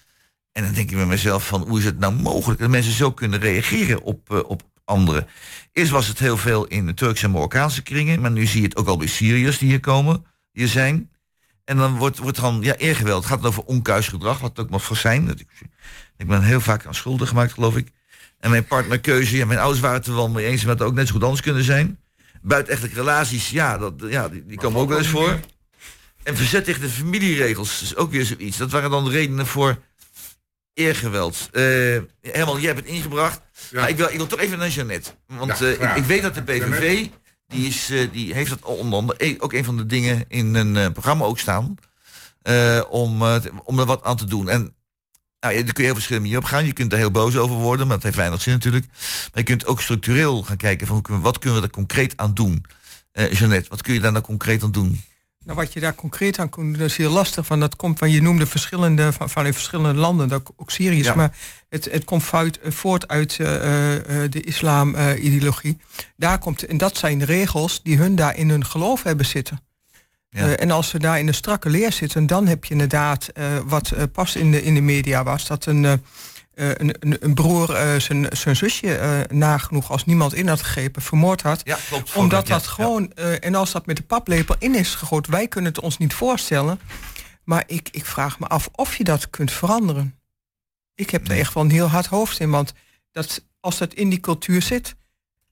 En 0.53 0.65
dan 0.65 0.73
denk 0.73 0.91
ik 0.91 0.97
bij 0.97 1.07
mezelf 1.07 1.47
van, 1.47 1.63
hoe 1.69 1.79
is 1.79 1.85
het 1.85 1.99
nou 1.99 2.13
mogelijk 2.15 2.61
dat 2.61 2.71
mensen 2.71 2.93
zo 2.93 3.13
kunnen 3.13 3.41
reageren 3.41 4.03
op, 4.03 4.45
op 4.47 4.63
anderen? 4.85 5.27
Eerst 5.73 5.91
was 5.91 6.07
het 6.07 6.19
heel 6.19 6.37
veel 6.37 6.67
in 6.67 6.87
de 6.87 6.95
Turkse 6.95 7.25
en 7.25 7.31
Marokkaanse 7.31 7.83
kringen, 7.83 8.21
maar 8.21 8.31
nu 8.31 8.47
zie 8.47 8.61
je 8.61 8.67
het 8.67 8.77
ook 8.77 8.87
al 8.87 8.97
bij 8.97 9.07
Syriërs 9.07 9.59
die 9.59 9.69
hier 9.69 9.81
komen, 9.81 10.25
hier 10.53 10.69
zijn. 10.69 11.11
En 11.65 11.77
dan 11.77 11.97
wordt, 11.97 12.19
wordt 12.19 12.41
dan, 12.41 12.59
ja, 12.63 12.75
eergeweld. 12.77 13.25
Het 13.25 13.33
gaat 13.33 13.47
over 13.47 13.65
onkuis 13.65 14.09
gedrag, 14.09 14.39
wat 14.39 14.59
ook 14.59 14.71
mag 14.71 14.85
voor 14.85 14.97
zijn. 14.97 15.27
Dat 15.27 15.41
ik, 15.41 15.49
ik 16.17 16.27
ben 16.27 16.43
heel 16.43 16.61
vaak 16.61 16.87
aan 16.87 16.95
schuldig 16.95 17.29
gemaakt, 17.29 17.53
geloof 17.53 17.77
ik. 17.77 17.89
En 18.39 18.51
mijn 18.51 18.67
partnerkeuze, 18.67 19.37
ja, 19.37 19.47
mijn 19.47 19.59
ouders 19.59 19.81
waren 19.81 19.97
het 19.99 20.07
er 20.07 20.15
wel 20.15 20.29
mee 20.29 20.47
eens, 20.47 20.65
had 20.65 20.83
ook 20.83 20.95
net 20.95 21.07
zo 21.07 21.13
goed 21.13 21.23
anders 21.23 21.43
kunnen 21.43 21.65
zijn. 21.65 21.99
Buitenechtelijke 22.43 23.01
relaties, 23.01 23.51
ja, 23.51 23.79
dat, 23.79 23.93
ja 23.99 24.29
die, 24.29 24.57
komen 24.57 24.81
ook 24.81 24.89
wel 24.89 24.99
eens 24.99 25.09
voor. 25.09 25.41
En 26.23 26.37
verzet 26.37 26.65
tegen 26.65 26.81
de 26.81 26.89
familieregels 26.89 27.83
is 27.83 27.97
ook 27.97 28.11
weer 28.11 28.25
zoiets. 28.25 28.57
Dat 28.57 28.71
waren 28.71 28.91
dan 28.91 29.05
de 29.05 29.11
redenen 29.11 29.47
voor 29.47 29.79
eergeweld. 30.75 31.49
Eh 31.53 31.63
Herman, 32.21 32.61
jij 32.61 32.73
hebt 32.73 32.79
het 32.79 32.89
ingebracht. 32.89 33.41
Maar 33.73 33.89
ik 33.89 33.97
wil, 33.97 34.09
ik 34.09 34.17
wil 34.17 34.27
toch 34.27 34.41
even 34.41 34.59
naar 34.59 34.69
Jeannette. 34.69 35.11
Want 35.27 35.61
eh, 35.61 35.97
ik, 35.97 36.05
weet 36.05 36.23
dat 36.23 36.35
de 36.35 36.43
PVV, 36.43 37.07
die, 37.47 37.67
is, 37.67 37.91
eh, 37.91 38.13
die 38.13 38.35
heeft 38.35 38.51
dat 38.51 38.63
onder 38.63 38.99
andere 38.99 39.19
eh, 39.19 39.35
ook 39.39 39.53
een 39.53 39.65
van 39.65 39.77
de 39.77 39.87
dingen 39.87 40.25
in 40.29 40.55
een 40.55 40.93
programma 40.93 41.25
ook 41.25 41.39
staan. 41.39 41.77
om, 42.89 43.23
om 43.65 43.79
er 43.79 43.87
wat 43.87 44.03
aan 44.03 44.17
te 44.17 44.25
doen. 44.25 44.49
En 44.49 44.75
nou, 45.41 45.55
daar 45.55 45.73
kun 45.73 45.75
je 45.75 45.83
heel 45.83 45.95
verschillende 45.95 46.29
manieren 46.29 46.43
op 46.43 46.49
gaan. 46.49 46.67
Je 46.67 46.73
kunt 46.73 46.93
er 46.93 46.99
heel 46.99 47.11
boos 47.11 47.37
over 47.37 47.57
worden, 47.57 47.87
maar 47.87 47.97
dat 47.97 48.05
heeft 48.05 48.17
weinig 48.17 48.43
zin 48.43 48.53
natuurlijk. 48.53 48.87
Maar 48.87 49.31
je 49.33 49.43
kunt 49.43 49.67
ook 49.67 49.81
structureel 49.81 50.43
gaan 50.43 50.57
kijken 50.57 50.87
van 50.87 50.95
hoe 50.97 51.05
kunnen 51.05 51.23
wat 51.23 51.39
kunnen 51.39 51.61
we 51.61 51.67
er 51.67 51.73
concreet 51.73 52.17
aan 52.17 52.35
doen. 52.35 52.65
Eh 53.13 53.33
Jeannette, 53.33 53.69
wat 53.69 53.83
kun 53.83 53.95
je 53.95 54.01
daar 54.01 54.13
nou 54.13 54.25
concreet 54.25 54.63
aan 54.63 54.73
doen? 54.73 55.01
Nou, 55.45 55.59
wat 55.59 55.73
je 55.73 55.81
daar 55.81 55.95
concreet 55.95 56.39
aan 56.39 56.49
kunt 56.49 56.67
doen, 56.71 56.79
dat 56.79 56.91
is 56.91 56.97
heel 56.97 57.11
lastig. 57.11 57.47
Van 57.47 57.61
dat 57.61 57.77
komt 57.77 57.99
van 57.99 58.11
je 58.11 58.23
noemde 58.23 58.47
verschillende 58.47 59.13
van, 59.13 59.31
van 59.31 59.47
in 59.47 59.55
verschillende 59.55 59.99
landen, 60.01 60.29
dat 60.29 60.53
ook 60.57 60.71
Syrië 60.71 60.99
is, 60.99 61.07
Ja. 61.07 61.15
maar 61.15 61.37
het, 61.69 61.89
het 61.91 62.05
komt 62.05 62.23
voort, 62.23 62.59
voort 62.63 63.09
uit 63.09 63.37
eh, 63.41 63.95
eh, 64.25 64.31
de 64.31 64.41
islam-ideologie. 64.43 65.79
daar 66.17 66.39
komt 66.39 66.67
en 66.67 66.77
dat 66.77 66.97
zijn 66.97 67.19
de 67.19 67.25
regels 67.25 67.83
die 67.83 67.97
hun 67.97 68.15
daar 68.17 68.37
in 68.37 68.51
hun 68.51 68.65
geloof 68.67 69.03
hebben 69.03 69.27
zitten. 69.27 69.61
Ja. 70.31 70.41
Eh, 70.41 70.63
en 70.63 70.71
als 70.71 70.89
ze 70.89 70.99
daar 70.99 71.19
in 71.19 71.29
een 71.29 71.35
strakke 71.35 71.71
leer 71.71 71.93
zitten, 71.93 72.27
dan 72.27 72.47
heb 72.47 72.65
je 72.65 72.73
inderdaad 72.73 73.29
eh, 73.29 73.45
wat 73.65 73.91
eh, 73.91 74.03
pas 74.13 74.37
in 74.37 74.51
de, 74.51 74.63
in 74.63 74.75
de 74.75 74.81
media 74.81 75.23
was, 75.23 75.47
dat 75.47 75.67
een, 75.67 76.03
eh, 76.55 76.71
een, 77.21 77.35
broer 77.35 77.75
eh, 77.75 78.01
zijn, 78.01 78.27
zijn 78.31 78.57
zusje 78.57 78.97
eh, 78.97 79.21
nagenoeg 79.37 79.91
als 79.91 80.05
niemand 80.05 80.35
in 80.35 80.49
had 80.49 80.63
gegrepen, 80.63 81.03
vermoord 81.03 81.43
had 81.43 81.61
Ja, 81.65 81.79
klopt. 81.89 82.13
omdat 82.13 82.47
dat 82.47 82.67
gewoon, 82.67 83.13
en 83.13 83.55
als 83.55 83.73
dat 83.73 83.87
met 83.87 83.97
de 83.97 84.03
paplepel 84.03 84.57
in 84.59 84.75
is 84.75 84.95
gegooid, 84.95 85.27
wij 85.27 85.49
kunnen 85.49 85.73
het 85.73 85.83
ons 85.83 85.99
niet 85.99 86.15
voorstellen. 86.15 86.81
Maar 87.45 87.65
ik, 87.67 87.89
ik 87.91 88.05
vraag 88.05 88.39
me 88.39 88.47
af 88.47 88.69
of 88.73 88.97
je 88.97 89.05
dat 89.05 89.31
kunt 89.31 89.53
veranderen. 89.53 90.19
Ik 90.95 91.11
heb 91.11 91.29
er 91.29 91.39
echt 91.39 91.55
wel 91.55 91.63
een 91.63 91.71
heel 91.71 91.89
hard 91.89 92.07
hoofd 92.07 92.41
in, 92.41 92.51
want 92.51 92.73
dat, 93.13 93.45
als 93.61 93.79
dat 93.79 93.95
in 93.95 94.09
die 94.09 94.21
cultuur 94.21 94.63
zit, 94.63 94.95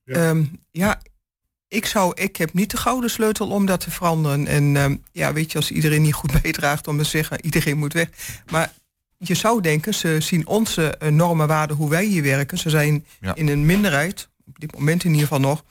Ja. 0.05 0.23
ja, 0.23 0.43
ja 0.71 1.01
ik, 1.69 1.87
zou, 1.87 2.13
ik 2.15 2.37
heb 2.37 2.53
niet 2.53 2.71
de 2.71 2.77
gouden 2.77 3.11
sleutel 3.11 3.49
om 3.49 3.67
dat 3.67 3.81
te 3.81 3.91
veranderen. 3.91 4.47
En 4.47 4.77
ehm, 4.77 4.97
ja, 5.13 5.33
weet 5.33 5.53
je, 5.53 5.59
als 5.59 5.71
iedereen 5.71 6.03
niet 6.03 6.15
goed 6.15 6.33
bijdraagt 6.43 6.89
om 6.89 6.99
te 6.99 7.05
zeggen, 7.05 7.45
iedereen 7.45 7.79
moet 7.79 7.93
weg. 7.93 8.09
Maar 8.51 8.73
je 9.29 9.35
zou 9.35 9.61
denken, 9.61 9.95
ze 9.95 10.17
zien 10.21 10.47
onze 10.47 10.97
eh, 10.97 11.09
normen, 11.09 11.47
waarden, 11.47 11.77
hoe 11.77 11.91
wij 11.91 12.05
hier 12.05 12.23
werken. 12.23 12.59
Ze 12.59 12.71
zijn 12.71 13.07
Ja. 13.21 13.35
in 13.35 13.49
een 13.49 13.67
minderheid, 13.67 14.29
op 14.47 14.61
dit 14.61 14.73
moment 14.79 15.05
in 15.05 15.11
ieder 15.11 15.27
geval 15.27 15.41
nog, 15.41 15.65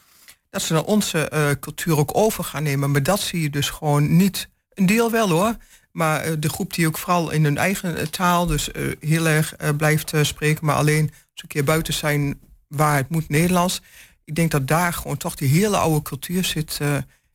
dat 0.49 0.61
ze 0.61 0.73
dan 0.73 0.83
onze 0.85 1.29
eh, 1.29 1.49
cultuur 1.59 1.97
ook 1.97 2.17
over 2.17 2.43
gaan 2.43 2.63
nemen. 2.63 2.91
Maar 2.91 3.03
dat 3.03 3.19
zie 3.19 3.41
je 3.41 3.49
dus 3.49 3.69
gewoon 3.69 4.15
niet. 4.15 4.49
Een 4.73 4.85
deel 4.85 5.11
wel 5.11 5.29
hoor. 5.29 5.55
Maar 5.91 6.21
eh, 6.21 6.33
de 6.39 6.49
groep 6.49 6.73
die 6.73 6.87
ook 6.87 6.97
vooral 6.97 7.29
in 7.31 7.43
hun 7.43 7.57
eigen 7.57 8.11
taal 8.11 8.45
dus 8.45 8.69
heel 8.99 9.27
erg 9.27 9.55
blijft 9.77 10.13
spreken, 10.21 10.65
maar 10.65 10.75
alleen 10.75 11.05
als 11.09 11.41
een 11.41 11.47
keer 11.47 11.63
buiten 11.63 11.93
zijn 11.93 12.39
waar 12.67 12.95
het 12.95 13.09
moet 13.09 13.29
Nederlands. 13.29 13.81
Ik 14.23 14.35
denk 14.35 14.51
dat 14.51 14.67
daar 14.67 14.93
gewoon 14.93 15.17
toch 15.17 15.35
die 15.35 15.49
hele 15.49 15.77
oude 15.77 16.01
cultuur 16.01 16.43
zit. 16.43 16.79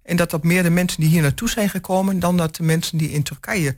en 0.02 0.16
dat 0.16 0.30
dat 0.30 0.44
meer 0.44 0.62
de 0.62 0.70
mensen 0.70 1.00
die 1.00 1.10
hier 1.10 1.22
naartoe 1.22 1.48
zijn 1.50 1.68
gekomen 1.68 2.18
dan 2.18 2.36
dat 2.36 2.56
de 2.56 2.62
mensen 2.62 2.98
die 2.98 3.10
in 3.10 3.22
Turkije. 3.22 3.76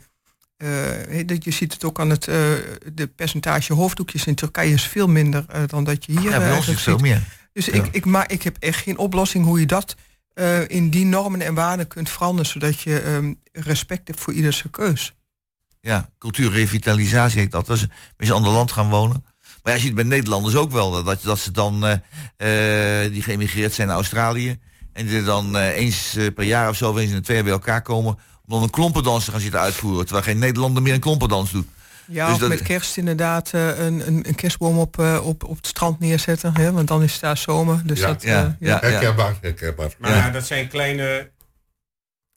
Eh, 0.59 1.27
dat 1.27 1.45
je 1.45 1.51
ziet 1.51 1.73
het 1.73 1.85
ook 1.85 2.01
aan 2.01 2.11
het 2.11 2.29
eh, 2.29 2.35
de 2.93 3.07
percentage 3.07 3.73
hoofddoekjes 3.73 4.25
in 4.27 4.35
Turkije 4.35 4.73
is 4.73 4.83
veel 4.83 5.09
minder 5.09 5.45
eh, 5.49 5.63
dan 5.67 5.85
dat 5.85 6.05
je 6.05 6.21
hier 6.21 6.31
Ja, 6.31 6.39
bij 6.39 6.51
ons 6.51 6.61
is 6.61 6.67
het 6.67 6.75
ziet. 6.75 6.85
veel 6.85 6.99
meer. 6.99 7.23
Dus 7.53 7.67
Ja. 7.67 7.73
ik, 7.73 7.87
ik, 7.91 8.05
maar 8.05 8.31
ik 8.33 8.43
heb 8.43 8.57
echt 8.59 8.83
geen 8.83 8.99
oplossing 8.99 9.45
hoe 9.45 9.61
je 9.61 9.67
dat 9.67 9.95
in 10.67 10.91
die 10.91 11.05
normen 11.05 11.41
en 11.41 11.55
waarden 11.55 11.87
kunt 11.89 12.11
veranderen, 12.11 12.51
zodat 12.51 12.81
je 12.81 13.01
ehm, 13.01 13.35
respect 13.53 14.09
hebt 14.09 14.21
voor 14.21 14.33
ieders 14.33 14.65
keus. 14.71 15.15
Ja, 15.81 16.11
cultuurrevitalisatie 16.19 17.41
heet 17.41 17.51
dat. 17.51 17.67
Dat 17.67 17.77
is 17.77 17.87
een 18.17 18.31
ander 18.35 18.53
land 18.53 18.73
gaan 18.73 18.89
wonen. 18.89 19.25
Maar 19.63 19.75
je 19.75 19.81
ziet 19.81 19.95
bij 19.95 20.05
Nederlanders 20.05 20.55
ook 20.55 20.71
wel 20.71 21.03
dat, 21.05 21.23
dat 21.23 21.39
ze 21.39 21.51
dan 21.51 21.81
die 23.13 23.23
geëmigreerd 23.23 23.73
zijn 23.73 23.87
naar 23.87 23.97
Australië. 23.97 24.59
En 24.93 25.07
die 25.07 25.23
dan 25.23 25.57
eens 25.57 26.17
per 26.35 26.45
jaar 26.45 26.69
of 26.69 26.77
zo, 26.77 26.91
of 26.91 26.97
eens 26.97 27.11
in 27.11 27.17
de 27.17 27.23
twee 27.23 27.37
jaar 27.37 27.45
bij 27.45 27.55
elkaar 27.55 27.83
komen. 27.83 28.19
Om 28.49 28.55
dan 28.55 28.63
een 28.63 28.71
klompendans 28.71 29.25
te 29.25 29.31
gaan 29.31 29.41
zitten 29.41 29.61
uitvoeren. 29.61 30.05
Terwijl 30.05 30.25
geen 30.27 30.39
Nederlander 30.39 30.83
meer 30.83 30.95
een 30.95 31.01
klompendans 31.01 31.51
doet. 31.53 31.67
Ja, 32.07 32.25
Dus 32.27 32.35
of 32.35 32.41
dat- 32.41 32.49
met 32.49 32.63
kerst 32.63 32.97
inderdaad 32.97 33.51
eh, 33.53 33.79
een, 33.79 34.07
een, 34.07 34.29
een 34.29 34.35
kerstboom 34.35 34.79
op, 34.79 34.99
eh, 34.99 35.21
op, 35.27 35.45
op 35.45 35.57
het 35.57 35.67
strand 35.67 35.99
neerzetten. 36.01 36.57
Hè, 36.57 36.73
want 36.73 36.89
dan 36.89 37.03
is 37.03 37.13
het 37.13 37.21
daar 37.21 37.37
zomer. 37.37 37.81
Dus 37.85 37.99
Ja, 38.01 38.07
dat, 38.07 38.23
ja, 38.23 38.45
eh, 38.45 38.69
ja. 38.69 38.79
Herkenbaar, 38.81 39.37
herkenbaar. 39.41 39.95
Maar 39.99 40.11
Ja. 40.11 40.31
dat 40.31 40.47
zijn 40.47 40.69
kleine 40.69 41.31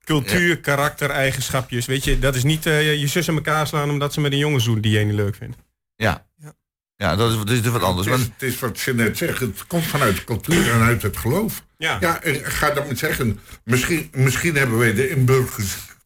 cultuur, 0.03 0.59
karakter, 0.59 1.09
eigenschapjes. 1.09 1.85
Weet 1.85 2.03
je, 2.03 2.19
dat 2.19 2.35
is 2.35 2.43
niet 2.43 2.65
eh, 2.65 2.99
je 2.99 3.07
zus 3.07 3.27
in 3.27 3.35
elkaar 3.35 3.67
slaan 3.67 3.89
omdat 3.89 4.13
ze 4.13 4.21
met 4.21 4.31
een 4.31 4.37
jongen 4.37 4.61
zoen 4.61 4.81
die 4.81 4.99
je 4.99 5.05
niet 5.05 5.15
leuk 5.15 5.35
vindt. 5.35 5.57
Ja. 5.95 6.25
Ja. 6.37 6.53
Ja, 6.95 7.15
dat 7.15 7.31
is, 7.31 7.37
dat 7.37 7.49
is 7.49 7.61
wat 7.67 7.81
anders. 7.83 8.07
Het 8.07 8.17
Maar, 8.17 8.25
is, 8.25 8.31
het 8.33 8.53
is 8.53 8.59
wat 8.59 8.79
je 8.79 8.93
net 8.93 9.17
zegt, 9.17 9.39
het 9.39 9.67
komt 9.67 9.85
vanuit 9.85 10.15
de 10.15 10.23
cultuur 10.23 10.71
en 10.71 10.81
uit 10.81 11.01
het 11.01 11.17
geloof. 11.17 11.63
Ja. 11.77 11.97
Ja, 11.99 12.19
ga 12.43 12.69
dat 12.71 12.87
met 12.87 12.99
zeggen, 12.99 13.39
misschien, 13.63 14.09
misschien 14.13 14.55
hebben 14.55 14.77
wij 14.77 14.93
de 14.93 15.09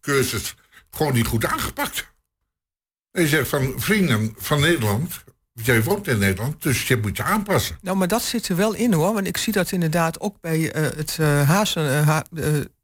inburgerscursus 0.06 0.56
gewoon 0.90 1.14
niet 1.14 1.28
goed 1.28 1.46
aangepakt. 1.46 2.14
En 3.12 3.22
je 3.22 3.28
zegt 3.28 3.50
van 3.50 3.74
vrienden 3.78 4.34
van 4.38 4.60
Nederland, 4.60 5.24
jij 5.54 5.84
woont 5.84 6.08
in 6.08 6.18
Nederland, 6.18 6.64
dus 6.64 6.88
je 6.88 6.98
moet 6.98 7.18
je 7.18 7.24
aanpassen. 7.24 7.78
Nou, 7.82 7.98
maar 7.98 8.08
dat 8.08 8.22
zit 8.22 8.48
er 8.48 8.56
wel 8.56 8.74
in 8.74 8.94
hoor. 8.94 9.14
Want 9.14 9.28
ik 9.28 9.38
zie 9.38 9.54
dat 9.54 9.72
inderdaad 9.72 10.20
ook 10.20 10.42
bij 10.42 10.72
eh, 10.72 10.82
het 10.84 11.18
eh, 11.20 11.50
Hazen, 11.50 11.90
eh, 11.90 12.08
Ha- 12.08 12.26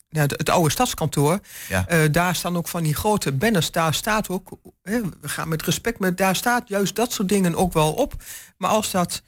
ja, 0.10 0.22
het 0.22 0.50
oude 0.50 0.70
stadskantoor. 0.70 1.40
Ja. 1.70 1.88
Eh, 1.88 2.00
daar 2.12 2.36
staan 2.36 2.58
ook 2.58 2.68
van 2.68 2.84
die 2.84 2.96
grote 2.96 3.32
banners. 3.32 3.72
Daar 3.72 3.94
staat 3.94 4.30
ook, 4.30 4.50
hè, 4.84 5.02
we 5.22 5.30
gaan 5.30 5.48
met 5.48 5.64
respect 5.64 6.00
met, 6.00 6.18
daar 6.18 6.36
staat 6.36 6.68
juist 6.68 6.96
dat 6.96 7.12
soort 7.12 7.30
dingen 7.30 7.56
ook 7.56 7.74
wel 7.74 7.94
op. 7.94 8.14
Maar 8.58 8.70
als 8.70 8.92
dat 8.92 9.22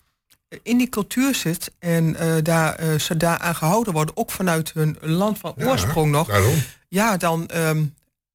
in 0.64 0.78
die 0.78 0.89
cultuur 0.89 1.36
zit 1.36 1.72
en 1.80 2.16
eh, 2.16 2.36
daar, 2.44 2.76
eh, 2.76 3.00
ze 3.00 3.18
daaraan 3.18 3.56
gehouden 3.56 3.94
worden, 3.94 4.18
ook 4.18 4.32
vanuit 4.32 4.72
hun 4.74 4.98
land 5.02 5.38
van 5.39 5.54
Ja, 5.58 5.66
oorsprong 5.66 6.12
nog, 6.12 6.28
Daarom. 6.28 6.56
Ja, 6.94 7.18
dan, 7.18 7.48
ehm, 7.48 7.84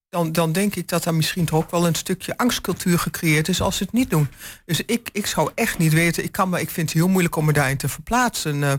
dan, 0.09 0.33
dan 0.33 0.53
denk 0.53 0.75
ik 0.77 0.89
dat 0.89 1.05
er 1.05 1.15
misschien 1.15 1.45
toch 1.45 1.59
ook 1.59 1.71
wel 1.71 1.87
een 1.87 1.95
stukje 1.95 2.37
angstcultuur 2.37 2.99
gecreëerd 2.99 3.49
is 3.49 3.61
als 3.61 3.77
ze 3.77 3.83
het 3.83 3.93
niet 3.93 4.11
doen. 4.11 4.29
Dus 4.65 4.81
ik, 4.87 5.09
ik 5.13 5.27
zou 5.27 5.51
echt 5.55 5.79
niet 5.79 5.93
weten, 5.93 6.25
ik, 6.25 6.33
kan 6.33 6.49
me, 6.49 6.61
ik 6.61 6.71
vind 6.71 6.89
het 6.89 6.99
heel 6.99 7.09
moeilijk 7.09 7.37
om 7.37 7.45
me 7.45 7.53
daarin 7.53 7.77
te 7.77 7.89
verplaatsen. 7.89 8.63
eh, 8.63 8.73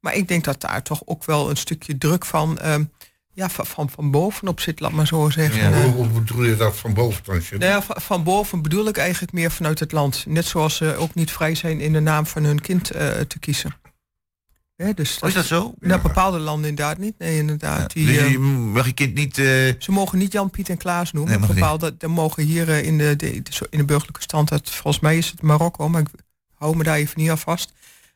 maar 0.00 0.14
ik 0.14 0.28
denk 0.28 0.44
dat 0.44 0.60
daar 0.60 0.82
toch 0.82 1.02
ook 1.04 1.24
wel 1.24 1.50
een 1.50 1.56
stukje 1.56 1.98
druk 1.98 2.24
van, 2.24 2.58
ehm, 2.58 2.84
ja, 3.32 3.48
van, 3.50 3.66
van, 3.66 3.90
van 3.90 4.10
bovenop 4.10 4.60
zit, 4.60 4.80
laat 4.80 4.92
maar 4.92 5.06
zo 5.06 5.30
zeggen. 5.30 5.62
Ja. 5.62 5.72
Eh, 5.72 5.82
Hoe, 5.84 5.92
hoe 5.94 6.08
bedoel 6.08 6.44
je 6.44 6.56
dat 6.56 6.76
van 6.76 6.94
boven 6.94 7.22
dan? 7.24 7.40
Nou 7.50 7.64
ja, 7.72 7.82
van, 7.82 7.96
van 8.00 8.22
boven 8.22 8.62
bedoel 8.62 8.88
ik 8.88 8.96
eigenlijk 8.96 9.32
meer 9.32 9.50
vanuit 9.50 9.78
het 9.78 9.92
land. 9.92 10.24
Net 10.28 10.44
zoals 10.44 10.76
ze 10.76 10.96
ook 10.96 11.14
niet 11.14 11.30
vrij 11.30 11.54
zijn 11.54 11.80
in 11.80 11.92
de 11.92 12.00
naam 12.00 12.26
van 12.26 12.44
hun 12.44 12.60
kind 12.60 12.90
eh, 12.90 13.08
te 13.08 13.38
kiezen. 13.38 13.74
Hè, 14.76 14.94
dus 14.94 15.18
oh, 15.20 15.28
is 15.28 15.34
dat 15.34 15.44
zo? 15.44 15.74
Nou, 15.78 16.00
bepaalde 16.00 16.38
landen 16.38 16.68
inderdaad 16.68 16.98
niet. 16.98 17.18
Nee, 17.18 17.36
inderdaad. 17.36 17.92
Die, 17.92 18.06
dus 18.06 18.16
eh, 18.16 18.30
je 18.30 18.38
mag 18.38 18.86
je 18.86 18.92
kind 18.92 19.14
niet... 19.14 19.38
eh, 19.38 19.44
Ze 19.78 19.86
mogen 19.92 20.18
niet 20.18 20.32
Jan, 20.32 20.50
Piet 20.50 20.68
en 20.68 20.76
Klaas 20.76 21.12
noemen. 21.12 21.40
Nee, 21.40 21.48
bepaalde, 21.48 21.96
dan 21.96 22.10
mogen 22.10 22.42
hier 22.42 22.68
eh, 22.70 22.82
in 22.82 22.98
de, 22.98 23.16
de, 23.16 23.42
de- 23.42 23.66
in 23.70 23.78
de 23.78 23.84
burgerlijke 23.84 24.22
stand, 24.22 24.48
dat, 24.48 24.70
volgens 24.70 25.02
mij 25.02 25.16
is 25.16 25.30
het 25.30 25.42
Marokko, 25.42 25.88
maar 25.88 26.00
ik 26.00 26.08
hou 26.54 26.76
me 26.76 26.82
daar 26.82 26.96
even 26.96 27.20
niet 27.20 27.30
aan 27.30 27.38
vast. 27.38 27.72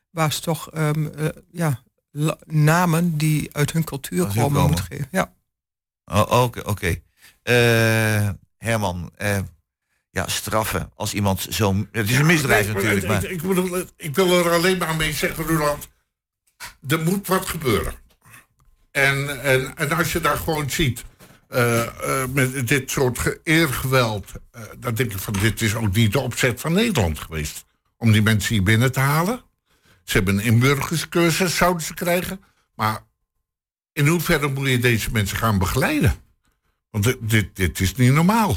Waar 0.09 0.33
ze 0.33 0.41
toch 0.41 0.71
ehm, 0.71 1.05
eh, 1.07 1.25
ja, 1.51 1.83
la- 2.11 2.37
namen 2.45 3.17
die 3.17 3.49
uit 3.51 3.71
hun 3.71 3.83
cultuur 3.83 4.25
komen 4.25 4.41
komen. 4.41 4.61
moeten 4.61 4.85
geven. 4.85 5.07
Ja. 5.11 5.33
Oh, 6.05 6.43
Oké, 6.43 6.59
oké. 6.65 6.95
Eh, 7.43 8.29
Herman, 8.57 9.11
eh, 9.17 9.37
ja, 10.11 10.27
straffen 10.27 10.91
als 10.95 11.13
iemand 11.13 11.47
zo... 11.49 11.75
Het 11.91 12.09
is 12.09 12.17
een 12.17 12.25
misdrijf 12.25 12.65
Nee, 12.65 12.73
natuurlijk, 12.73 13.01
ik, 13.03 13.07
maar... 13.09 13.23
ik, 13.23 13.41
bedoel, 13.41 13.83
ik 13.97 14.15
wil 14.15 14.37
er 14.45 14.51
alleen 14.51 14.77
maar 14.77 14.95
mee 14.95 15.13
zeggen, 15.13 15.43
Roland. 15.45 15.87
Er 16.87 16.99
moet 16.99 17.27
wat 17.27 17.45
gebeuren. 17.45 17.93
En, 18.91 19.41
en, 19.43 19.75
en 19.77 19.91
als 19.91 20.11
je 20.11 20.19
daar 20.19 20.37
gewoon 20.37 20.69
ziet, 20.69 21.03
eh, 21.47 21.81
eh, 22.21 22.29
met 22.29 22.67
dit 22.67 22.91
soort 22.91 23.19
ge- 23.19 23.39
eergeweld, 23.43 24.31
eh, 24.51 24.61
dan 24.79 24.93
denk 24.93 25.11
ik 25.11 25.19
van 25.19 25.33
dit 25.33 25.61
is 25.61 25.75
ook 25.75 25.95
niet 25.95 26.11
de 26.11 26.19
opzet 26.19 26.61
van 26.61 26.73
Nederland 26.73 27.19
geweest. 27.19 27.65
Om 27.97 28.11
die 28.11 28.21
mensen 28.21 28.55
hier 28.55 28.63
binnen 28.63 28.91
te 28.91 28.99
halen. 28.99 29.41
Ze 30.03 30.17
hebben 30.17 30.37
een 30.37 30.43
inburgerscursus, 30.43 31.55
zouden 31.55 31.81
ze 31.83 31.93
krijgen. 31.93 32.43
Maar 32.75 33.03
in 33.93 34.07
hoeverre 34.07 34.47
moet 34.47 34.69
je 34.69 34.79
deze 34.79 35.11
mensen 35.11 35.37
gaan 35.37 35.57
begeleiden? 35.57 36.15
Want 36.89 37.03
dit, 37.03 37.17
dit, 37.21 37.55
dit 37.55 37.79
is 37.79 37.95
niet 37.95 38.13
normaal. 38.13 38.55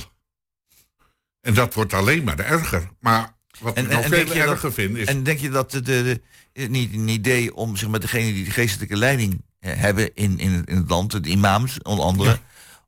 En 1.41 1.55
dat 1.55 1.75
wordt 1.75 1.93
alleen 1.93 2.25
maar 2.25 2.39
erger. 2.39 2.89
Maar 3.01 3.34
wat 3.61 3.79
ik 3.79 3.89
nog 3.91 4.01
veel 4.01 4.11
denk 4.11 4.29
je 4.29 4.35
dat- 4.39 4.49
erger 4.49 4.73
vind 4.73 4.97
is... 4.97 5.07
En 5.07 5.23
denk 5.23 5.39
je 5.39 5.51
dat 5.51 5.71
de, 5.71 5.81
de, 5.81 6.21
de- 6.53 6.69
niet 6.69 6.93
een 6.93 7.09
idee 7.09 7.55
om 7.55 7.77
zeg 7.77 7.89
maar, 7.89 8.01
degene 8.01 8.33
die 8.33 8.45
de 8.45 8.51
geestelijke 8.51 8.97
leiding 8.97 9.43
eh, 9.59 9.73
hebben 9.77 10.15
in, 10.15 10.39
in, 10.39 10.53
het- 10.53 10.69
in 10.69 10.77
het 10.77 10.89
land, 10.91 11.25
de 11.25 11.31
imams 11.31 11.83
onder 11.83 12.05
andere, 12.05 12.39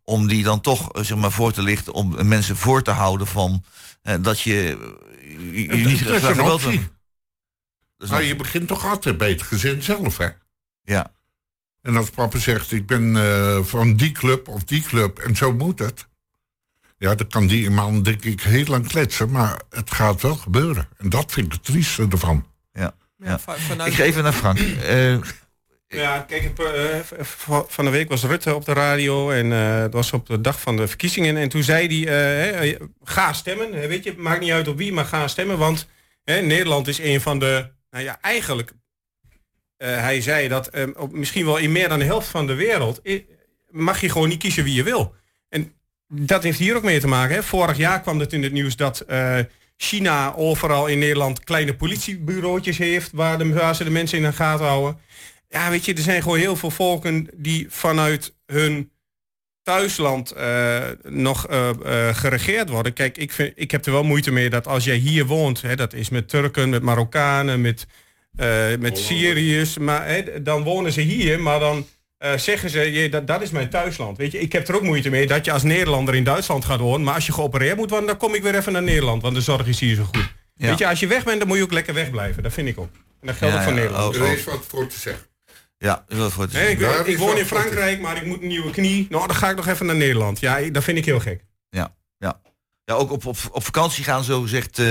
om 0.04 0.26
die 0.26 0.42
dan 0.42 0.60
toch 0.60 0.92
eh, 0.92 1.02
zeg 1.02 1.18
maar, 1.18 1.32
voor 1.32 1.52
te 1.52 1.62
lichten, 1.62 1.92
om 1.92 2.26
mensen 2.28 2.56
voor 2.56 2.82
te 2.82 2.90
houden 2.90 3.26
van 3.26 3.64
eh, 4.02 4.14
dat 4.20 4.40
je, 4.40 4.78
eh, 5.20 5.52
je, 5.52 5.78
je 5.78 5.86
niet 5.86 6.04
dat 6.04 6.16
is 6.16 6.22
een 6.22 6.40
optie. 6.40 6.88
een- 7.98 8.24
je 8.24 8.36
begint 8.36 8.68
toch 8.68 8.84
altijd 8.86 9.18
bij 9.18 9.30
het 9.30 9.42
gezin 9.42 9.82
zelf, 9.82 10.16
hè? 10.16 10.28
Ja. 10.82 11.12
En 11.82 11.96
als 11.96 12.10
papa 12.10 12.38
zegt, 12.38 12.72
ik 12.72 12.86
ben 12.86 13.16
eh, 13.16 13.62
van 13.64 13.96
die 13.96 14.12
club 14.12 14.48
of 14.48 14.64
die 14.64 14.82
club 14.82 15.18
en 15.18 15.36
zo 15.36 15.52
moet 15.52 15.78
het. 15.78 16.06
Ja, 16.98 17.14
dan 17.14 17.26
kan 17.28 17.46
die 17.46 17.70
man 17.70 18.02
denk 18.02 18.24
ik 18.24 18.40
heel 18.40 18.64
lang 18.64 18.88
kletsen, 18.88 19.30
maar 19.30 19.60
het 19.70 19.90
gaat 19.90 20.22
wel 20.22 20.34
gebeuren. 20.34 20.88
En 20.98 21.08
dat 21.08 21.32
vind 21.32 21.46
ik 21.46 21.52
het 21.52 21.64
trieste 21.64 22.06
ervan. 22.10 22.46
Ja. 22.72 22.94
Ja, 23.18 23.38
Ik 23.86 23.94
geef 23.94 24.06
even 24.06 24.22
naar 24.22 24.32
Frank. 24.32 24.58
Eh, 24.58 25.16
Ja, 25.88 26.20
kijk, 26.20 26.42
het, 26.42 26.58
eh, 26.60 27.24
v- 27.24 27.62
van 27.68 27.84
de 27.84 27.90
week 27.90 28.08
was 28.08 28.22
Rutte 28.24 28.54
op 28.54 28.64
de 28.64 28.72
radio 28.72 29.30
en 29.30 29.52
eh, 29.52 29.78
het 29.78 29.92
was 29.92 30.12
op 30.12 30.26
de 30.26 30.40
dag 30.40 30.60
van 30.60 30.76
de 30.76 30.88
verkiezingen. 30.88 31.36
En 31.36 31.48
toen 31.48 31.62
zei 31.62 32.04
hij, 32.04 32.06
eh, 32.08 32.60
hè, 32.60 32.74
ga 33.04 33.32
stemmen, 33.32 33.72
hè, 33.72 33.86
weet 33.86 34.04
je, 34.04 34.14
maakt 34.16 34.40
niet 34.40 34.50
uit 34.50 34.68
op 34.68 34.76
wie, 34.76 34.92
maar 34.92 35.04
ga 35.04 35.28
stemmen. 35.28 35.58
Want 35.58 35.86
hè, 36.24 36.40
Nederland 36.40 36.88
is 36.88 36.98
een 36.98 37.20
van 37.20 37.38
de, 37.38 37.68
nou 37.90 38.04
ja, 38.04 38.18
eigenlijk, 38.20 38.72
eh, 39.76 39.88
hij 39.88 40.20
zei 40.20 40.48
dat 40.48 40.66
eh, 40.68 40.84
op, 40.96 41.12
misschien 41.12 41.44
wel 41.44 41.56
in 41.56 41.72
meer 41.72 41.88
dan 41.88 41.98
de 41.98 42.04
helft 42.04 42.28
van 42.28 42.46
de 42.46 42.54
wereld 42.54 43.00
eh, 43.02 43.22
mag 43.70 44.00
je 44.00 44.08
gewoon 44.10 44.28
niet 44.28 44.38
kiezen 44.38 44.64
wie 44.64 44.74
je 44.74 44.82
wil. 44.82 45.14
Dat 46.08 46.42
heeft 46.42 46.58
hier 46.58 46.76
ook 46.76 46.82
mee 46.82 47.00
te 47.00 47.06
maken. 47.06 47.34
Hè. 47.34 47.42
Vorig 47.42 47.76
jaar 47.76 48.00
kwam 48.00 48.18
het 48.18 48.32
in 48.32 48.42
het 48.42 48.52
nieuws 48.52 48.76
dat 48.76 49.00
eh, 49.00 49.38
China 49.76 50.34
overal 50.34 50.86
in 50.86 50.98
Nederland 50.98 51.44
kleine 51.44 51.76
politiebureautjes 51.76 52.78
heeft 52.78 53.10
waar, 53.12 53.38
de, 53.38 53.52
waar 53.52 53.74
ze 53.74 53.84
de 53.84 53.90
mensen 53.90 54.18
in 54.18 54.24
de 54.24 54.32
gaten 54.32 54.66
houden. 54.66 54.98
Ja, 55.48 55.70
weet 55.70 55.84
je, 55.84 55.94
er 55.94 56.02
zijn 56.02 56.22
gewoon 56.22 56.38
heel 56.38 56.56
veel 56.56 56.70
volken 56.70 57.28
die 57.34 57.66
vanuit 57.70 58.34
hun 58.46 58.90
thuisland 59.62 60.30
eh, 60.30 60.84
nog 61.02 61.46
eh, 61.46 61.68
geregeerd 62.12 62.68
worden. 62.68 62.92
Kijk, 62.92 63.18
ik, 63.18 63.32
vind, 63.32 63.52
ik 63.54 63.70
heb 63.70 63.86
er 63.86 63.92
wel 63.92 64.04
moeite 64.04 64.32
mee 64.32 64.50
dat 64.50 64.66
als 64.66 64.84
jij 64.84 64.96
hier 64.96 65.26
woont, 65.26 65.62
hè, 65.62 65.76
dat 65.76 65.92
is 65.92 66.08
met 66.08 66.28
Turken, 66.28 66.68
met 66.68 66.82
Marokkanen, 66.82 67.60
met, 67.60 67.86
met 68.78 68.98
Syriërs, 68.98 69.78
maar 69.78 70.08
hè, 70.08 70.42
dan 70.42 70.62
wonen 70.62 70.92
ze 70.92 71.00
hier, 71.00 71.40
maar 71.40 71.58
dan 71.58 71.86
eh, 72.18 72.36
zeggen 72.36 72.70
ze, 72.70 72.92
je, 72.92 73.08
dat, 73.08 73.26
dat 73.26 73.42
is 73.42 73.50
mijn 73.50 73.68
thuisland. 73.70 74.16
Weet 74.16 74.32
je, 74.32 74.40
ik 74.40 74.52
heb 74.52 74.68
er 74.68 74.74
ook 74.74 74.82
moeite 74.82 75.10
mee 75.10 75.26
dat 75.26 75.44
je 75.44 75.52
als 75.52 75.62
Nederlander 75.62 76.14
in 76.14 76.24
Duitsland 76.24 76.64
gaat 76.64 76.80
wonen, 76.80 77.02
maar 77.04 77.14
als 77.14 77.26
je 77.26 77.32
geopereerd 77.32 77.76
moet 77.76 77.90
worden, 77.90 78.08
dan 78.08 78.16
kom 78.16 78.34
ik 78.34 78.42
weer 78.42 78.54
even 78.54 78.72
naar 78.72 78.82
Nederland, 78.82 79.22
want 79.22 79.34
de 79.34 79.40
zorg 79.40 79.66
is 79.66 79.80
hier 79.80 79.94
zo 79.96 80.04
goed. 80.04 80.34
Ja. 80.54 80.68
Weet 80.68 80.78
je, 80.78 80.86
als 80.88 81.00
je 81.00 81.06
weg 81.06 81.24
bent, 81.24 81.38
dan 81.38 81.48
moet 81.48 81.56
je 81.56 81.62
ook 81.62 81.72
lekker 81.72 81.94
wegblijven. 81.94 82.42
Dat 82.42 82.52
vind 82.52 82.68
ik 82.68 82.78
ook. 82.78 82.90
En 83.20 83.26
dat 83.26 83.36
geldt 83.36 83.54
Ja, 83.54 83.60
ook 83.60 83.66
voor 83.66 83.76
ja, 83.76 83.80
Nederland. 83.80 84.16
oh, 84.16 84.22
Er 84.22 84.32
is 84.36 84.44
wat 84.44 84.64
voor 84.68 84.86
te 84.86 84.98
zeggen. 84.98 85.24
ja, 85.78 86.04
is 86.08 86.16
wel 86.16 86.30
voor 86.30 86.48
te 86.48 86.56
Nee, 86.56 86.70
ik, 87.04 87.18
woon 87.18 87.28
wat 87.28 87.38
in 87.38 87.46
Frankrijk, 87.46 88.00
maar 88.00 88.16
ik 88.16 88.24
moet 88.26 88.40
een 88.42 88.48
nieuwe 88.48 88.70
knie. 88.70 89.06
Nou, 89.10 89.26
dan 89.26 89.36
ga 89.36 89.50
ik 89.50 89.56
nog 89.56 89.66
even 89.68 89.86
naar 89.86 89.96
Nederland. 89.96 90.40
Ja, 90.40 90.60
dat 90.60 90.84
vind 90.84 90.98
ik 90.98 91.04
heel 91.04 91.20
gek. 91.20 91.44
Ja, 91.70 91.94
ja. 92.18 92.40
ja 92.84 92.94
ook 92.94 93.10
op, 93.10 93.26
op, 93.26 93.36
op 93.50 93.64
vakantie 93.64 94.04
gaan, 94.04 94.24
zo 94.24 94.40
gezegd. 94.40 94.78
eh, 94.78 94.86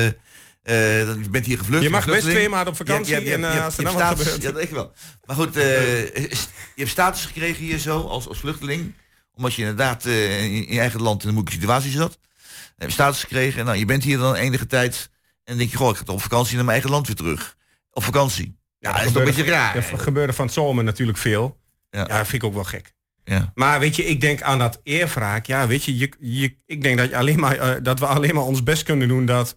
eh, 0.65 0.99
je 0.99 1.29
bent 1.29 1.45
hier 1.45 1.57
gevlucht. 1.57 1.83
Je 1.83 1.89
mag 1.89 2.05
best 2.05 2.21
twee 2.21 2.49
maanden 2.49 2.67
op 2.67 2.75
vakantie 2.75 3.15
Je 3.15 3.23
je 3.23 3.33
en, 3.33 3.39
je 3.39 3.45
eh, 3.45 3.65
als 3.65 3.77
er 3.77 3.83
dan 3.83 3.93
wat 3.93 4.01
status- 4.01 4.23
gebeurt. 4.23 4.41
Ja, 4.41 4.51
dat 4.51 4.61
ik 4.61 4.69
wel. 4.69 4.93
Maar 5.25 5.35
goed, 5.35 5.55
eh, 5.55 6.13
je 6.15 6.37
hebt 6.75 6.89
status 6.89 7.25
gekregen 7.25 7.63
hier 7.63 7.77
zo, 7.77 8.01
als, 8.01 8.27
als 8.27 8.39
vluchteling. 8.39 8.93
Omdat 9.33 9.53
je 9.53 9.61
inderdaad 9.61 10.05
in 10.05 10.73
je 10.73 10.79
eigen 10.79 11.01
land 11.01 11.21
in 11.21 11.27
een 11.27 11.33
moeilijke 11.33 11.59
situatie 11.59 11.91
zat. 11.91 12.19
Je 12.51 12.73
hebt 12.77 12.91
status 12.91 13.19
gekregen. 13.19 13.59
En 13.59 13.65
nou, 13.65 13.77
je 13.77 13.85
bent 13.85 14.03
hier 14.03 14.17
dan 14.17 14.35
enige 14.35 14.65
tijd. 14.67 15.09
En 15.11 15.41
dan 15.43 15.57
denk 15.57 15.69
je, 15.69 15.77
goh, 15.77 15.89
ik 15.89 15.97
ga 15.97 16.03
toch 16.03 16.15
op 16.15 16.21
vakantie 16.21 16.55
naar 16.55 16.65
mijn 16.65 16.77
eigen 16.77 16.89
land 16.91 17.07
weer 17.07 17.15
terug. 17.15 17.55
Op 17.91 18.03
vakantie. 18.03 18.57
Ja, 18.79 18.91
dat 18.91 19.01
is 19.01 19.11
toch 19.11 19.15
een 19.15 19.23
beetje 19.23 19.43
raar. 19.43 19.75
Er 19.75 19.99
gebeurde 19.99 20.33
van 20.33 20.45
het 20.45 20.53
zomer 20.53 20.83
natuurlijk 20.83 21.17
veel. 21.17 21.59
Ja. 21.89 21.99
Ja, 21.99 22.17
dat 22.17 22.27
vind 22.27 22.41
ik 22.41 22.43
ook 22.43 22.53
wel 22.53 22.63
gek. 22.63 22.93
Ja. 23.23 23.51
Maar 23.55 23.79
weet 23.79 23.95
je, 23.95 24.05
ik 24.05 24.21
denk 24.21 24.41
aan 24.41 24.59
dat 24.59 24.79
eerwraak. 24.83 25.45
Ja, 25.45 25.67
weet 25.67 25.83
je, 25.83 25.97
je, 25.97 26.11
je 26.19 26.55
ik 26.65 26.81
denk 26.81 26.97
dat, 26.97 27.09
je 27.09 27.17
alleen 27.17 27.39
maar, 27.39 27.83
dat 27.83 27.99
we 27.99 28.05
alleen 28.05 28.35
maar 28.35 28.43
ons 28.43 28.63
best 28.63 28.83
kunnen 28.83 29.07
doen. 29.07 29.25
Dat, 29.25 29.55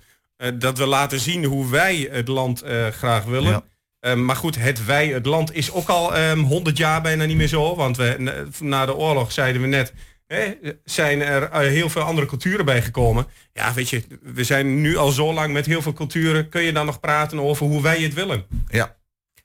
dat 0.58 0.78
we 0.78 0.86
laten 0.86 1.20
zien 1.20 1.44
hoe 1.44 1.70
wij 1.70 2.08
het 2.12 2.28
land 2.28 2.62
eh, 2.62 2.86
graag 2.86 3.24
willen. 3.24 3.50
Ja. 3.50 3.62
Eh, 4.00 4.14
maar 4.14 4.36
goed, 4.36 4.56
het 4.58 4.84
wij, 4.84 5.08
het 5.08 5.26
land 5.26 5.54
is 5.54 5.72
ook 5.72 5.88
al 5.88 6.14
ehm, 6.16 6.38
100 6.38 6.76
jaar 6.76 7.02
bijna 7.02 7.24
niet 7.24 7.36
meer 7.36 7.48
zo. 7.48 7.76
Want 7.76 7.96
we, 7.96 8.14
na- 8.18 8.44
na 8.60 8.86
de 8.86 8.94
oorlog 8.94 9.32
zeiden 9.32 9.62
we 9.62 9.68
net, 9.68 9.92
hè, 10.26 10.52
zijn 10.84 11.20
er 11.20 11.42
eh, 11.42 11.58
heel 11.58 11.88
veel 11.90 12.02
andere 12.02 12.26
culturen 12.26 12.64
bijgekomen. 12.64 13.26
Ja, 13.52 13.72
weet 13.74 13.88
je, 13.88 14.02
we 14.22 14.44
zijn 14.44 14.80
nu 14.80 14.96
al 14.96 15.10
zo 15.10 15.32
lang 15.32 15.52
met 15.52 15.66
heel 15.66 15.82
veel 15.82 15.92
culturen. 15.92 16.48
Kun 16.48 16.62
je 16.62 16.72
dan 16.72 16.86
nog 16.86 17.00
praten 17.00 17.40
over 17.40 17.66
hoe 17.66 17.82
wij 17.82 18.00
het 18.02 18.14
willen? 18.14 18.44
Ja. 18.68 18.96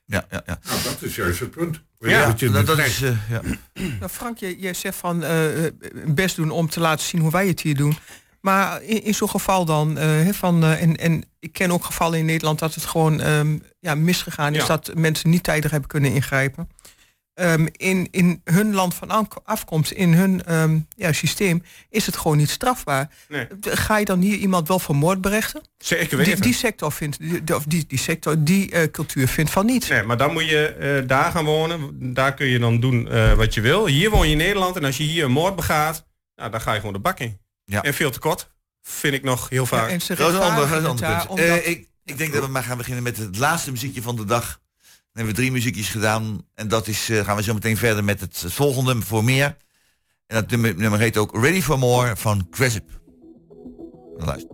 Ja, 0.06 0.26
ja, 0.30 0.42
ja. 0.46 0.58
Nou, 0.68 0.82
dat 0.82 1.02
is 1.02 1.16
juist 1.16 1.40
het 1.40 1.50
punt. 1.50 1.82
Ja, 1.98 2.34
dat, 2.38 2.66
dat 2.66 2.78
is, 2.78 3.02
eh, 3.02 3.10
ja. 3.30 3.40
Nou, 3.74 4.10
Frank, 4.10 4.38
je, 4.38 4.60
je 4.60 4.72
zegt 4.72 4.96
van 4.96 5.22
eh, 5.24 5.64
eh, 5.66 5.72
best 6.06 6.36
doen 6.36 6.50
om 6.50 6.68
te 6.68 6.80
laten 6.80 7.06
zien 7.06 7.20
hoe 7.20 7.30
wij 7.30 7.46
het 7.48 7.60
hier 7.60 7.76
doen. 7.76 7.96
Maar 8.44 8.82
in, 8.82 9.02
in 9.04 9.14
zo'n 9.14 9.28
geval 9.30 9.64
dan, 9.64 9.98
eh, 9.98 10.28
van, 10.32 10.64
eh, 10.64 10.82
en, 10.82 10.96
en 10.96 11.24
ik 11.40 11.52
ken 11.52 11.70
ook 11.70 11.84
gevallen 11.84 12.18
in 12.18 12.24
Nederland 12.24 12.58
dat 12.58 12.74
het 12.74 12.84
gewoon 12.84 13.20
ehm, 13.20 13.58
ja, 13.80 13.94
misgegaan 13.94 14.54
is, 14.54 14.60
Ja. 14.60 14.66
dat 14.66 14.90
mensen 14.94 15.30
niet 15.30 15.42
tijdig 15.42 15.70
hebben 15.70 15.88
kunnen 15.88 16.12
ingrijpen. 16.12 16.68
Ehm, 17.34 17.66
in, 17.72 18.08
in 18.10 18.40
hun 18.44 18.74
land 18.74 18.94
van 18.94 19.28
afkomst, 19.44 19.90
in 19.90 20.12
hun 20.12 20.44
ehm, 20.44 20.78
ja, 20.96 21.12
systeem, 21.12 21.62
is 21.90 22.06
het 22.06 22.16
gewoon 22.16 22.36
niet 22.36 22.50
strafbaar. 22.50 23.10
Nee. 23.28 23.46
Ga 23.60 23.96
je 23.98 24.04
dan 24.04 24.20
hier 24.20 24.36
iemand 24.36 24.68
wel 24.68 24.78
voor 24.78 24.96
moord 24.96 25.20
berechten? 25.20 25.62
Zeker 25.78 26.08
Die, 26.16 26.26
weten. 26.26 26.42
die 26.42 26.54
sector 26.54 26.92
vindt, 26.92 27.18
die, 27.20 27.56
of 27.56 27.64
die, 27.64 27.84
die 27.86 27.98
sector, 27.98 28.44
die 28.44 28.70
eh, 28.70 28.90
cultuur 28.90 29.28
vindt 29.28 29.50
van 29.50 29.66
niet. 29.66 29.88
Nee, 29.88 30.02
maar 30.02 30.16
dan 30.16 30.32
moet 30.32 30.48
je 30.48 31.04
daar 31.06 31.30
gaan 31.30 31.44
wonen. 31.44 31.90
Daar 32.14 32.34
kun 32.34 32.46
je 32.46 32.58
dan 32.58 32.80
doen 32.80 33.08
wat 33.36 33.54
je 33.54 33.60
wil. 33.60 33.86
Hier 33.86 34.10
woon 34.10 34.26
je 34.26 34.32
in 34.32 34.38
Nederland 34.38 34.76
en 34.76 34.84
als 34.84 34.96
je 34.96 35.02
hier 35.04 35.24
een 35.24 35.30
moord 35.32 35.56
begaat, 35.56 36.06
nou, 36.36 36.50
dan 36.50 36.60
ga 36.60 36.72
je 36.72 36.78
gewoon 36.78 36.94
de 36.94 37.00
bak 37.00 37.18
in. 37.20 37.42
Ja. 37.64 37.82
En 37.82 37.94
veel 37.94 38.10
te 38.10 38.18
kort, 38.18 38.50
vind 38.82 39.14
ik 39.14 39.22
nog 39.22 39.48
heel 39.48 39.62
Ja, 39.62 39.68
vaak. 39.68 39.90
en 39.90 40.00
ze 40.00 40.14
Dat 40.14 40.28
is 40.30 40.36
een 40.36 40.42
ander, 40.42 40.82
dat 40.82 41.00
is 41.00 41.26
punt. 41.26 41.38
Eh, 41.38 41.68
ik, 41.68 41.88
ik 42.04 42.18
denk 42.18 42.32
dat 42.32 42.44
we 42.44 42.50
maar 42.50 42.62
gaan 42.62 42.76
beginnen 42.76 43.02
met 43.02 43.16
het 43.16 43.38
laatste 43.38 43.70
muziekje 43.70 44.02
van 44.02 44.16
de 44.16 44.24
dag. 44.24 44.46
Dan 44.82 44.92
hebben 45.12 45.34
we 45.34 45.40
drie 45.40 45.52
muziekjes 45.52 45.88
gedaan. 45.88 46.46
En 46.54 46.68
dat 46.68 46.86
is, 46.86 47.08
eh, 47.08 47.24
gaan 47.24 47.36
we 47.36 47.42
zo 47.42 47.54
meteen 47.54 47.76
verder 47.76 48.04
met 48.04 48.20
het 48.20 48.44
volgende 48.46 49.00
voor 49.02 49.24
meer. 49.24 49.56
En 50.26 50.36
dat 50.36 50.50
nummer, 50.50 50.74
nummer 50.76 50.98
heet 50.98 51.16
ook 51.16 51.42
Ready 51.42 51.62
for 51.62 51.78
More 51.78 52.16
van 52.16 52.46
Cresip. 52.50 53.00
Luister. 54.16 54.50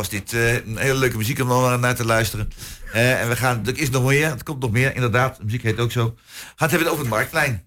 Was 0.00 0.08
dit. 0.08 0.32
Eh, 0.32 0.54
een 0.54 0.76
hele 0.76 0.98
leuke 0.98 1.16
muziek 1.16 1.40
om 1.40 1.48
dan 1.48 1.80
naar 1.80 1.94
te 1.94 2.04
luisteren. 2.04 2.50
Eh, 2.92 3.20
en 3.20 3.28
we 3.28 3.36
gaan, 3.36 3.66
er 3.66 3.78
is 3.78 3.90
nog 3.90 4.04
meer, 4.04 4.30
het 4.30 4.42
komt 4.42 4.60
nog 4.60 4.70
meer, 4.70 4.94
inderdaad. 4.94 5.36
De 5.36 5.44
muziek 5.44 5.62
heet 5.62 5.78
ook 5.78 5.92
zo. 5.92 6.16
Gaat 6.56 6.70
hebben 6.70 6.88
over 6.88 7.00
het 7.00 7.10
Marktplein. 7.10 7.66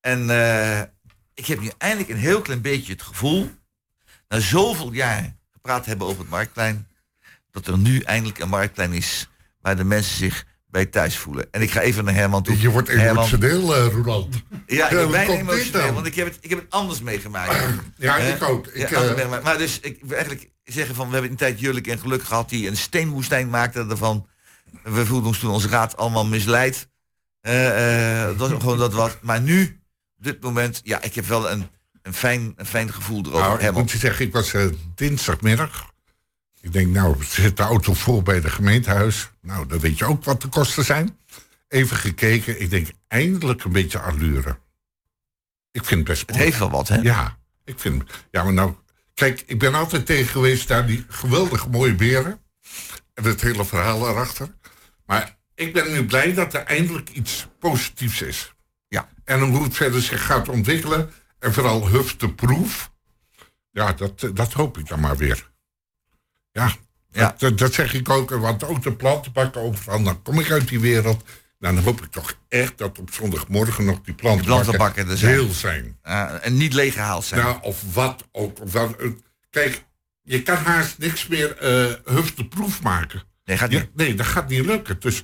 En 0.00 0.30
eh, 0.30 0.80
ik 1.34 1.46
heb 1.46 1.60
nu 1.60 1.70
eindelijk 1.78 2.10
een 2.10 2.16
heel 2.16 2.40
klein 2.40 2.60
beetje 2.60 2.92
het 2.92 3.02
gevoel, 3.02 3.50
na 4.28 4.40
zoveel 4.40 4.92
jaar 4.92 5.36
gepraat 5.52 5.86
hebben 5.86 6.06
over 6.06 6.20
het 6.20 6.30
Marktplein, 6.30 6.88
dat 7.50 7.66
er 7.66 7.78
nu 7.78 8.00
eindelijk 8.00 8.38
een 8.38 8.48
Marktplein 8.48 8.92
is 8.92 9.28
waar 9.60 9.76
de 9.76 9.84
mensen 9.84 10.16
zich 10.16 10.46
bij 10.76 10.86
thuis 10.86 11.16
voelen. 11.16 11.46
En 11.50 11.62
ik 11.62 11.70
ga 11.70 11.80
even 11.80 12.04
naar 12.04 12.14
Herman 12.14 12.42
toe. 12.42 12.60
Je 12.60 12.70
wordt 12.70 12.88
emotioneel, 12.88 13.76
eh 13.76 13.92
Roland. 13.92 14.42
Ja, 14.66 14.88
ik 14.90 14.96
ben 14.96 15.10
bijna 15.10 15.32
emotioneel, 15.32 15.92
want 15.92 16.06
ik 16.06 16.14
heb, 16.14 16.26
het, 16.26 16.38
ik 16.40 16.50
heb 16.50 16.58
het 16.58 16.70
anders 16.70 17.00
meegemaakt. 17.00 17.56
Ja, 17.96 18.16
ik 18.16 18.42
ook. 18.42 18.66
Ik, 18.66 18.88
Ja, 18.88 19.02
eh, 19.02 19.42
maar 19.42 19.58
dus 19.58 19.80
ik 19.80 19.98
wil 20.00 20.16
eigenlijk 20.16 20.50
zeggen 20.64 20.94
van, 20.94 21.06
we 21.06 21.12
hebben 21.12 21.30
een 21.30 21.36
tijd 21.36 21.60
Jurlijk 21.60 21.86
en 21.86 21.98
Geluk 21.98 22.22
gehad 22.22 22.48
die 22.48 22.68
een 22.68 22.76
steenwoestijn 22.76 23.50
maakte 23.50 23.86
ervan. 23.88 24.26
We 24.82 25.06
voelden 25.06 25.26
ons 25.28 25.38
toen 25.38 25.50
onze 25.50 25.68
raad 25.68 25.96
allemaal 25.96 26.26
misleid. 26.26 26.88
Eh, 27.40 28.24
dat 28.24 28.36
was 28.36 28.50
gewoon 28.50 28.78
dat 28.78 28.92
wat. 28.92 29.18
Maar 29.22 29.40
nu, 29.40 29.80
op 30.18 30.24
dit 30.24 30.42
moment, 30.42 30.80
ja, 30.84 31.02
ik 31.02 31.14
heb 31.14 31.26
wel 31.26 31.50
een, 31.50 31.68
een, 32.02 32.14
fijn, 32.14 32.52
een 32.56 32.66
fijn 32.66 32.92
gevoel 32.92 33.24
erover. 33.26 33.40
Nou, 33.40 33.62
ik 33.62 33.72
moet 33.72 33.90
je 33.90 33.98
zeggen, 33.98 34.26
ik 34.26 34.32
was 34.32 34.54
dinsdagmiddag. 34.94 35.94
Ik 36.66 36.72
denk, 36.72 36.94
nou, 36.94 37.24
zit 37.24 37.56
de 37.56 37.62
auto 37.62 37.94
vol 37.94 38.22
bij 38.22 38.40
de 38.40 38.50
gemeentehuis. 38.50 39.30
Nou, 39.40 39.66
dan 39.66 39.78
weet 39.78 39.98
je 39.98 40.04
ook 40.04 40.24
wat 40.24 40.42
de 40.42 40.48
kosten 40.48 40.84
zijn. 40.84 41.18
Even 41.68 41.96
gekeken, 41.96 42.60
ik 42.60 42.70
denk, 42.70 42.88
eindelijk 43.08 43.64
een 43.64 43.72
beetje 43.72 43.98
allure. 43.98 44.58
Ik 45.70 45.84
vind 45.84 46.00
het 46.00 46.08
best 46.08 46.20
Het 46.20 46.30
mooi. 46.30 46.42
heeft 46.42 46.58
wel 46.58 46.70
wat, 46.70 46.88
hè? 46.88 46.96
Ja, 46.96 47.38
ik 47.64 47.80
vind... 47.80 48.02
Ja, 48.30 48.44
maar 48.44 48.52
nou... 48.52 48.74
Kijk, 49.14 49.42
ik 49.46 49.58
ben 49.58 49.74
altijd 49.74 50.06
tegen 50.06 50.26
geweest 50.26 50.68
naar 50.68 50.86
die 50.86 51.04
geweldig 51.08 51.68
mooie 51.68 51.94
beren. 51.94 52.40
En 53.14 53.24
het 53.24 53.40
hele 53.40 53.64
verhaal 53.64 54.08
erachter. 54.08 54.54
Maar 55.04 55.36
ik 55.54 55.72
ben 55.72 55.92
nu 55.92 56.06
blij 56.06 56.34
dat 56.34 56.54
er 56.54 56.62
eindelijk 56.62 57.10
iets 57.10 57.46
positiefs 57.58 58.22
is. 58.22 58.54
Ja. 58.88 59.08
En 59.24 59.40
hoe 59.40 59.62
het 59.62 59.74
verder 59.74 60.02
zich 60.02 60.26
gaat 60.26 60.48
ontwikkelen. 60.48 61.12
En 61.38 61.52
vooral 61.52 61.88
hufteproef. 61.88 62.92
Ja, 63.70 63.92
dat, 63.92 64.30
dat 64.32 64.52
hoop 64.52 64.78
ik 64.78 64.88
dan 64.88 65.00
maar 65.00 65.16
weer. 65.16 65.54
Ja, 66.56 66.74
Ja. 67.12 67.34
Dat, 67.54 67.74
zeg 67.74 67.94
ik 67.94 68.08
ook. 68.10 68.30
Want 68.30 68.64
ook 68.64 68.82
de 68.82 68.92
plantenbakken 68.92 69.60
overal. 69.60 70.02
Dan 70.02 70.22
kom 70.22 70.40
ik 70.40 70.50
uit 70.50 70.68
die 70.68 70.80
wereld. 70.80 71.24
Dan 71.58 71.78
hoop 71.78 72.02
ik 72.02 72.10
toch 72.10 72.34
echt 72.48 72.78
dat 72.78 72.98
op 72.98 73.12
zondagmorgen 73.12 73.84
nog 73.84 74.00
die 74.02 74.14
plantenbakken, 74.14 74.64
plantenbakken 74.64 75.08
er 75.08 75.16
zijn. 75.18 75.32
heel 75.32 75.52
zijn. 75.52 75.98
En 76.42 76.56
niet 76.56 76.72
leeggehaald 76.72 77.24
zijn. 77.24 77.40
Nou, 77.40 77.58
of 77.62 77.82
wat 77.92 78.24
ook. 78.32 78.60
Of 78.60 78.74
eh, 78.74 78.84
kijk, 79.50 79.84
je 80.22 80.42
kan 80.42 80.56
haast 80.56 80.98
niks 80.98 81.26
meer 81.26 81.56
eh 81.56 82.14
hufteproef 82.14 82.82
maken. 82.82 83.22
nee, 83.44 83.56
gaat 83.58 83.72
Ja, 83.72 83.78
niet. 83.78 83.94
nee, 83.94 84.14
dat 84.14 84.26
gaat 84.26 84.48
niet 84.48 84.64
lukken. 84.66 85.00
Dus 85.00 85.22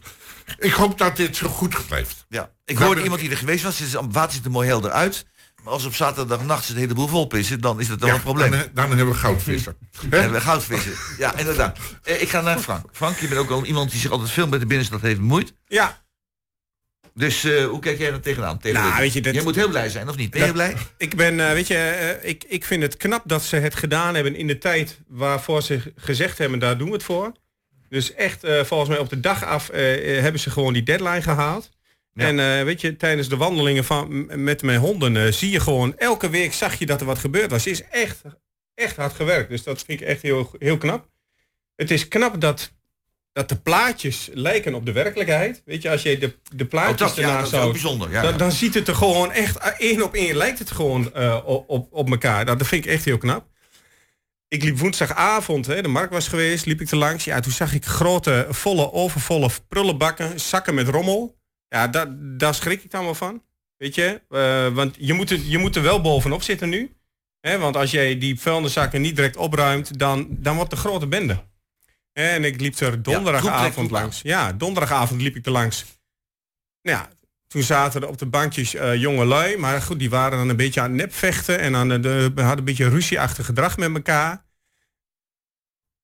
ik 0.58 0.72
hoop 0.72 0.98
dat 0.98 1.16
dit 1.16 1.36
zo 1.36 1.48
goed 1.48 1.86
blijft. 1.86 2.26
Ja. 2.28 2.50
Ik 2.64 2.74
Nou, 2.74 2.86
hoorde 2.86 3.02
iemand 3.02 3.20
die 3.20 3.30
er 3.30 3.36
geweest 3.36 3.64
was. 3.64 3.78
Het 3.78 3.92
water 3.92 4.32
ziet 4.32 4.44
er 4.44 4.50
mooi 4.50 4.68
helder 4.68 4.90
uit. 4.90 5.26
Maar 5.62 5.72
als 5.72 5.84
op 5.84 5.94
zaterdagnacht 5.94 6.68
een 6.68 6.76
heleboel 6.76 7.06
volpissen, 7.08 7.60
dan 7.60 7.80
is 7.80 7.88
dat 7.88 8.00
wel 8.00 8.08
Ja, 8.08 8.14
een 8.14 8.20
probleem. 8.22 8.50
Dan, 8.50 8.60
dan 8.74 8.88
hebben 8.88 9.06
we 9.08 9.14
goudvissen. 9.14 9.76
We 10.10 10.16
Hè? 10.16 10.22
hebben 10.22 10.40
goudvissen. 10.42 10.92
Ja, 11.18 11.36
inderdaad. 11.38 11.78
Eh, 12.02 12.22
ik 12.22 12.28
ga 12.28 12.40
naar 12.40 12.58
Frank. 12.58 12.86
Frank, 12.92 13.16
je 13.18 13.28
bent 13.28 13.40
ook 13.40 13.50
al 13.50 13.64
iemand 13.64 13.90
die 13.90 14.00
zich 14.00 14.10
altijd 14.10 14.30
veel 14.30 14.46
met 14.48 14.60
de 14.60 14.66
binnenstad 14.66 15.00
heeft 15.00 15.18
bemoeid. 15.18 15.54
Ja, 15.66 16.00
Dus 17.14 17.44
eh, 17.44 17.64
hoe 17.64 17.78
kijk 17.80 17.98
jij 17.98 18.12
er 18.12 18.20
tegenaan? 18.20 18.58
Tegen 18.58 18.80
Nou, 18.80 18.96
weet 19.00 19.12
je, 19.12 19.20
dat- 19.20 19.34
Jij 19.34 19.42
moet 19.42 19.54
heel 19.54 19.68
blij 19.68 19.88
zijn, 19.88 20.08
of 20.08 20.16
niet? 20.16 20.30
Ben 20.30 20.46
je 20.46 20.52
blij? 20.52 20.76
ik 20.96 21.16
ben, 21.16 21.40
eh, 21.48 21.52
weet 21.52 21.66
je, 21.66 21.74
eh, 21.76 22.28
ik, 22.30 22.44
ik 22.48 22.64
vind 22.64 22.82
het 22.82 22.96
knap 22.96 23.22
dat 23.26 23.42
ze 23.42 23.56
het 23.56 23.74
gedaan 23.74 24.14
hebben 24.14 24.34
in 24.36 24.46
de 24.46 24.58
tijd 24.58 24.98
waarvoor 25.08 25.62
ze 25.62 25.92
gezegd 25.96 26.38
hebben, 26.38 26.58
daar 26.58 26.78
doen 26.78 26.86
we 26.88 26.94
het 26.94 27.02
voor. 27.02 27.32
Dus 27.88 28.14
echt, 28.14 28.44
eh, 28.44 28.64
volgens 28.64 28.90
mij 28.90 28.98
op 28.98 29.08
de 29.10 29.20
dag 29.20 29.44
af 29.44 29.68
eh, 29.68 30.16
eh, 30.16 30.22
hebben 30.22 30.40
ze 30.40 30.50
gewoon 30.50 30.72
die 30.72 30.82
deadline 30.82 31.22
gehaald. 31.22 31.70
Ja. 32.14 32.26
En 32.26 32.58
eh, 32.58 32.64
weet 32.64 32.80
je, 32.80 32.96
tijdens 32.96 33.28
de 33.28 33.36
wandelingen 33.36 33.84
van, 33.84 34.26
met 34.44 34.62
mijn 34.62 34.78
honden 34.78 35.16
eh, 35.16 35.32
zie 35.32 35.50
je 35.50 35.60
gewoon, 35.60 35.98
elke 35.98 36.30
week 36.30 36.52
zag 36.52 36.74
je 36.74 36.86
dat 36.86 37.00
er 37.00 37.06
wat 37.06 37.18
gebeurd 37.18 37.50
was. 37.50 37.64
Het 37.64 37.72
is 37.72 37.82
echt, 37.90 38.22
echt 38.74 38.96
hard 38.96 39.12
gewerkt. 39.12 39.50
Dus 39.50 39.62
dat 39.62 39.82
vind 39.86 40.00
ik 40.00 40.06
echt 40.06 40.22
heel, 40.22 40.50
heel 40.58 40.78
knap. 40.78 41.08
Het 41.76 41.90
is 41.90 42.08
knap 42.08 42.40
dat, 42.40 42.72
dat 43.32 43.48
de 43.48 43.56
plaatjes 43.56 44.28
lijken 44.32 44.74
op 44.74 44.86
de 44.86 44.92
werkelijkheid. 44.92 45.62
Weet 45.64 45.82
je, 45.82 45.90
als 45.90 46.02
je 46.02 46.18
de, 46.18 46.36
de 46.54 46.64
Oh, 46.64 46.70
plaatjes 46.70 46.98
dat, 46.98 47.16
ja, 47.16 47.22
ernaast 47.22 47.50
dat 47.50 47.60
zou 47.60 47.72
bijzonder. 47.72 48.10
Ja, 48.10 48.32
dan, 48.32 48.52
ziet 48.52 48.74
het 48.74 48.88
er 48.88 48.94
gewoon 48.94 49.32
echt 49.32 49.56
eh, 49.56 49.72
één 49.78 50.02
op 50.02 50.14
één 50.14 50.36
lijkt 50.36 50.58
het 50.58 50.70
gewoon 50.70 51.16
op, 51.44 51.86
op, 51.90 52.10
elkaar. 52.10 52.44
Nou, 52.44 52.58
dat 52.58 52.66
vind 52.66 52.84
ik 52.84 52.90
echt 52.90 53.04
heel 53.04 53.18
knap. 53.18 53.50
Ik 54.48 54.62
liep 54.62 54.78
woensdagavond, 54.78 55.66
hè, 55.66 55.82
de 55.82 55.88
markt 55.88 56.12
was 56.12 56.28
geweest, 56.28 56.66
liep 56.66 56.80
ik 56.80 56.90
er 56.90 56.96
langs. 56.96 57.24
Ja, 57.24 57.40
toen 57.40 57.52
zag 57.52 57.74
ik 57.74 57.84
grote, 57.84 58.46
volle, 58.50 58.92
overvolle 58.92 59.50
prullenbakken, 59.68 60.40
zakken 60.40 60.74
met 60.74 60.88
rommel. 60.88 61.40
Ja, 61.72 61.88
daar, 61.88 62.06
daar 62.18 62.54
schrik 62.54 62.84
ik 62.84 62.90
dan 62.90 63.04
wel 63.04 63.14
van. 63.14 63.42
Weet 63.76 63.94
je, 63.94 64.20
Eh, 64.28 64.68
want 64.68 64.96
je 64.98 65.12
moet, 65.12 65.30
er, 65.30 65.38
je 65.38 65.58
moet 65.58 65.76
er 65.76 65.82
wel 65.82 66.00
bovenop 66.00 66.42
zitten 66.42 66.68
nu. 66.68 66.96
Hè, 67.40 67.58
want 67.58 67.76
als 67.76 67.90
jij 67.90 68.18
die 68.18 68.40
vuilniszakken 68.40 69.00
niet 69.00 69.16
direct 69.16 69.36
opruimt, 69.36 69.98
dan, 69.98 70.26
dan 70.30 70.56
wordt 70.56 70.72
een 70.72 70.78
grote 70.78 71.06
bende. 71.06 71.44
En 72.12 72.44
ik 72.44 72.60
liep 72.60 72.78
er 72.78 73.02
donderdagavond 73.02 73.90
langs. 73.90 74.20
Ja, 74.22 74.52
donderdagavond 74.52 75.20
liep 75.22 75.36
ik 75.36 75.46
er 75.46 75.52
langs. 75.52 75.84
Nou 76.82 76.98
ja, 76.98 77.08
toen 77.46 77.62
zaten 77.62 78.02
er 78.02 78.08
op 78.08 78.18
de 78.18 78.26
bankjes 78.26 78.74
eh, 78.74 78.94
jonge 78.94 79.24
lui. 79.24 79.56
Maar 79.56 79.82
goed, 79.82 79.98
die 79.98 80.10
waren 80.10 80.38
dan 80.38 80.48
een 80.48 80.56
beetje 80.56 80.80
aan 80.80 80.90
het 80.90 81.00
nepvechten. 81.00 81.58
En 81.58 81.76
aan 81.76 81.88
de, 81.88 82.00
de, 82.00 82.32
hadden 82.34 82.58
een 82.58 82.64
beetje 82.64 82.88
ruzieachtig 82.88 83.46
gedrag 83.46 83.76
met 83.76 83.94
elkaar. 83.94 84.44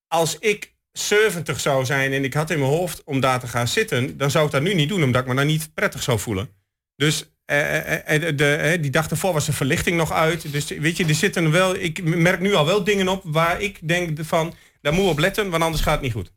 als 0.06 0.38
ik 0.38 0.74
70 0.98 1.60
zou 1.60 1.84
zijn 1.84 2.12
en 2.12 2.24
ik 2.24 2.34
had 2.34 2.50
in 2.50 2.58
mijn 2.58 2.70
hoofd 2.70 3.02
om 3.04 3.20
daar 3.20 3.40
te 3.40 3.46
gaan 3.46 3.68
zitten, 3.68 4.16
dan 4.16 4.30
zou 4.30 4.46
ik 4.46 4.50
dat 4.50 4.62
nu 4.62 4.74
niet 4.74 4.88
doen, 4.88 5.02
omdat 5.02 5.22
ik 5.22 5.28
me 5.28 5.34
dan 5.34 5.46
niet 5.46 5.74
prettig 5.74 6.02
zou 6.02 6.18
voelen. 6.18 6.48
Dus 6.96 7.24
eh, 7.44 7.76
eh, 8.08 8.28
eh, 8.28 8.36
de, 8.36 8.54
eh, 8.54 8.82
die 8.82 8.90
dag 8.90 9.10
ervoor 9.10 9.32
was 9.32 9.46
de 9.46 9.52
verlichting 9.52 9.96
nog 9.96 10.12
uit. 10.12 10.52
Dus 10.52 10.68
weet 10.68 10.96
je, 10.96 11.04
er 11.04 11.14
zitten 11.14 11.50
wel. 11.50 11.74
Ik 11.74 12.04
merk 12.04 12.40
nu 12.40 12.54
al 12.54 12.66
wel 12.66 12.84
dingen 12.84 13.08
op 13.08 13.22
waar 13.24 13.60
ik 13.60 13.88
denk 13.88 14.18
van, 14.24 14.54
daar 14.80 14.92
moet 14.92 15.10
op 15.10 15.18
letten, 15.18 15.50
want 15.50 15.62
anders 15.62 15.82
gaat 15.82 15.92
het 15.92 16.02
niet 16.02 16.12
goed. 16.12 16.32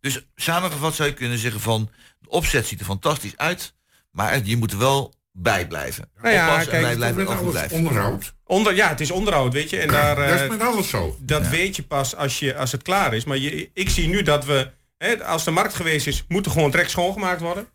Dus 0.00 0.26
samengevat 0.34 0.94
zou 0.94 1.08
je 1.08 1.14
kunnen 1.14 1.38
zeggen 1.38 1.60
van... 1.60 1.90
de 2.20 2.28
opzet 2.28 2.66
ziet 2.66 2.80
er 2.80 2.86
fantastisch 2.86 3.36
uit... 3.36 3.74
maar 4.10 4.46
je 4.46 4.56
moet 4.56 4.76
wel 4.76 5.14
bij 5.42 5.66
blijven. 5.66 6.10
Nou 6.22 6.34
ja, 6.34 6.48
Oppassen 6.48 6.72
kijk, 6.72 6.96
blijven 6.96 7.20
en 7.20 7.36
alles 7.36 7.72
onderhoud. 7.72 8.34
Onder, 8.44 8.74
ja, 8.74 8.88
het 8.88 9.00
is 9.00 9.10
onderhoud, 9.10 9.52
weet 9.52 9.70
je. 9.70 9.78
En 9.78 9.88
daar, 9.88 10.16
dat 10.16 10.28
is 10.34 10.40
eh, 10.40 10.48
met 10.48 10.60
alles 10.62 10.88
zo. 10.88 11.16
dat 11.20 11.48
weet 11.48 11.76
je 11.76 11.82
pas 11.82 12.16
als, 12.16 12.38
je, 12.38 12.56
als 12.56 12.72
het 12.72 12.82
klaar 12.82 13.14
is. 13.14 13.24
Maar 13.24 13.36
je, 13.36 13.70
ik 13.74 13.88
zie 13.90 14.08
nu 14.08 14.22
dat 14.22 14.44
we, 14.44 14.70
hè, 14.98 15.24
als 15.24 15.44
de 15.44 15.50
markt 15.50 15.74
geweest 15.74 16.06
is, 16.06 16.24
moet 16.28 16.46
er 16.46 16.52
gewoon 16.52 16.70
trek 16.70 16.88
schoongemaakt 16.88 17.40
worden. 17.40 17.66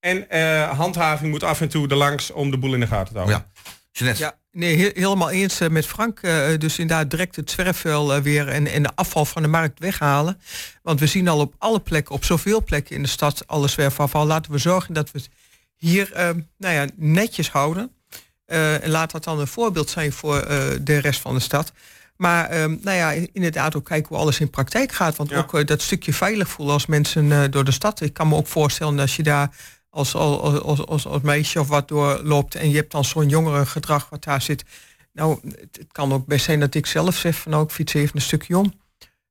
En 0.00 0.30
eh, 0.30 0.70
handhaving 0.78 1.30
moet 1.30 1.42
af 1.42 1.60
en 1.60 1.68
toe 1.68 1.88
er 1.88 1.96
langs 1.96 2.30
om 2.30 2.50
de 2.50 2.58
boel 2.58 2.74
in 2.74 2.80
de 2.80 2.86
gaten 2.86 3.12
te 3.12 3.18
houden. 3.18 3.44
Ja. 3.54 3.62
Jeanette, 3.92 4.22
Ja, 4.22 4.38
nee, 4.52 4.76
he- 4.78 4.90
helemaal 5.00 5.30
eens 5.30 5.60
eh, 5.60 5.68
met 5.68 5.86
Frank. 5.86 6.20
dus 6.58 6.78
inderdaad 6.78 7.10
direct 7.10 7.36
het 7.36 7.50
zwerfvuil 7.50 8.20
weer 8.22 8.48
en, 8.48 8.66
en 8.66 8.82
de 8.82 8.90
afval 8.94 9.24
van 9.24 9.42
de 9.42 9.48
markt 9.48 9.78
weghalen. 9.78 10.40
Want 10.82 11.00
we 11.00 11.06
zien 11.06 11.28
al 11.28 11.40
op 11.40 11.54
alle 11.58 11.80
plekken, 11.80 12.14
op 12.14 12.24
zoveel 12.24 12.62
plekken 12.64 12.96
in 12.96 13.02
de 13.02 13.08
stad, 13.08 13.42
alle 13.46 13.68
zwerfafval. 13.68 14.26
Laten 14.26 14.52
we 14.52 14.58
zorgen 14.58 14.94
dat 14.94 15.10
we 15.10 15.18
het 15.18 15.28
hier 15.80 16.12
eh, 16.12 16.30
nou 16.58 16.74
ja, 16.74 16.86
netjes 16.96 17.50
houden. 17.50 17.92
Eh, 18.44 18.84
en 18.84 18.90
laat 18.90 19.10
dat 19.10 19.24
dan 19.24 19.40
een 19.40 19.46
voorbeeld 19.46 19.90
zijn 19.90 20.12
voor 20.12 20.38
eh, 20.38 20.66
de 20.80 20.98
rest 20.98 21.20
van 21.20 21.34
de 21.34 21.40
stad. 21.40 21.72
Maar 22.16 22.48
ehm, 22.48 22.76
nou 22.82 22.96
ja, 22.96 23.26
inderdaad 23.32 23.76
ook 23.76 23.84
kijken 23.84 24.08
hoe 24.08 24.18
alles 24.18 24.40
in 24.40 24.50
praktijk 24.50 24.92
gaat. 24.92 25.16
Want 25.16 25.30
Ja. 25.30 25.38
ook 25.38 25.54
eh, 25.54 25.66
dat 25.66 25.82
stukje 25.82 26.12
veilig 26.12 26.48
voelen 26.48 26.74
als 26.74 26.86
mensen 26.86 27.50
door 27.50 27.64
de 27.64 27.70
stad. 27.72 28.00
Ik 28.00 28.12
kan 28.12 28.28
me 28.28 28.36
ook 28.36 28.46
voorstellen 28.46 28.98
als 28.98 29.16
je 29.16 29.22
daar 29.22 29.56
als, 29.90 30.14
als, 30.14 30.60
als, 30.60 30.86
als, 30.86 31.06
als 31.06 31.22
meisje 31.22 31.60
of 31.60 31.68
wat 31.68 31.88
doorloopt 31.88 32.54
en 32.54 32.70
je 32.70 32.76
hebt 32.76 32.92
dan 32.92 33.04
zo'n 33.04 33.28
jongere 33.28 33.66
gedrag 33.66 34.08
wat 34.08 34.24
daar 34.24 34.42
zit. 34.42 34.64
Nou, 35.12 35.38
het, 35.44 35.76
het 35.78 35.92
kan 35.92 36.12
ook 36.12 36.26
best 36.26 36.44
zijn 36.44 36.60
dat 36.60 36.74
ik 36.74 36.86
zelf 36.86 37.16
zeg 37.16 37.36
van 37.36 37.52
nou, 37.52 37.64
ik 37.64 37.70
fiets 37.70 37.94
even 37.94 38.16
een 38.16 38.22
stukje 38.22 38.58
om. 38.58 38.72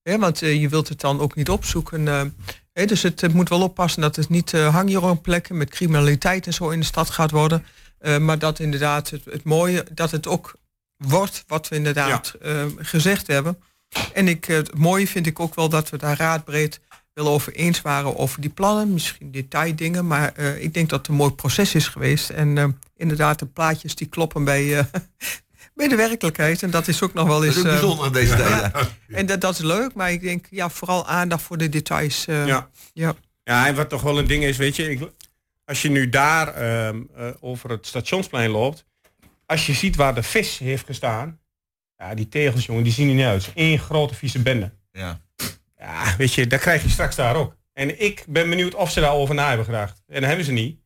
Hè, 0.04 0.18
want 0.18 0.39
je 0.39 0.70
wilt 0.70 0.89
het 0.89 1.00
dan 1.00 1.20
ook 1.20 1.36
niet 1.36 1.50
opzoeken. 1.50 2.34
Eh, 2.82 2.88
dus 2.88 3.01
het, 3.01 3.21
het 3.21 3.34
moet 3.34 3.49
wel 3.49 3.61
oppassen 3.61 4.01
dat 4.01 4.15
het 4.15 4.30
niet 4.30 4.51
uh, 4.51 4.73
hangjeroenplekken 4.73 5.57
met 5.57 5.69
criminaliteit 5.69 6.45
en 6.45 6.53
zo 6.53 6.69
in 6.69 6.80
de 6.80 6.86
stad 6.86 7.09
gaat 7.09 7.32
worden. 7.32 7.65
Eh, 7.99 8.17
maar 8.17 8.39
dat 8.39 8.59
inderdaad 8.59 9.09
het, 9.09 9.25
het 9.25 9.43
mooie, 9.43 9.86
dat 9.93 10.11
het 10.11 10.27
ook 10.27 10.55
wordt 10.97 11.43
wat 11.47 11.67
we 11.67 11.75
inderdaad 11.75 12.36
eh, 12.41 12.65
gezegd 12.77 13.27
hebben. 13.27 13.57
En 14.13 14.27
ik, 14.27 14.47
eh, 14.47 14.55
het 14.55 14.77
mooie 14.77 15.07
vind 15.07 15.25
ik 15.25 15.39
ook 15.39 15.55
wel 15.55 15.69
dat 15.69 15.89
we 15.89 15.97
daar 15.97 16.17
raadbreed 16.17 16.80
wel 17.13 17.34
over 17.34 17.53
eens 17.53 17.82
waren 17.82 18.17
over 18.17 18.41
die 18.41 18.49
plannen. 18.49 18.93
Misschien 18.93 19.32
detaildingen, 19.32 20.07
maar 20.07 20.34
eh, 20.34 20.63
ik 20.63 20.73
denk 20.73 20.89
dat 20.89 20.99
het 20.99 21.07
een 21.07 21.15
mooi 21.15 21.32
proces 21.32 21.75
is 21.75 21.88
geweest. 21.88 22.30
En 22.30 22.57
eh, 22.57 22.67
inderdaad, 22.97 23.39
de 23.39 23.45
plaatjes 23.45 23.95
die 23.95 24.07
kloppen 24.07 24.43
bij, 24.43 24.77
eh, 24.77 24.86
bij 25.80 25.88
de 25.88 25.95
werkelijkheid. 25.95 26.63
En 26.63 26.69
dat 26.69 26.88
is 26.88 27.01
ook 27.01 27.13
nog 27.13 27.27
wel 27.27 27.36
dat 27.39 27.45
eens... 27.45 27.55
is 27.55 27.61
ook 27.61 27.67
eh, 27.67 27.71
bijzonder 27.71 28.05
in 28.05 28.11
deze 28.13 28.36
tijd. 28.36 28.71
ja. 29.07 29.17
en 29.17 29.25
dat, 29.25 29.41
dat 29.41 29.53
is 29.53 29.59
leuk, 29.59 29.93
maar 29.93 30.11
ik 30.11 30.21
denk 30.21 30.45
ja, 30.49 30.69
vooral 30.69 31.07
aandacht 31.07 31.43
voor 31.43 31.57
de 31.57 31.69
details. 31.69 32.25
eh, 32.25 32.47
Ja. 32.47 32.69
ja. 32.93 33.15
Ja, 33.43 33.67
en 33.67 33.75
wat 33.75 33.89
toch 33.89 34.01
wel 34.01 34.19
een 34.19 34.27
ding 34.27 34.43
is, 34.43 34.57
weet 34.57 34.75
je, 34.75 34.89
ik, 34.89 35.01
als 35.65 35.82
je 35.82 35.89
nu 35.89 36.09
daar 36.09 36.47
ehm, 36.53 37.01
eh, 37.15 37.27
over 37.39 37.69
het 37.69 37.86
stationsplein 37.88 38.49
loopt, 38.49 38.86
als 39.45 39.65
je 39.65 39.73
ziet 39.73 39.95
waar 39.95 40.15
de 40.15 40.23
vis 40.23 40.57
heeft 40.57 40.86
gestaan, 40.86 41.39
ja, 41.97 42.13
die 42.13 42.30
tegels, 42.30 42.65
jongen, 42.65 42.84
die 42.84 42.93
zien 42.93 43.09
er 43.09 43.15
niet 43.15 43.25
uit. 43.25 43.51
Eén 43.55 43.80
grote 43.80 44.13
vieze 44.15 44.39
bende. 44.41 44.71
Ja. 44.91 45.21
Ja, 45.77 46.15
weet 46.17 46.34
je, 46.34 46.47
dat 46.47 46.59
krijg 46.59 46.84
je 46.84 46.89
straks 46.89 47.15
daar 47.15 47.36
ook. 47.36 47.55
En 47.73 48.01
ik 48.01 48.23
ben 48.27 48.49
benieuwd 48.49 48.75
of 48.75 48.91
ze 48.91 48.99
daarover 48.99 49.36
na 49.36 49.47
hebben 49.47 49.65
gedacht. 49.65 50.01
En 50.07 50.15
dat 50.19 50.25
hebben 50.30 50.45
ze 50.45 50.51
niet. 50.51 50.80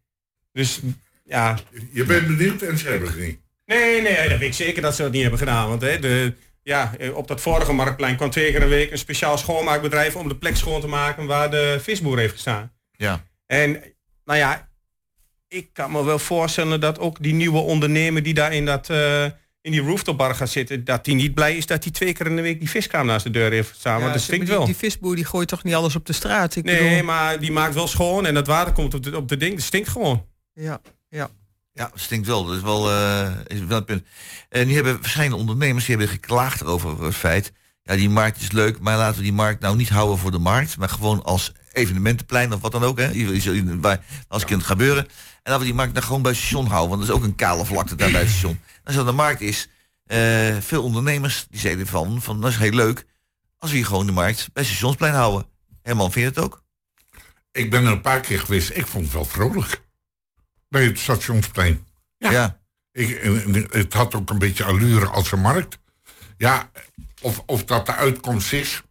Dus 0.52 0.80
ja, 1.24 1.58
Je 1.92 2.06
bent 2.06 2.28
benieuwd 2.28 2.62
en 2.62 2.78
ze 2.78 2.88
hebben 2.88 3.10
het 3.10 3.20
niet. 3.20 3.40
Nee, 3.66 4.02
nee, 4.02 4.30
dat 4.30 4.40
weet 4.40 4.48
ik 4.48 4.54
zeker 4.54 4.82
dat 4.82 4.96
ze 4.96 5.02
dat 5.02 5.12
niet 5.12 5.22
hebben 5.22 5.40
gedaan. 5.40 5.68
Want 5.70 5.82
hè, 5.82 6.00
de, 6.00 6.34
ja, 6.64 6.94
eh, 7.00 7.16
op 7.16 7.28
dat 7.28 7.42
vorige 7.42 7.74
marktplein 7.74 8.16
kwam 8.16 8.30
twee 8.30 8.52
keer 8.52 8.62
een 8.62 8.70
week 8.70 8.92
een 8.92 8.98
speciaal 8.98 9.38
schoonmaakbedrijf 9.38 10.16
om 10.16 10.28
de 10.28 10.36
plek 10.36 10.56
schoon 10.56 10.82
te 10.82 10.88
maken 10.88 11.26
waar 11.26 11.52
de 11.52 11.78
visboer 11.82 12.18
heeft 12.18 12.34
gestaan. 12.34 12.72
Ja. 12.92 13.24
En 13.46 13.84
nou 14.26 14.40
ja, 14.40 14.70
ik 15.48 15.70
kan 15.74 15.92
me 15.92 16.04
wel 16.04 16.20
voorstellen 16.20 16.80
dat 16.80 17.00
ook 17.00 17.24
die 17.24 17.34
nieuwe 17.34 17.60
ondernemer 17.60 18.24
die 18.24 18.34
daar 18.34 18.54
in, 18.54 18.66
dat, 18.66 18.90
eh, 18.90 19.24
in 19.62 19.72
die 19.72 19.82
rooftopbar 19.82 20.36
gaat 20.36 20.50
zitten, 20.50 20.84
dat 20.84 21.06
die 21.06 21.16
niet 21.16 21.34
blij 21.34 21.58
is 21.58 21.66
dat 21.66 21.84
hij 21.84 21.94
twee 21.94 22.14
keer 22.14 22.26
in 22.26 22.36
de 22.36 22.42
week 22.42 22.60
die 22.60 22.70
viskraam 22.70 23.06
naast 23.06 23.24
de 23.24 23.30
deur 23.30 23.52
heeft 23.52 23.76
staan. 23.76 24.02
want 24.02 24.14
dat 24.14 24.22
stinkt 24.22 24.46
die, 24.46 24.56
wel. 24.56 24.66
die 24.66 24.76
visboer 24.76 25.16
die 25.16 25.26
gooit 25.26 25.48
toch 25.48 25.64
niet 25.64 25.74
alles 25.74 25.96
op 25.96 26.06
de 26.06 26.14
straat? 26.14 26.56
Ik 26.56 26.64
nee, 26.64 26.90
bedoel, 26.90 27.04
maar 27.04 27.40
die 27.40 27.52
maakt 27.52 27.74
wel 27.74 27.88
schoon 27.88 28.26
en 28.26 28.34
dat 28.34 28.48
water 28.48 28.74
komt 28.74 28.94
op 28.94 29.04
de, 29.04 29.18
op 29.18 29.28
de 29.28 29.38
ding. 29.38 29.54
Dat 29.54 29.64
stinkt 29.64 29.90
gewoon. 29.90 30.26
ja, 30.54 30.82
ja. 31.74 31.90
Het 31.94 32.02
stinkt 32.02 32.28
wel. 32.28 32.46
Dat 32.46 32.56
is 32.56 32.62
wel, 32.62 32.92
eh, 32.92 33.32
is 33.48 33.60
wel 33.60 33.78
een 33.78 33.86
punt. 33.86 34.06
En 34.50 34.68
nu 34.68 34.74
hebben 34.74 35.02
verschillende 35.02 35.36
ondernemers 35.36 35.86
die 35.86 35.96
hebben 35.96 36.14
geklaagd 36.14 36.64
over 36.64 37.04
het 37.04 37.16
feit. 37.16 37.52
Ja, 37.84 37.96
die 37.96 38.10
markt 38.10 38.42
is 38.42 38.52
leuk, 38.52 38.80
maar 38.80 38.98
laten 38.98 39.18
we 39.18 39.24
die 39.24 39.34
markt 39.34 39.62
nou 39.62 39.76
niet 39.76 39.90
houden 39.90 40.18
voor 40.18 40.32
de 40.32 40.40
markt, 40.40 40.78
maar 40.78 40.90
gewoon 40.90 41.24
als 41.24 41.52
evenementenplein 41.72 42.54
of 42.54 42.62
wat 42.62 42.72
dan 42.72 42.84
ook. 42.84 43.00
Hè, 43.00 43.80
waar 43.80 44.04
als 44.28 44.46
kunt 44.46 44.64
gebeuren. 44.64 45.04
En 45.06 45.12
laten 45.44 45.60
we 45.60 45.66
die 45.66 45.74
markt 45.74 45.94
nou 45.94 46.06
gewoon 46.06 46.22
bij 46.22 46.32
het 46.32 46.40
station 46.40 46.66
houden, 46.66 46.90
want 46.90 47.02
dat 47.02 47.10
is 47.10 47.22
ook 47.22 47.28
een 47.28 47.36
kale 47.36 47.66
vlakte 47.66 47.96
daar 47.96 48.12
bij 48.12 48.22
het 48.22 48.30
station. 48.30 48.60
Als 48.84 48.96
dat 48.96 49.06
de 49.06 49.12
markt 49.12 49.42
is, 49.42 49.68
eh, 50.06 50.58
veel 50.60 50.84
ondernemers 50.84 51.46
die 51.50 51.60
zeiden 51.60 51.88
van, 51.88 52.22
van 52.22 52.42
dat 52.42 52.52
is 52.52 52.58
heel 52.58 52.72
leuk 52.72 53.06
als 53.58 53.72
we 53.72 53.78
hier 53.78 53.86
gewoon 53.86 54.06
de 54.06 54.12
markt 54.12 54.50
bij 54.54 54.64
het 54.64 54.66
stationsplein 54.66 55.14
houden. 55.14 55.48
Herman, 55.82 56.12
vind 56.12 56.26
je 56.26 56.42
het 56.42 56.50
ook? 56.50 56.64
Ik 57.52 57.70
ben 57.70 57.86
er 57.86 57.92
een 57.92 58.02
paar 58.02 58.20
keer 58.20 58.40
geweest. 58.40 58.70
Ik 58.70 58.88
vond 58.88 59.04
het 59.04 59.14
wel 59.14 59.26
vrolijk. 59.26 59.82
Bij 60.74 60.84
het 60.86 61.00
stationsplein. 61.00 61.86
Ja. 62.18 62.60
Ik, 62.92 63.10
en- 63.10 63.44
en 63.44 63.68
het 63.72 63.94
had 63.94 64.16
ook 64.16 64.30
een 64.30 64.38
beetje 64.40 64.64
allure 64.64 65.06
als 65.06 65.32
een 65.32 65.40
markt. 65.42 65.80
Ja, 66.38 66.72
of, 67.22 67.44
of 67.46 67.64
dat 67.66 67.86
de 67.86 67.96
uitkomst 67.96 68.54
is, 68.54 68.82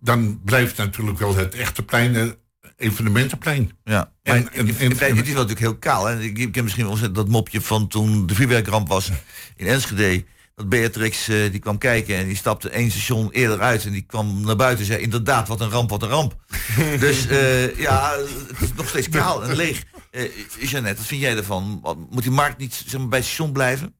dan 0.00 0.40
blijft 0.44 0.76
natuurlijk 0.76 1.18
wel 1.18 1.36
het 1.36 1.54
echte 1.54 1.82
plein, 1.82 2.16
eh, 2.16 2.28
evenementenplein. 2.76 3.70
Ja, 3.84 4.12
En- 4.22 4.42
maar 4.42 4.52
en- 4.52 4.68
en- 4.78 4.90
het 4.90 5.00
is 5.00 5.08
wel 5.08 5.16
natuurlijk 5.16 5.58
heel 5.58 5.76
kaal. 5.76 6.06
Hè? 6.06 6.20
Ik, 6.20 6.38
ik 6.38 6.54
heb 6.54 6.64
misschien 6.64 6.86
wel 6.86 7.12
dat 7.12 7.28
mopje 7.28 7.60
van 7.60 7.88
toen 7.88 8.26
de 8.26 8.34
vuurwerkramp 8.34 8.88
was 8.88 9.10
in 9.56 9.66
Enschede. 9.66 10.24
Dat 10.54 10.68
Beatrix 10.68 11.28
eh, 11.28 11.50
die 11.50 11.60
kwam 11.60 11.78
kijken 11.78 12.16
en 12.16 12.26
die 12.26 12.36
stapte 12.36 12.70
één 12.70 12.90
station 12.90 13.30
eerder 13.30 13.60
uit. 13.60 13.84
En 13.84 13.92
die 13.92 14.02
kwam 14.02 14.40
naar 14.40 14.56
buiten 14.56 14.80
en 14.80 14.90
zei 14.90 15.02
inderdaad, 15.02 15.48
wat 15.48 15.60
een 15.60 15.70
ramp, 15.70 15.90
wat 15.90 16.02
een 16.02 16.08
ramp. 16.08 16.36
dus 16.98 17.26
eh, 17.26 17.78
ja, 17.78 18.16
het 18.46 18.60
is 18.60 18.72
nog 18.74 18.88
steeds 18.88 19.08
kaal 19.08 19.44
en 19.44 19.56
leeg. 19.56 19.82
Eh 20.10 20.30
Jeannette, 20.60 20.98
wat 20.98 21.06
vind 21.06 21.20
jij 21.20 21.36
ervan? 21.36 21.96
Moet 22.10 22.22
die 22.22 22.32
markt 22.32 22.58
niet 22.58 22.74
zeg 22.86 23.00
maar, 23.00 23.08
bij 23.08 23.18
het 23.18 23.28
station 23.28 23.52
blijven? 23.52 23.94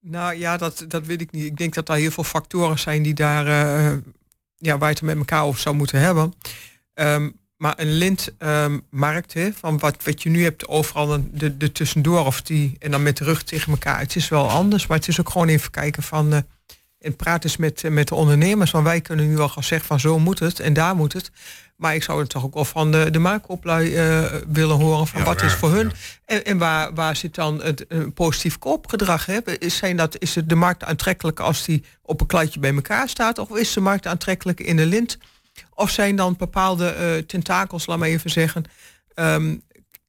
Nou 0.00 0.34
ja, 0.34 0.56
dat, 0.56 0.84
dat 0.88 1.06
weet 1.06 1.20
ik 1.20 1.30
niet. 1.30 1.44
Ik 1.44 1.56
denk 1.56 1.74
dat 1.74 1.86
daar 1.86 1.96
heel 1.96 2.10
veel 2.10 2.24
factoren 2.24 2.78
zijn 2.78 3.02
die 3.02 3.14
daar, 3.14 3.46
eh, 3.46 3.96
ja, 4.56 4.78
waar 4.78 4.88
je 4.88 4.94
het 4.94 5.02
met 5.02 5.16
elkaar 5.16 5.42
over 5.42 5.60
zou 5.60 5.76
moeten 5.76 6.00
hebben. 6.00 6.32
Ehm, 6.94 7.30
maar 7.58 7.74
een 7.76 7.92
lintmarkt, 7.92 9.32
hè, 9.34 9.52
van 9.52 9.78
wat, 9.78 10.04
wat 10.04 10.22
je 10.22 10.30
nu 10.30 10.42
hebt 10.42 10.68
overal 10.68 11.24
de, 11.32 11.56
de 11.56 11.72
tussendoor 11.72 12.26
of 12.26 12.42
die, 12.42 12.76
en 12.78 12.90
dan 12.90 13.02
met 13.02 13.16
de 13.16 13.24
rug 13.24 13.42
tegen 13.42 13.72
elkaar. 13.72 13.98
Het 13.98 14.16
is 14.16 14.28
wel 14.28 14.48
anders, 14.48 14.86
maar 14.86 14.96
het 14.96 15.08
is 15.08 15.20
ook 15.20 15.30
gewoon 15.30 15.48
even 15.48 15.70
kijken 15.70 16.02
van, 16.02 16.32
eh, 16.32 16.38
en 16.98 17.16
praat 17.16 17.44
eens 17.44 17.56
met, 17.56 17.84
eh, 17.84 17.90
met 17.90 18.08
de 18.08 18.14
ondernemers, 18.14 18.70
want 18.70 18.84
wij 18.84 19.00
kunnen 19.00 19.28
nu 19.28 19.36
wel 19.36 19.48
gaan 19.48 19.64
zeggen 19.64 19.88
van 19.88 20.00
zo 20.00 20.18
moet 20.18 20.38
het 20.38 20.60
en 20.60 20.72
daar 20.72 20.96
moet 20.96 21.12
het. 21.12 21.30
Maar 21.76 21.94
ik 21.94 22.02
zou 22.02 22.20
het 22.20 22.28
toch 22.28 22.44
ook 22.44 22.54
wel 22.54 22.64
van 22.64 22.92
de, 22.92 23.10
de 23.10 23.18
marktoplui 23.18 23.94
eh, 23.94 24.24
willen 24.48 24.76
horen 24.76 25.06
van 25.06 25.20
Ja, 25.20 25.26
wat 25.26 25.42
is 25.42 25.52
voor 25.52 25.70
hun. 25.70 25.86
ja. 25.86 25.94
En, 26.24 26.44
en 26.44 26.58
waar, 26.58 26.94
waar 26.94 27.16
zit 27.16 27.34
dan 27.34 27.62
het 27.62 27.86
positief 28.14 28.58
koopgedrag? 28.58 29.26
Hè? 29.26 29.58
Is, 29.58 29.76
zijn 29.76 29.96
dat, 29.96 30.18
is 30.18 30.34
het 30.34 30.48
de 30.48 30.54
markt 30.54 30.84
aantrekkelijk 30.84 31.40
als 31.40 31.64
die 31.64 31.84
op 32.02 32.20
een 32.20 32.26
kladje 32.26 32.60
bij 32.60 32.74
elkaar 32.74 33.08
staat? 33.08 33.38
Of 33.38 33.56
is 33.56 33.72
de 33.72 33.80
markt 33.80 34.06
aantrekkelijk 34.06 34.60
in 34.60 34.76
de 34.76 34.86
lint? 34.86 35.18
Of 35.78 35.90
zijn 35.90 36.16
dan 36.16 36.36
bepaalde 36.38 36.88
eh, 36.88 37.16
tentakels, 37.22 37.86
laat 37.86 37.98
maar 37.98 38.08
even 38.08 38.30
zeggen, 38.30 38.64
ehm, 39.14 39.56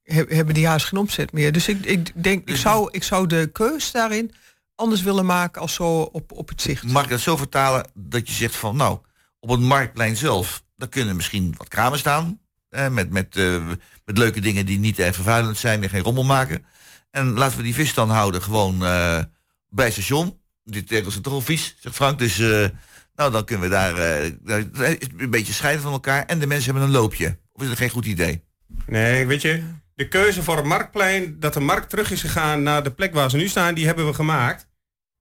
he- 0.02 0.24
hebben 0.28 0.54
die 0.54 0.66
haast 0.66 0.86
geen 0.86 0.98
omzet 0.98 1.32
meer? 1.32 1.52
Dus 1.52 1.68
ik, 1.68 1.84
ik 1.84 2.22
denk, 2.22 2.48
ik 2.48 2.56
zou, 2.56 2.88
ik 2.92 3.02
zou 3.02 3.26
de 3.26 3.50
keus 3.52 3.90
daarin 3.90 4.32
anders 4.74 5.02
willen 5.02 5.26
maken 5.26 5.60
als 5.60 5.74
zo 5.74 6.00
op, 6.00 6.32
op 6.32 6.48
het 6.48 6.62
zicht. 6.62 6.84
Mag 6.84 7.04
ik 7.04 7.10
dat 7.10 7.20
zo 7.20 7.36
vertalen 7.36 7.86
dat 7.94 8.28
je 8.28 8.34
zegt 8.34 8.56
van 8.56 8.76
nou, 8.76 8.98
op 9.40 9.48
het 9.50 9.60
marktplein 9.60 10.16
zelf, 10.16 10.62
daar 10.76 10.88
kunnen 10.88 11.16
misschien 11.16 11.54
wat 11.56 11.68
kramen 11.68 11.98
staan. 11.98 12.40
Eh, 12.68 12.88
met, 12.88 13.10
met, 13.10 13.36
eh, 13.36 13.66
met 14.04 14.18
leuke 14.18 14.40
dingen 14.40 14.66
die 14.66 14.78
niet 14.78 14.98
erg 14.98 15.14
vervuilend 15.14 15.58
zijn 15.58 15.82
en 15.82 15.88
geen 15.88 16.02
rommel 16.02 16.24
maken. 16.24 16.64
En 17.10 17.32
laten 17.32 17.56
we 17.56 17.62
die 17.62 17.74
vis 17.74 17.94
dan 17.94 18.10
houden 18.10 18.42
gewoon 18.42 18.84
eh, 18.84 19.18
bij 19.68 19.90
station. 19.90 20.38
Die 20.64 20.84
tegels 20.84 21.12
zijn 21.12 21.24
toch 21.24 21.32
al 21.32 21.40
vies, 21.40 21.76
zegt 21.80 21.94
Frank. 21.94 22.18
Dus 22.18 22.38
eh, 22.38 22.64
nou, 23.20 23.32
dan 23.32 23.44
kunnen 23.44 23.68
we 23.68 23.74
daar, 23.74 23.96
eh, 23.98 24.30
daar- 24.42 24.96
een 25.16 25.30
beetje 25.30 25.52
scheiden 25.52 25.82
van 25.82 25.92
elkaar. 25.92 26.26
En 26.26 26.38
de 26.38 26.46
mensen 26.46 26.70
hebben 26.70 26.88
een 26.90 27.00
loopje. 27.00 27.38
Of 27.52 27.62
is 27.62 27.68
dat 27.68 27.78
geen 27.78 27.90
goed 27.90 28.06
idee? 28.06 28.44
Nee, 28.86 29.26
weet 29.26 29.42
je, 29.42 29.62
de 29.94 30.08
keuze 30.08 30.42
voor 30.42 30.56
het 30.56 30.64
marktplein, 30.64 31.36
dat 31.40 31.54
de 31.54 31.60
markt 31.60 31.90
terug 31.90 32.10
is 32.10 32.20
gegaan 32.20 32.62
naar 32.62 32.82
de 32.82 32.90
plek 32.90 33.14
waar 33.14 33.30
ze 33.30 33.36
nu 33.36 33.48
staan, 33.48 33.74
die 33.74 33.86
hebben 33.86 34.06
we 34.06 34.14
gemaakt. 34.14 34.68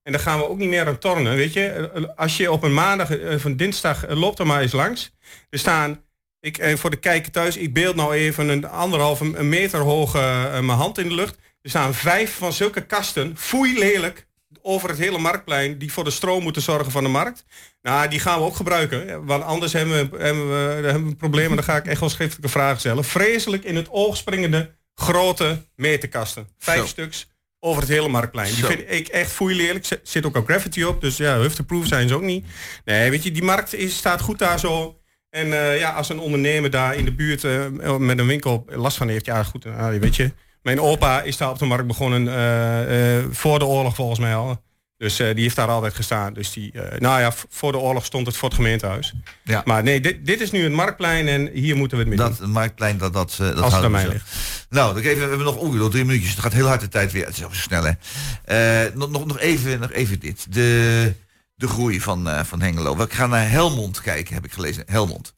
En 0.04 0.12
dan 0.12 0.22
gaan 0.22 0.38
we 0.40 0.50
ook 0.50 0.58
niet 0.58 0.70
meer 0.70 0.88
aan 0.88 0.98
tornen, 0.98 1.36
weet 1.36 1.54
je. 1.54 1.92
Als 2.16 2.38
je 2.38 2.52
op 2.52 2.64
een 2.64 2.74
maandag 2.74 3.12
eh, 3.12 3.34
of 3.34 3.44
een 3.44 3.58
dinsdag 3.58 4.06
eh, 4.06 4.18
loopt 4.18 4.40
er 4.40 4.48
maar 4.48 4.62
eens 4.62 4.72
langs. 4.72 5.12
Er 5.50 5.60
staan, 5.60 6.02
ik, 6.40 6.74
voor 6.78 6.90
de 6.90 7.00
kijker 7.00 7.32
thuis, 7.32 7.58
ik 7.58 7.74
beeld 7.74 7.96
nou 7.96 8.14
even 8.14 8.50
een 8.50 8.66
anderhalve 8.66 9.44
meter 9.44 9.80
hoge 9.80 10.50
mijn 10.52 10.78
hand 10.78 10.98
in 10.98 11.08
de 11.08 11.16
lucht. 11.16 11.38
Er 11.62 11.70
staan 11.70 11.94
vijf 11.94 12.38
van 12.38 12.54
zulke 12.54 12.86
kasten, 12.86 13.38
foei 13.38 13.80
lelijk, 13.80 14.28
over 14.62 14.90
het 14.90 14.98
hele 14.98 15.18
marktplein, 15.18 15.78
die 15.78 15.92
voor 15.94 16.04
de 16.04 16.10
stroom 16.12 16.44
moeten 16.44 16.62
zorgen 16.62 16.92
van 16.92 17.04
de 17.04 17.10
markt. 17.10 17.46
Nou, 17.82 18.08
die 18.10 18.20
gaan 18.20 18.40
we 18.40 18.46
ook 18.46 18.56
gebruiken. 18.56 19.26
Want 19.26 19.44
anders 19.44 19.74
hebben 19.74 20.10
we, 20.12 20.18
hebben 20.24 20.50
we, 20.50 20.74
dan 20.76 20.84
hebben 20.84 21.04
we 21.04 21.10
een 21.10 21.16
probleem. 21.16 21.50
En 21.50 21.56
dan 21.56 21.64
ga 21.64 21.76
ik 21.78 21.86
echt 21.86 22.00
wel 22.00 22.10
schriftelijke 22.10 22.50
vragen 22.52 22.80
stellen. 22.80 23.04
Vreselijk 23.04 23.64
in 23.64 23.76
het 23.76 23.88
oog 23.90 24.18
springende 24.18 24.76
grote 24.96 25.66
meterkasten. 25.76 26.48
Vijf 26.58 26.80
Zo. 26.80 26.86
stuks 26.86 27.28
over 27.60 27.82
het 27.82 27.92
hele 27.92 28.08
marktplein. 28.08 28.54
Die 28.54 28.66
vind 28.66 28.84
ik 28.92 29.08
echt 29.08 29.32
foei 29.32 29.56
lelijk. 29.56 29.86
Zit- 29.86 30.00
Zit 30.04 30.26
ook 30.26 30.36
al 30.36 30.44
graffiti 30.44 30.86
op. 30.86 31.02
Dus 31.02 31.18
ja, 31.18 31.38
hufteproof 31.38 31.88
zijn 31.88 32.08
ze 32.08 32.16
ook 32.16 32.22
niet. 32.22 32.46
Nee, 32.86 33.10
weet 33.10 33.24
je, 33.24 33.32
die 33.32 33.44
markt 33.44 33.74
is, 33.74 33.98
staat 33.98 34.22
goed 34.22 34.40
daar 34.40 34.60
zo. 34.60 35.00
En 35.30 35.54
eh, 35.54 35.80
ja, 35.80 35.92
als 35.92 36.10
een 36.10 36.20
ondernemer 36.20 36.70
daar 36.70 36.96
in 36.96 37.06
de 37.06 37.14
buurt 37.14 37.44
eh, 37.44 37.98
met 37.98 38.20
een 38.20 38.28
winkel 38.28 38.66
last 38.68 38.98
van 38.98 39.08
heeft, 39.08 39.26
ja 39.26 39.44
goed, 39.44 39.66
uh, 39.66 39.88
weet 39.88 40.16
je. 40.16 40.32
Mijn 40.62 40.82
opa 40.82 41.22
is 41.22 41.38
daar 41.38 41.50
op 41.50 41.60
de 41.60 41.66
markt 41.66 41.88
begonnen 41.88 42.28
eh, 42.28 43.18
eh, 43.18 43.26
voor 43.32 43.60
de 43.60 43.66
oorlog 43.66 43.96
volgens 43.96 44.20
mij 44.20 44.36
al. 44.36 44.62
Dus 44.98 45.20
eh, 45.20 45.34
die 45.34 45.44
heeft 45.44 45.56
daar 45.56 45.68
altijd 45.68 45.94
gestaan. 45.94 46.34
Dus 46.34 46.54
die, 46.54 46.74
nou 46.98 47.22
ja, 47.22 47.34
voor 47.50 47.72
de 47.72 47.78
oorlog 47.78 48.06
stond 48.06 48.28
het 48.28 48.38
voor 48.38 48.48
het 48.48 48.58
gemeentehuis. 48.58 49.14
Ja. 49.44 49.62
Maar 49.66 49.84
nee, 49.84 50.02
dit, 50.02 50.26
dit 50.26 50.42
is 50.42 50.52
nu 50.52 50.64
het 50.64 50.72
marktplein 50.72 51.28
en 51.28 51.50
hier 51.54 51.76
moeten 51.76 51.98
we 51.98 52.04
het 52.04 52.14
mee 52.14 52.28
doen. 52.28 52.38
Dat 52.38 52.48
Marktplein, 52.48 52.98
dat, 52.98 53.14
dat, 53.14 53.36
dat 53.38 53.60
Als 53.60 53.74
het 53.74 53.84
aan 53.84 53.92
mij 53.92 54.08
ligt. 54.08 54.32
Nou, 54.70 54.94
dan 54.94 55.04
even, 55.04 55.24
we 55.24 55.28
hebben 55.28 55.46
nog 55.46 55.56
ongeveer 55.56 55.90
drie 55.90 56.06
minuutjes. 56.06 56.32
Het 56.32 56.40
gaat 56.40 56.54
heel 56.54 56.68
hard 56.68 56.82
de 56.82 56.88
tijd 56.88 57.12
weer. 57.12 57.26
Het 57.26 57.38
is 57.38 57.44
ook 57.44 57.56
zo 57.56 57.62
snel, 57.62 57.84
hè. 57.84 58.90
Nog, 58.94 59.10
nog, 59.10 59.26
nog, 59.26 59.40
even, 59.40 59.80
nog 59.80 59.92
even 59.92 60.20
dit. 60.20 60.54
De, 60.54 61.14
de 61.56 61.68
groei 61.68 62.02
van, 62.02 62.46
van 62.46 62.62
Hengelo. 62.62 62.96
We 62.96 63.08
gaan 63.10 63.30
naar 63.30 63.50
Helmond 63.50 64.02
kijken, 64.02 64.34
heb 64.34 64.46
ik 64.46 64.52
gelezen. 64.52 64.84
Helmond. 64.86 65.34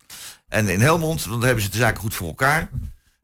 En 0.48 0.70
in 0.70 0.82
Helmond, 0.82 1.30
dan 1.30 1.44
hebben 1.44 1.64
ze 1.64 1.70
de 1.70 1.78
zaken 1.78 2.02
goed 2.02 2.16
voor 2.16 2.28
elkaar. 2.28 2.70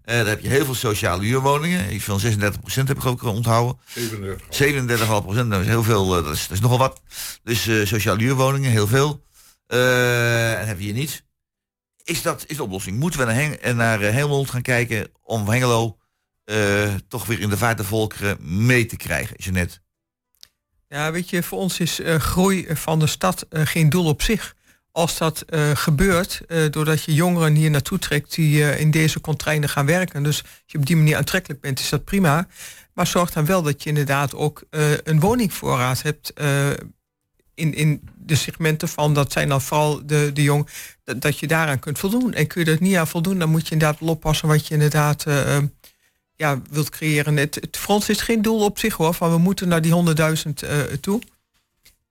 Eh, 0.08 0.16
daar 0.16 0.26
heb 0.26 0.42
je 0.42 0.48
heel 0.50 0.66
veel 0.66 0.76
sociale 0.76 1.24
huurwoningen. 1.24 1.94
Iets 1.94 2.04
van 2.04 2.20
36% 2.20 2.88
heb 2.88 2.98
ik 2.98 3.06
ook 3.06 3.24
onthouden. 3.24 3.80
37. 3.86 4.48
37,5 4.50 5.24
procent, 5.24 5.52
dat 5.52 5.62
is 5.62 5.68
heel 5.68 5.84
veel, 5.84 6.18
eh, 6.18 6.24
dat 6.24 6.34
is, 6.34 6.42
dat 6.42 6.52
is 6.52 6.60
nogal 6.60 6.78
wat. 6.78 7.02
Dus 7.44 7.68
eh 7.68 7.86
sociale 7.86 8.20
huurwoningen, 8.22 8.72
heel 8.72 8.88
veel. 8.88 9.24
Eh, 9.68 10.60
en 10.60 10.68
heb 10.68 10.78
je 10.78 10.84
hier 10.84 10.94
niet. 10.94 11.24
Is 12.04 12.22
dat 12.22 12.44
is 12.48 12.58
de 12.58 12.64
oplossing? 12.64 13.00
Moeten 13.00 13.20
we 13.20 13.26
naar, 13.26 13.36
Heng, 13.36 13.54
eh, 13.54 13.76
naar 13.76 14.02
eh, 14.02 14.14
Helmond 14.14 14.50
gaan 14.50 14.62
kijken 14.62 15.08
om 15.24 15.50
Hengelo 15.50 15.98
eh, 16.44 16.94
toch 17.08 17.26
weer 17.26 17.40
in 17.40 17.50
de 17.50 17.58
vaart 17.58 17.86
volkeren 17.86 18.38
mee 18.66 18.86
te 18.86 18.96
krijgen, 18.96 19.36
Jeanette? 19.38 19.80
Ja, 20.88 21.12
weet 21.12 21.30
je, 21.30 21.44
voor 21.44 21.60
ons 21.60 21.80
is 21.80 22.00
eh, 22.00 22.16
groei 22.16 22.68
van 22.70 23.00
de 23.00 23.08
stad 23.08 23.46
eh, 23.50 23.66
geen 23.66 23.90
doel 23.90 24.06
op 24.06 24.22
zich. 24.22 24.56
Als 24.98 25.18
dat 25.18 25.42
eh, 25.42 25.72
gebeurt, 25.74 26.42
eh, 26.48 26.70
doordat 26.70 27.04
je 27.04 27.14
jongeren 27.14 27.56
hier 27.56 27.70
naartoe 27.70 28.00
trekt 28.00 28.36
die 28.36 28.64
eh, 28.64 28.80
in 28.80 28.92
deze 28.92 29.22
contrainen 29.22 29.70
gaan 29.70 29.86
werken. 29.86 30.24
Dus 30.24 30.44
als 30.44 30.52
je 30.66 30.78
op 30.78 30.86
die 30.86 30.96
manier 30.96 31.18
aantrekkelijk 31.18 31.62
bent, 31.62 31.80
is 31.80 31.90
dat 31.90 32.04
prima. 32.04 32.48
Maar 32.94 33.08
zorg 33.08 33.32
dan 33.32 33.46
wel 33.46 33.62
dat 33.62 33.84
je 33.84 33.90
inderdaad 33.90 34.36
ook 34.36 34.64
een 35.04 35.20
woningvoorraad 35.20 36.02
hebt. 36.02 36.34
in, 37.54 37.74
in 37.74 38.10
de 38.16 38.36
segmenten 38.36 38.90
van, 38.90 39.14
dat 39.14 39.32
zijn 39.32 39.50
dan 39.50 39.62
vooral 39.62 40.06
de, 40.06 40.30
de 40.34 40.44
jong, 40.44 40.70
dat, 41.04 41.22
dat 41.22 41.40
je 41.40 41.48
daaraan 41.48 41.80
kunt 41.80 42.00
voldoen. 42.00 42.34
En 42.34 42.48
kun 42.48 42.66
je 42.66 42.72
er 42.72 42.78
niet 42.82 42.96
aan 42.96 43.08
voldoen, 43.08 43.40
dan 43.40 43.50
moet 43.50 43.68
je 43.68 43.74
inderdaad 43.74 44.00
wel 44.00 44.10
oppassen 44.10 44.48
wat 44.48 44.68
je 44.68 44.74
inderdaad 44.74 45.26
ja, 46.36 46.62
wilt 46.70 46.90
creëren. 46.90 47.38
Het, 47.38 47.56
het 47.56 47.78
voor 47.78 47.96
ons 47.96 48.10
is 48.10 48.22
geen 48.22 48.42
doel 48.42 48.64
op 48.64 48.80
zich 48.80 48.94
hoor, 48.94 49.14
van 49.14 49.32
we 49.32 49.38
moeten 49.38 49.68
naar 49.68 49.82
die 49.82 49.94
100.000 49.94 50.68
eh, 50.68 50.80
toe. 51.02 51.22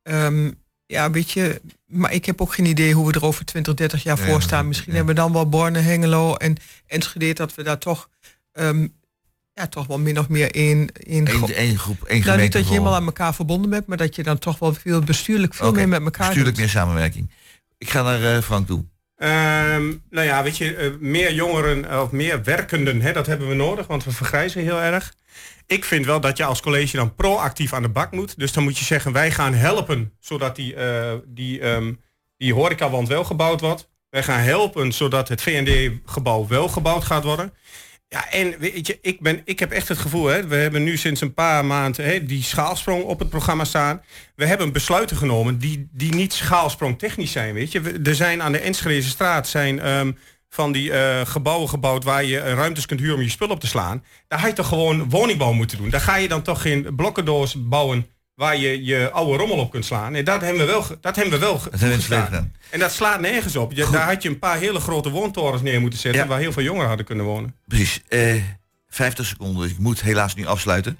Ehm, 0.03 0.51
ja, 0.87 1.11
weet 1.11 1.31
je, 1.31 1.61
maar 1.87 2.13
ik 2.13 2.25
heb 2.27 2.41
ook 2.41 2.55
geen 2.55 2.67
idee 2.67 2.93
hoe 2.93 3.07
we 3.07 3.13
er 3.13 3.25
over 3.25 3.45
20, 3.45 3.75
30 3.75 4.03
jaar 4.03 4.19
Ja, 4.19 4.25
voor 4.25 4.43
staan. 4.43 4.69
Misschien 4.69 4.95
hebben 4.95 5.15
we 5.15 5.21
dan 5.21 5.33
wel 5.33 5.49
Borne, 5.49 5.79
Hengelo 5.79 6.35
en 6.35 6.57
Enschede, 6.87 7.33
dat 7.33 7.55
we 7.55 7.63
daar 7.63 7.79
toch, 7.79 8.09
ehm, 8.53 8.87
ja, 9.53 9.67
toch 9.67 9.87
wel 9.87 9.99
min 9.99 10.19
of 10.19 10.29
meer 10.29 10.55
in, 10.55 10.91
in 10.93 11.29
Eén 11.29 11.55
één 11.55 11.79
groep, 11.79 12.03
één 12.03 12.25
nou, 12.25 12.41
niet 12.41 12.53
dat 12.53 12.65
je 12.65 12.71
helemaal 12.71 12.95
aan 12.95 13.07
elkaar 13.07 13.35
verbonden 13.35 13.71
bent, 13.71 13.87
maar 13.87 13.97
dat 13.97 14.15
je 14.15 14.23
dan 14.23 14.39
toch 14.39 14.59
wel 14.59 14.75
veel 14.75 15.01
bestuurlijk 15.01 15.55
veel 15.55 15.73
meer 15.73 15.89
met 15.89 16.03
elkaar 16.03 16.27
Bestuurlijk 16.27 16.57
doet. 16.57 16.65
meer 16.65 16.75
samenwerking. 16.75 17.31
Ik 17.79 17.91
ga 17.91 18.03
naar 18.03 18.37
eh, 18.37 18.43
Frank 18.43 18.67
toe. 18.67 18.85
Ehm, 19.17 19.95
nou 20.11 20.27
ja, 20.27 20.43
weet 20.43 20.57
je, 20.57 20.75
eh, 20.77 20.91
meer 20.99 21.33
jongeren 21.33 21.91
eh, 21.91 22.01
of 22.01 22.11
meer 22.11 22.43
werkenden, 22.43 23.01
hè, 23.01 23.13
dat 23.13 23.27
hebben 23.27 23.49
we 23.49 23.55
nodig, 23.55 23.87
want 23.87 24.05
we 24.05 24.11
vergrijzen 24.11 24.63
heel 24.63 24.81
erg. 24.81 25.15
Ik 25.67 25.85
vind 25.85 26.07
wel 26.07 26.21
dat 26.21 26.37
je 26.37 26.45
als 26.45 26.61
college 26.61 26.97
dan 26.97 27.15
proactief 27.15 27.73
aan 27.73 27.83
de 27.83 27.89
bak 27.89 28.13
moet. 28.13 28.39
Dus 28.39 28.53
dan 28.53 28.63
moet 28.63 28.79
je 28.79 28.85
zeggen, 28.85 29.13
wij 29.13 29.31
gaan 29.31 29.55
helpen 29.55 30.13
zodat 30.21 30.57
die, 30.57 30.75
eh 30.75 31.15
die, 31.27 31.61
ehm 31.61 31.93
die 32.37 32.55
horecawand 32.55 33.09
wel 33.09 33.25
gebouwd 33.25 33.61
wordt. 33.61 33.89
Wij 34.11 34.23
gaan 34.23 34.41
helpen 34.41 34.93
zodat 34.93 35.29
het 35.29 35.43
VND-gebouw 35.43 36.47
wel 36.47 36.69
gebouwd 36.69 37.05
gaat 37.05 37.25
worden. 37.25 37.53
Ja, 38.09 38.31
en 38.31 38.59
weet 38.59 38.87
je, 38.87 38.99
ik, 39.03 39.21
ben, 39.21 39.41
ik 39.45 39.59
heb 39.59 39.71
echt 39.71 39.89
het 39.89 39.99
gevoel, 39.99 40.27
hè, 40.27 40.47
we 40.47 40.57
hebben 40.57 40.85
nu 40.85 40.97
sinds 40.97 41.21
een 41.21 41.35
paar 41.35 41.65
maanden 41.65 42.05
hè, 42.05 42.25
die 42.25 42.43
schaalsprong 42.43 43.03
op 43.05 43.19
het 43.19 43.29
programma 43.29 43.65
staan. 43.65 44.03
We 44.35 44.47
hebben 44.47 44.73
besluiten 44.73 45.17
genomen 45.17 45.59
die, 45.59 45.89
die 45.93 46.15
niet 46.15 46.33
schaalsprong 46.33 46.99
technisch 46.99 47.33
zijn, 47.33 47.55
weet 47.55 47.73
je. 47.73 47.81
We- 47.81 48.01
Er 48.05 48.15
zijn 48.15 48.43
aan 48.43 48.53
de 48.53 48.59
Enschedeze 48.59 49.09
straat 49.09 49.49
zijn 49.49 49.81
ehm, 49.81 50.13
van 50.49 50.73
die 50.73 50.93
eh, 50.93 51.27
gebouwen 51.27 51.69
gebouwd 51.69 52.05
waar 52.05 52.25
je 52.25 52.41
eh, 52.41 52.53
ruimtes 52.53 52.87
kunt 52.87 53.01
huren 53.01 53.17
om 53.17 53.23
je 53.23 53.29
spul 53.31 53.49
op 53.49 53.61
te 53.61 53.67
slaan. 53.67 54.05
Daar 54.29 54.39
had 54.41 54.49
je 54.49 54.55
toch 54.57 54.69
gewoon 54.69 55.11
woningbouw 55.11 55.53
moeten 55.53 55.79
doen. 55.79 55.91
Daar 55.91 56.01
ga 56.01 56.17
je 56.17 56.29
dan 56.29 56.43
toch 56.43 56.63
geen 56.63 56.95
blokkendoos 56.97 57.55
bouwen 57.69 58.07
waar 58.37 58.57
je 58.57 58.85
je 58.85 59.11
oude 59.11 59.37
rommel 59.39 59.57
op 59.59 59.71
kunt 59.71 59.85
slaan. 59.85 60.13
Nee, 60.13 60.23
dat 60.23 60.41
hebben 60.41 60.61
we 60.61 60.67
wel, 60.67 60.87
dat 61.01 61.17
hebben 61.17 61.35
we 61.35 61.39
wel 61.41 61.61
Dat 61.71 61.81
hebben 61.81 61.99
we 61.99 62.03
gedaan. 62.05 62.53
En 62.71 62.79
dat 62.79 62.93
slaat 62.93 63.21
nergens 63.21 63.57
op. 63.57 63.73
Je, 63.73 63.89
daar 63.91 64.07
had 64.09 64.23
je 64.23 64.29
een 64.29 64.39
paar 64.39 64.59
hele 64.59 64.81
grote 64.81 65.11
woontorens 65.11 65.63
neer 65.63 65.81
moeten 65.81 65.99
zetten 65.99 66.23
Ja. 66.23 66.29
waar 66.29 66.39
heel 66.39 66.53
veel 66.53 66.63
jongeren 66.63 66.89
hadden 66.89 67.07
kunnen 67.07 67.25
wonen. 67.25 67.55
Precies. 67.67 68.03
Eh 68.09 68.43
50 68.89 69.27
seconden, 69.27 69.63
dus 69.63 69.71
ik 69.71 69.79
moet 69.79 70.01
helaas 70.03 70.35
nu 70.35 70.47
afsluiten. 70.47 70.99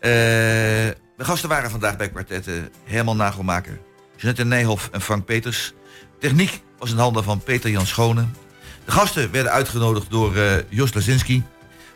Eh, 0.00 0.10
de 0.10 1.24
gasten 1.24 1.48
waren 1.48 1.70
vandaag 1.70 1.96
bij 1.96 2.08
kwartetten 2.08 2.68
Herman 2.84 3.16
Nagelmaker, 3.16 3.78
Jeanette 4.16 4.44
Nijhoff 4.44 4.88
en 4.92 5.00
Frank 5.00 5.24
Peters. 5.24 5.72
Techniek 6.20 6.60
was 6.78 6.90
in 6.90 6.96
handen 6.98 7.24
van 7.24 7.40
Peter 7.40 7.70
Jan 7.70 7.86
Schone. 7.86 8.24
De 8.84 8.90
gasten 8.90 9.30
werden 9.30 9.52
uitgenodigd 9.52 10.10
door 10.10 10.36
eh 10.36 10.52
Jos 10.68 10.94
Lazinski. 10.94 11.42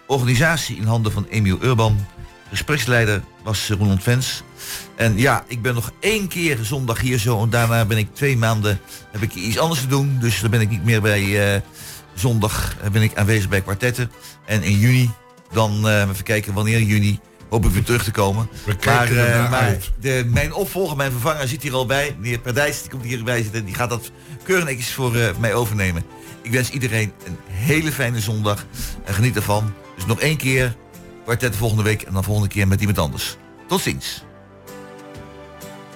Organisatie 0.07 0.77
in 0.77 0.85
handen 0.87 1.13
van 1.13 1.27
Emiel 1.31 1.59
Urban. 1.63 2.07
Gespreksleider 2.51 3.23
was 3.43 3.71
eh, 3.71 3.77
Roland 3.79 4.03
Vens. 4.03 4.43
En 4.97 5.19
ja, 5.19 5.45
ik 5.47 5.63
ben 5.63 5.75
nog 5.75 5.91
één 6.01 6.29
keer 6.29 6.59
zondag 6.63 7.01
hier 7.01 7.19
zo. 7.19 7.43
En 7.43 7.51
daarna 7.51 7.85
ben 7.85 7.99
ik 7.99 8.15
twee 8.15 8.37
maanden, 8.37 8.81
heb 9.11 9.23
ik 9.23 9.35
iets 9.35 9.59
anders 9.59 9.81
te 9.81 9.87
doen. 9.87 10.19
Dus 10.21 10.41
dan 10.41 10.51
ben 10.51 10.61
ik 10.61 10.71
niet 10.71 10.85
meer 10.85 11.01
bij... 11.01 11.55
eh, 11.55 11.61
zondag 12.15 12.77
eh, 12.83 12.91
ben 12.91 13.03
ik 13.03 13.17
aanwezig 13.17 13.49
bij 13.49 13.61
kwartetten. 13.61 14.11
En 14.47 14.63
in 14.63 14.79
juni, 14.79 15.11
dan 15.53 15.89
eh, 15.89 16.01
even 16.01 16.25
kijken 16.25 16.55
wanneer 16.55 16.79
in 16.79 16.87
juni, 16.87 17.19
hoop 17.49 17.65
ik 17.65 17.71
weer 17.71 17.85
terug 17.85 18.05
te 18.05 18.11
komen. 18.11 18.49
We 18.65 18.77
maar 19.51 19.79
de, 20.01 20.25
mijn 20.27 20.53
opvolger, 20.55 20.97
mijn 20.97 21.11
vervanger 21.11 21.49
zit 21.49 21.63
hier 21.63 21.75
al 21.75 21.87
bij. 21.87 22.17
Meneer 22.19 22.39
Perdijs, 22.39 22.81
die 22.81 22.91
komt 22.91 23.05
hierbij 23.05 23.43
zitten. 23.43 23.65
Die 23.65 23.75
gaat 23.75 23.91
dat 23.91 24.11
keurig 24.43 24.65
netjes 24.65 24.93
voor 24.93 25.13
mij 25.39 25.55
overnemen. 25.55 26.05
Ik 26.43 26.51
wens 26.51 26.71
iedereen 26.71 27.13
een 27.27 27.37
hele 27.49 27.93
fijne 27.93 28.21
zondag. 28.21 28.67
En 29.05 29.15
geniet 29.15 29.37
ervan. 29.37 29.73
Dus 29.97 30.07
nog 30.07 30.21
één 30.21 30.37
keer 30.37 30.77
kwartet 31.25 31.57
volgende 31.57 31.83
week. 31.83 32.03
En 32.03 32.13
dan 32.13 32.25
volgende 32.25 32.49
keer 32.49 32.69
met 32.69 32.81
iemand 32.81 32.99
anders. 32.99 33.37
Tot 33.69 33.81
ziens. 33.81 34.25